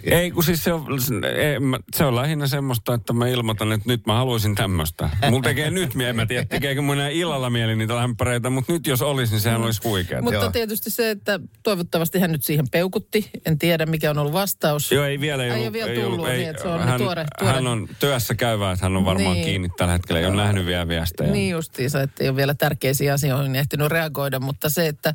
Ei, 0.04 0.32
kun 0.32 0.44
siis 0.44 0.64
se 0.64 0.74
on, 0.74 0.86
ei, 1.26 1.58
se 1.96 2.06
on 2.06 2.16
lähinnä 2.16 2.48
semmoista, 2.48 2.94
että 2.94 3.14
mä 3.14 3.28
ilmoitan, 3.28 3.72
että 3.72 3.90
nyt 3.90 4.06
mä 4.06 4.14
haluaisin 4.14 4.56
tämmöistä. 4.56 5.10
Mulla 5.30 5.44
tekee 5.44 5.72
nyt, 5.72 5.92
en 6.02 6.16
mä 6.16 6.26
tiedä, 6.26 6.46
tekeekö 6.46 6.82
mun 6.82 6.96
enää 6.96 7.10
illalla 7.10 7.50
mieli 7.50 7.76
niitä 7.76 7.96
lämpäreitä, 7.96 8.50
mutta 8.50 8.74
nyt 8.74 8.88
jos 8.88 9.02
olisi, 9.02 9.34
niin 9.34 9.42
sehän 9.42 9.62
olisi 9.62 9.82
huikeaa. 9.84 10.22
Mutta 10.22 10.40
Joo. 10.40 10.52
tietysti 10.52 10.90
se, 10.92 11.10
että 11.10 11.40
toivottavasti 11.64 12.20
hän 12.20 12.32
nyt 12.32 12.44
siihen 12.44 12.70
peukutti. 12.70 13.30
En 13.46 13.60
tiedä, 13.60 13.86
mikä 13.86 14.10
on 14.10 14.18
ollut 14.18 14.34
vastaus. 14.34 14.92
Joo, 14.92 15.06
ei 15.06 15.20
vielä 15.20 15.44
Ei 15.44 15.52
ollut, 15.52 15.66
ole 15.66 15.74
vielä 15.74 16.02
tullut, 16.02 16.28
niin, 16.28 16.50
että 16.50 16.62
se 16.62 16.68
on 16.68 16.80
hän, 16.80 17.00
tuore- 17.00 17.26
tuore. 17.40 17.54
hän 17.54 17.68
on 17.68 17.88
työssä 18.00 18.36
käyvä, 18.36 18.72
että 18.72 18.86
hän 18.86 18.98
on 18.98 19.06
varmaan 19.06 19.34
Niin. 19.34 19.46
kiinni 19.46 19.70
tällä 19.78 19.94
hetkellä. 19.94 20.20
Ei 20.20 20.26
ole 20.26 20.36
nähnyt 20.36 20.66
vielä 20.66 20.88
viestejä. 20.88 21.32
Niin 21.32 21.50
justiinsa, 21.52 22.02
että 22.02 22.24
ei 22.24 22.30
ole 22.30 22.36
vielä 22.36 22.54
tärkeisiin 22.54 23.14
asioihin 23.14 23.56
ehtinyt 23.56 23.88
reagoida, 23.88 24.40
mutta 24.40 24.70
se, 24.70 24.88
että 24.88 25.14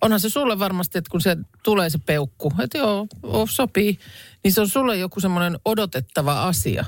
onhan 0.00 0.20
se 0.20 0.28
sulle 0.28 0.58
varmasti, 0.58 0.98
että 0.98 1.10
kun 1.10 1.20
se 1.20 1.36
tulee 1.62 1.90
se 1.90 1.98
peukku, 1.98 2.52
että 2.62 2.78
joo, 2.78 3.06
oh, 3.22 3.48
sopii, 3.50 3.98
niin 4.44 4.52
se 4.52 4.60
on 4.60 4.68
sulle 4.68 4.96
joku 4.96 5.20
semmoinen 5.20 5.58
odotettava 5.64 6.42
asia. 6.42 6.84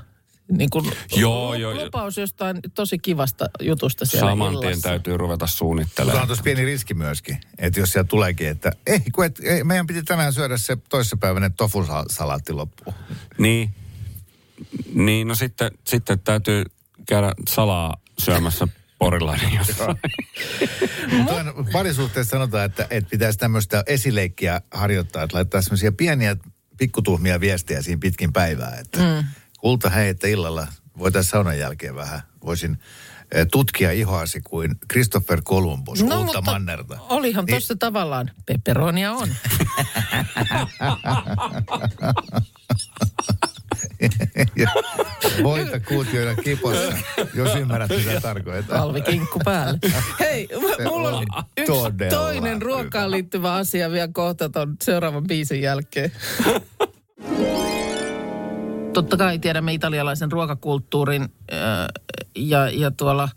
Niin 0.53 0.71
kuin 0.71 0.93
Joo, 1.17 1.55
joo, 1.55 1.73
joo. 1.73 1.85
lupaus 1.85 2.17
jostain 2.19 2.61
tosi 2.75 2.99
kivasta 2.99 3.47
jutusta 3.61 4.05
siellä 4.07 4.31
Saman 4.31 4.61
tien 4.61 4.83
täytyy 4.83 5.17
ruveta 5.17 5.47
suunnittelemaan. 5.47 6.23
on 6.23 6.27
tuossa 6.29 6.43
pieni 6.43 6.65
riski 6.65 6.95
myöskin, 6.95 7.39
että 7.59 7.81
jos 7.81 7.93
sieltä 7.93 8.09
tuleekin, 8.09 8.49
että 8.49 8.73
ei, 8.87 9.01
kun 9.13 9.25
et, 9.25 9.41
ei, 9.43 9.65
meidän 9.65 9.87
piti 9.87 10.03
tänään 10.03 10.33
syödä 10.33 10.57
se 10.57 10.77
toissapäiväinen 10.89 11.53
tofusalaatti 11.53 12.53
loppuun. 12.53 12.97
Niin. 13.39 13.75
Niin, 14.95 15.29
no 15.29 15.35
sitten, 15.35 15.71
sitten 15.85 16.19
täytyy 16.19 16.65
käydä 17.07 17.33
salaa 17.49 17.97
syömässä 18.19 18.69
porilainen 18.99 19.53
jossain. 19.59 19.97
Parisuhteessa 21.72 22.30
sanotaan, 22.30 22.64
että, 22.64 22.86
että 22.90 23.11
pitäisi 23.11 23.38
tämmöistä 23.38 23.84
esileikkiä 23.86 24.61
harjoittaa, 24.70 25.22
että 25.22 25.36
laittaa 25.36 25.62
semmoisia 25.62 25.92
pieniä 25.92 26.36
pikkutuhmia 26.78 27.40
viestejä 27.40 27.82
siinä 27.82 27.99
pitkin 28.01 28.32
päivää, 28.32 28.76
että 28.80 28.99
mm. 28.99 29.24
kulta 29.59 29.90
hei, 29.90 30.09
että 30.09 30.26
illalla 30.28 30.66
voitaisiin 30.99 31.30
saunan 31.30 31.59
jälkeen 31.59 31.94
vähän, 31.94 32.22
voisin 32.44 32.78
eh, 33.32 33.47
tutkia 33.53 33.92
ihoasi 33.92 34.40
kuin 34.40 34.76
Christopher 34.92 35.42
Columbus, 35.42 36.03
no, 36.03 36.20
uutta 36.20 36.40
mannerta. 36.42 36.99
olihan 37.01 37.44
Niin- 37.44 37.53
tuossa 37.53 37.76
tavallaan, 37.78 38.30
peperonia 38.47 39.12
on. 39.12 39.28
Ja 44.57 44.71
voita 45.43 45.81
kuutioida 45.81 46.35
kipossa, 46.35 46.93
jos 47.35 47.55
ymmärrät 47.55 47.91
mitä 47.91 48.21
tarkoittaa. 48.21 48.79
Talvikinkku 48.79 49.41
päälle. 49.45 49.79
Hei, 50.21 50.49
mulla 50.85 51.11
on 51.11 51.27
yksi 51.57 51.73
todella 51.73 52.17
toinen 52.17 52.63
ruokaan 52.63 53.11
liittyvä 53.11 53.55
asia 53.55 53.91
vielä 53.91 54.09
kohta 54.13 54.49
ton 54.49 54.77
seuraavan 54.83 55.25
biisin 55.27 55.63
jälkeen. 55.63 56.13
Totta 58.93 59.17
kai 59.17 59.39
tiedämme 59.39 59.73
italialaisen 59.73 60.33
ruokakulttuurin 60.33 61.23
äh, 61.23 61.59
ja, 62.37 62.71
ja 62.71 62.91
tuolla 62.91 63.29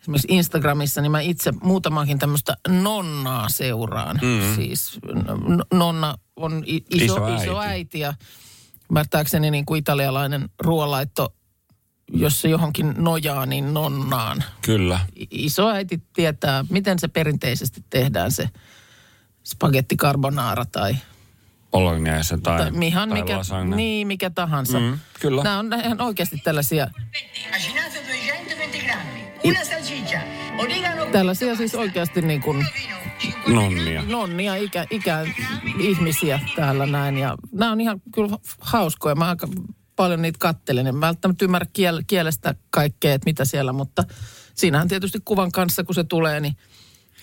esimerkiksi 0.00 0.28
Instagramissa, 0.30 1.00
niin 1.00 1.12
mä 1.12 1.20
itse 1.20 1.52
muutamankin 1.62 2.18
tämmöistä 2.18 2.56
nonnaa 2.68 3.48
seuraan. 3.48 4.20
Mm. 4.22 4.54
Siis 4.54 4.98
nonna 5.72 6.14
on 6.36 6.62
Iso 6.66 6.84
iso, 6.94 7.24
äiti. 7.24 7.44
iso 7.44 7.58
äiti 7.58 8.00
ja 8.00 8.14
ymmärtääkseni 8.90 9.50
niin 9.50 9.66
kuin 9.66 9.78
italialainen 9.78 10.48
ruoanlaitto, 10.58 11.34
jos 12.12 12.40
se 12.40 12.48
johonkin 12.48 12.94
nojaa, 12.98 13.46
niin 13.46 13.74
nonnaan 13.74 14.44
Kyllä. 14.62 15.00
isoäiti 15.30 16.02
tietää, 16.12 16.64
miten 16.70 16.98
se 16.98 17.08
perinteisesti 17.08 17.84
tehdään 17.90 18.32
se 18.32 18.48
spagetti 19.44 19.96
carbonara 19.96 20.64
tai, 20.64 20.96
Bolognese 21.70 22.38
tai, 22.38 22.58
tai 22.58 22.86
ihan 22.86 23.08
tai 23.08 23.20
mikä, 23.20 23.38
lasagne. 23.38 23.76
niin, 23.76 24.06
mikä 24.06 24.30
tahansa. 24.30 24.80
Mm, 24.80 24.98
kyllä. 25.20 25.42
Nämä 25.42 25.58
on 25.58 25.70
ihan 25.84 26.00
oikeasti 26.00 26.38
tällaisia, 26.44 26.88
macinato 27.50 27.88
220 27.88 28.78
grammi, 28.78 29.24
una 29.44 29.64
salsiccia, 29.64 30.20
origano, 30.58 31.06
tällaisia 31.06 31.56
siis 31.56 31.74
oikeasti 31.74 32.22
niin 32.22 32.40
kuin 32.40 32.66
Nonnia. 33.46 34.02
nonnia 34.08 34.54
ikä, 34.54 34.86
ikä 34.90 35.26
ihmisiä 35.78 36.40
täällä 36.56 36.86
näin. 36.86 37.18
Ja 37.18 37.36
nämä 37.52 37.72
on 37.72 37.80
ihan 37.80 38.02
kyllä 38.14 38.38
hauskoja. 38.60 39.14
Mä 39.14 39.28
aika 39.28 39.48
paljon 39.96 40.22
niitä 40.22 40.38
kattelen. 40.38 40.86
En 40.86 41.00
välttämättä 41.00 41.44
ymmärrä 41.44 41.66
kiel, 41.72 42.02
kielestä 42.06 42.54
kaikkea, 42.70 43.14
että 43.14 43.24
mitä 43.24 43.44
siellä, 43.44 43.72
mutta 43.72 44.04
siinähän 44.54 44.88
tietysti 44.88 45.18
kuvan 45.24 45.52
kanssa, 45.52 45.84
kun 45.84 45.94
se 45.94 46.04
tulee, 46.04 46.40
niin 46.40 46.56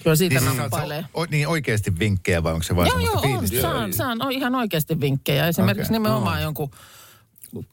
kyllä 0.04 0.16
siitä 0.16 0.40
Niin, 0.40 0.58
nappailee. 0.58 1.06
o, 1.14 1.26
niin 1.26 1.48
oikeasti 1.48 2.00
vinkkejä 2.00 2.44
vai 2.44 2.54
onko 2.54 2.64
se 2.64 2.76
vain 2.76 2.88
Joo, 2.88 3.00
joo, 3.00 3.38
on. 3.38 3.48
Saan, 3.48 3.94
saan 3.94 4.22
on 4.22 4.32
ihan 4.32 4.56
oikeasti 4.56 5.02
vinkkejä. 5.02 5.48
Esimerkiksi 5.48 5.92
okay. 5.92 6.00
nimenomaan 6.00 6.42
jonkun 6.42 6.72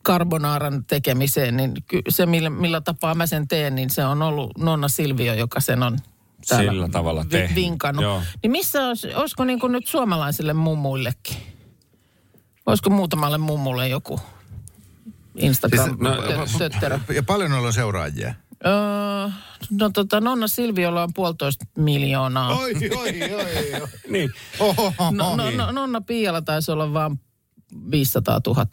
carbonaaran 0.07 0.85
tekemiseen, 0.85 1.57
niin 1.57 1.72
se 2.09 2.27
millä, 2.27 2.51
millä 2.51 2.81
tapaa 2.81 3.14
mä 3.14 3.27
sen 3.27 3.49
teen, 3.49 3.75
niin 3.75 3.91
se 3.91 4.05
on 4.05 4.22
ollut 4.22 4.59
Nonna 4.59 4.89
Silvio, 4.89 5.35
joka 5.35 5.61
sen 5.61 5.83
on 5.83 5.99
täällä 6.49 6.72
Sillä 6.72 6.88
tavalla 6.88 7.22
vi- 7.24 7.28
tehnyt. 7.28 7.55
vinkannut. 7.55 8.03
Joo. 8.03 8.22
Niin 8.42 8.51
missä 8.51 8.86
olisi, 8.88 9.14
olisiko 9.14 9.45
niin 9.45 9.61
kuin 9.61 9.72
nyt 9.72 9.86
suomalaisille 9.86 10.53
mummuillekin? 10.53 11.36
Olisiko 12.66 12.90
muutamalle 12.90 13.38
mummulle 13.38 13.88
joku 13.88 14.20
instagram 15.36 15.84
Siis, 15.88 15.99
no, 16.01 16.14
no? 16.14 17.14
Ja 17.14 17.22
paljon 17.22 17.51
noilla 17.51 17.66
on 17.66 17.72
seuraajia. 17.72 18.34
Öö, 18.66 18.72
no 19.70 19.90
tota, 19.90 20.20
Nonna 20.20 20.49
Silviolla 20.49 21.03
on 21.03 21.14
puolitoista 21.14 21.64
miljoonaa. 21.78 22.59
Oi, 22.59 22.74
oi, 22.97 23.22
oi, 23.22 23.34
oi. 23.80 23.88
Niin. 24.09 24.30
Oho, 24.61 24.92
No, 25.11 25.36
no, 25.36 25.51
no, 25.51 25.72
Nonna 25.72 26.01
Piialla 26.01 26.42
taisi 26.42 26.70
olla 26.72 26.92
vain 26.92 27.20
500 27.90 28.40
000. 28.47 28.66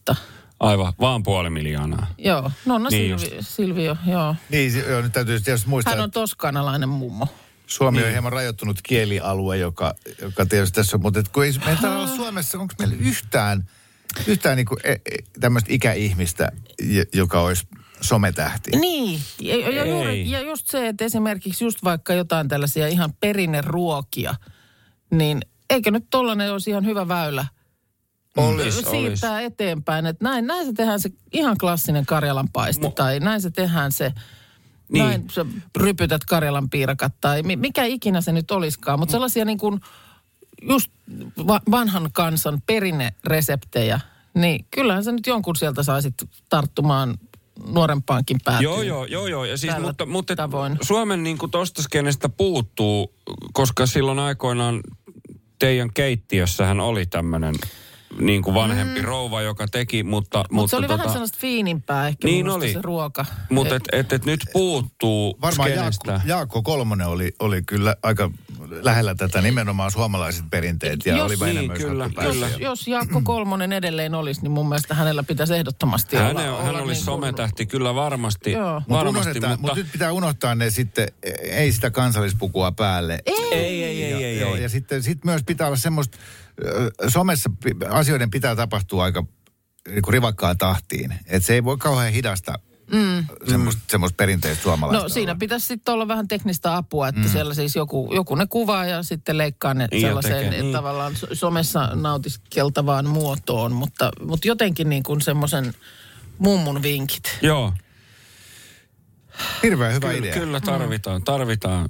Aivan, 0.60 0.94
vaan 1.00 1.24
puoli 1.24 1.50
miljoonaa. 1.50 2.08
Joo, 2.18 2.52
Nonna 2.66 2.90
Niin 2.90 3.20
Silvi, 3.20 3.38
Silvio, 3.44 3.98
joo. 4.08 4.36
Niin, 4.50 4.74
joo, 4.90 5.02
nyt 5.02 5.14
täytyy 5.14 5.40
tietysti 5.40 5.70
muistaa, 5.70 5.94
Hän 5.94 6.04
on 6.04 6.12
toskanalainen 6.12 6.90
mummo. 6.90 7.28
Suomi 7.72 7.98
Niin. 7.98 8.06
on 8.06 8.12
hieman 8.12 8.34
rajoittunut 8.34 8.80
kielialue, 8.84 9.58
joka, 9.58 9.96
joka 10.22 10.46
tietysti 10.46 10.76
tässä 10.76 10.98
on, 10.98 11.02
mutta 11.02 11.20
et 11.20 11.30
kun 11.30 11.46
ei 11.46 11.52
meillä 11.66 11.98
olla 11.98 12.08
Suomessa, 12.08 12.60
onko 12.60 12.74
meillä 12.80 12.96
yhtään, 13.00 13.70
yhtään 14.28 14.60
e, 14.60 14.64
e, 14.92 14.98
tämmöistä 15.40 15.74
ikäihmistä, 15.74 16.52
joka 17.14 17.42
olisi 17.42 17.68
sometähti? 18.02 18.72
Niin, 18.72 19.20
ja, 19.40 19.56
ja, 19.72 19.84
Ei. 19.84 19.90
juuri, 19.90 20.30
ja 20.32 20.40
just 20.42 20.68
se, 20.70 20.88
että 20.88 21.06
esimerkiksi 21.06 21.64
just 21.64 21.84
vaikka 21.84 22.14
jotain 22.14 22.48
tällaisia 22.48 22.88
ihan 22.88 23.14
perinneruokia, 23.20 24.36
niin 25.12 25.42
eikö 25.70 25.92
nyt 25.92 26.06
tollainen 26.10 26.52
olisi 26.52 26.70
ihan 26.70 26.86
hyvä 26.86 27.08
väylä 27.08 27.46
Olis, 28.38 28.76
siirtää 28.92 29.34
olis. 29.34 29.46
eteenpäin. 29.46 30.06
Että 30.06 30.24
näin, 30.24 30.48
näin 30.48 30.66
se 30.66 30.74
tehdään 30.74 31.00
se 31.00 31.10
ihan 31.34 31.58
klassinen 31.58 32.06
Karjalan 32.06 32.50
paiste 32.54 32.88
Mo- 32.88 32.94
tai 32.94 33.20
näin 33.20 33.42
se 33.42 33.52
tehdään 33.52 33.92
se, 33.92 34.12
Niin. 34.92 35.06
näin 35.06 35.26
sä 35.32 35.46
rypytät 35.78 36.26
Karjalan 36.26 36.70
piirakat 36.70 37.14
tai 37.22 37.44
mi- 37.44 37.56
mikä 37.56 37.84
ikinä 37.84 38.22
se 38.22 38.32
nyt 38.32 38.52
olisikaan. 38.52 39.00
Mutta 39.00 39.12
sellaisia 39.12 39.46
niin 39.46 39.58
kuin 39.58 39.80
just 40.62 40.92
va- 41.48 41.62
vanhan 41.72 42.10
kansan 42.14 42.62
perinnereseptejä, 42.66 44.00
niin 44.34 44.66
kyllähän 44.72 45.04
sä 45.04 45.12
nyt 45.12 45.28
jonkun 45.28 45.56
sieltä 45.56 45.84
saisit 45.84 46.14
tarttumaan 46.50 47.16
nuorempaankin 47.68 48.38
päätyyn. 48.46 48.64
Joo, 48.64 48.82
joo, 48.82 49.06
joo, 49.06 49.28
joo. 49.28 49.46
Ja 49.46 49.58
siis, 49.58 49.74
mutta, 49.82 50.06
mutta 50.06 50.36
tavoin. 50.36 50.78
Suomen 50.82 51.24
niin 51.24 51.38
kuin 51.38 51.52
tosta 51.52 51.82
skenestä 51.84 52.30
puuttuu, 52.30 53.14
koska 53.54 53.86
silloin 53.86 54.20
aikoinaan 54.20 54.82
teidän 55.60 55.94
keittiössähän 55.94 56.80
oli 56.80 57.06
tämmöinen 57.06 57.56
niin 58.20 58.42
kuin 58.42 58.54
vanhempi 58.54 59.00
mm. 59.00 59.06
rouva, 59.06 59.42
joka 59.42 59.68
teki, 59.68 60.04
mutta... 60.04 60.38
Mutta 60.38 60.54
mutta 60.56 60.70
se 60.70 60.76
oli 60.76 60.88
tota, 60.88 60.98
vähän 60.98 61.14
sellaista 61.14 61.38
fiinimpää 61.42 62.08
ehkä 62.08 62.28
Niin 62.28 62.50
oli. 62.50 62.74
se 62.74 62.82
ruoka. 62.82 63.26
Mutta 63.50 63.76
et, 63.76 63.84
et, 63.92 64.14
et 64.14 64.26
nyt 64.26 64.40
puuttuu 64.54 65.38
Varmaan. 65.42 65.72
Jaakko, 65.72 66.12
Jaakko 66.26 66.62
Kolmonen 66.62 67.08
oli, 67.08 67.34
oli 67.40 67.62
kyllä 67.62 67.96
aika 68.04 68.32
lähellä 68.70 69.16
tätä 69.16 69.42
nimenomaan 69.42 69.92
suomalaiset 69.92 70.46
perinteet 70.50 71.06
ja 71.06 71.18
Jos- 71.18 71.42
oli 71.42 71.54
niin, 71.54 71.68
myös 71.68 71.80
kyllä, 71.80 72.04
hakkupäässä. 72.04 72.46
jos, 72.48 72.60
jos 72.60 72.88
Jaakko 72.88 73.22
Kolmonen 73.24 73.74
edelleen 73.74 74.16
olisi, 74.16 74.42
niin 74.42 74.52
mun 74.52 74.70
mielestä 74.70 74.94
hänellä 74.94 75.24
pitäisi 75.24 75.56
ehdottomasti 75.56 76.16
Hän, 76.18 76.30
olla. 76.30 76.42
hän 76.42 76.70
olla 76.70 76.80
olisi 76.80 76.94
niin 76.94 77.06
sometähti 77.06 77.66
kyllä 77.66 77.96
varmasti, 77.96 78.52
Joo. 78.52 78.74
Mutta 78.80 78.94
varmasti, 78.94 79.20
unohdetaan, 79.30 79.52
mutta... 79.52 79.62
mutta 79.68 79.80
nyt 79.80 79.92
pitää 79.92 80.12
unohtaa 80.12 80.56
ne 80.56 80.70
sitten, 80.70 81.08
ei 81.42 81.72
sitä 81.72 81.92
kansallispukua 81.92 82.72
päälle. 82.72 83.20
Ei, 83.26 83.54
ei, 83.54 83.84
ei, 83.84 84.04
ei, 84.04 84.24
ei, 84.24 84.40
Joo, 84.40 84.56
ei. 84.56 84.64
ja 84.64 84.70
sitten 84.70 85.04
sit 85.04 85.26
myös 85.26 85.42
pitää 85.46 85.68
olla 85.68 85.78
semmoista, 85.78 86.18
somessa 87.08 87.52
asioiden 87.90 88.32
pitää 88.32 88.56
tapahtua 88.56 89.04
aika 89.04 89.24
niin 89.88 90.02
kuin 90.02 90.14
rivakkaan 90.14 90.58
tahtiin. 90.58 91.14
Että 91.26 91.48
se 91.48 91.54
ei 91.54 91.64
voi 91.64 91.78
kauhean 91.78 92.14
hidasta 92.14 92.60
mm. 92.92 93.26
semmoista, 93.50 93.82
semmoista 93.88 94.16
perinteistä 94.16 94.64
suomalaista 94.64 95.04
No 95.04 95.10
siinä 95.10 95.32
olla. 95.32 95.40
pitäisi 95.40 95.66
sitten 95.66 95.94
olla 95.94 96.08
vähän 96.08 96.28
teknistä 96.28 96.78
apua, 96.78 97.08
että 97.08 97.22
mm. 97.22 97.30
siellä 97.30 97.54
siis 97.54 97.76
joku, 97.76 98.12
joku 98.14 98.36
ne 98.36 98.48
kuvaa 98.48 98.86
ja 98.86 99.04
sitten 99.04 99.38
leikkaa 99.38 99.74
ne 99.74 99.88
Niin 99.92 100.02
sellaiseen 100.02 100.46
tekee, 100.46 100.62
niin. 100.62 100.74
tavallaan 100.74 101.16
so- 101.16 101.28
somessa 101.34 101.88
nautiskeltavaan 101.96 103.06
muotoon, 103.10 103.72
mutta, 103.72 104.12
mutta 104.26 104.48
jotenkin 104.48 104.90
niin 104.90 105.04
kuin 105.04 105.22
semmoisen 105.22 105.74
mummun 106.38 106.82
vinkit. 106.82 107.38
Joo, 107.42 107.74
Hirveän 109.64 109.94
hyvä 109.94 110.08
kyllä, 110.08 110.20
idea. 110.20 110.34
kyllä 110.34 110.60
tarvitaan, 110.60 111.24
tarvitaan 111.24 111.90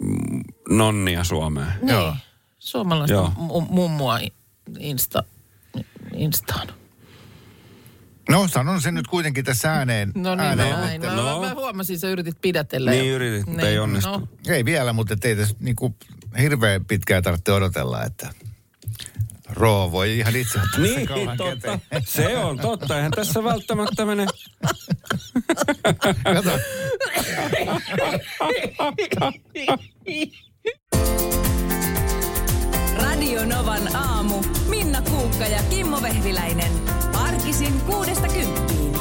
mm, 0.00 0.42
nonnia 0.68 1.24
Suomeen. 1.24 1.72
Niin. 1.80 1.88
Joo. 1.88 2.16
Suomalaista 2.66 3.12
Joo. 3.14 3.32
mu- 3.36 3.66
mummua 3.72 4.18
insta, 4.78 5.22
instaan. 6.14 6.68
No 8.28 8.48
sanon 8.48 8.80
sen 8.80 8.94
nyt 8.94 9.06
kuitenkin 9.06 9.44
tässä 9.44 9.72
ääneen. 9.72 10.12
No 10.14 10.34
niin, 10.34 10.40
ääneen 10.40 10.70
näin. 10.80 11.00
mutta- 11.00 11.16
Mä, 11.16 11.22
No. 11.30 11.40
mä, 11.40 11.46
mä 11.48 11.54
huomasin, 11.54 11.98
sä 11.98 12.08
yritit 12.08 12.40
pidätellä. 12.40 12.90
Niin 12.90 13.12
yritit, 13.12 13.46
mutta 13.46 13.68
ei 13.68 13.78
onnistu. 13.78 14.10
No, 14.10 14.28
Ei 14.48 14.64
vielä, 14.64 14.92
mutta 14.92 15.16
ei 15.24 15.36
tässä 15.36 15.56
niinku 15.60 15.96
hirveän 16.38 16.84
pitkään 16.84 17.22
tarvitse 17.22 17.52
odotella, 17.52 18.04
että 18.04 18.30
Roo 19.50 19.92
voi 19.92 20.18
ihan 20.18 20.36
itse 20.36 20.58
ottaa 20.58 20.70
sen 20.72 20.82
Niin, 20.82 21.06
kauhan 21.08 21.36
totta. 21.36 21.78
käteen. 21.88 22.02
Se 22.06 22.38
on 22.38 22.58
totta. 22.58 22.96
Eihän 22.96 23.12
tässä 23.12 23.44
välttämättä 23.44 24.04
mene... 24.06 24.26
Kato, 26.24 26.50
Radio 33.02 33.44
Novan 33.44 33.96
aamu. 33.96 34.42
Minna 34.68 35.02
Kuukka 35.02 35.44
ja 35.44 35.62
Kimmo 35.70 36.02
Vehviläinen. 36.02 36.72
Arkisin 37.14 37.80
kuudesta 37.80 38.28
kymppiin. 38.28 38.92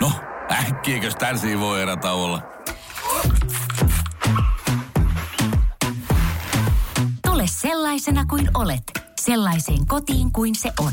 No, 0.00 0.12
äkkiäkös 0.50 1.16
tän 1.16 1.36
voi 1.60 1.82
erätauolla? 1.82 2.42
Tule 7.26 7.44
sellaisena 7.46 8.26
kuin 8.26 8.50
olet, 8.54 8.82
sellaiseen 9.20 9.86
kotiin 9.86 10.32
kuin 10.32 10.54
se 10.54 10.72
on. 10.80 10.92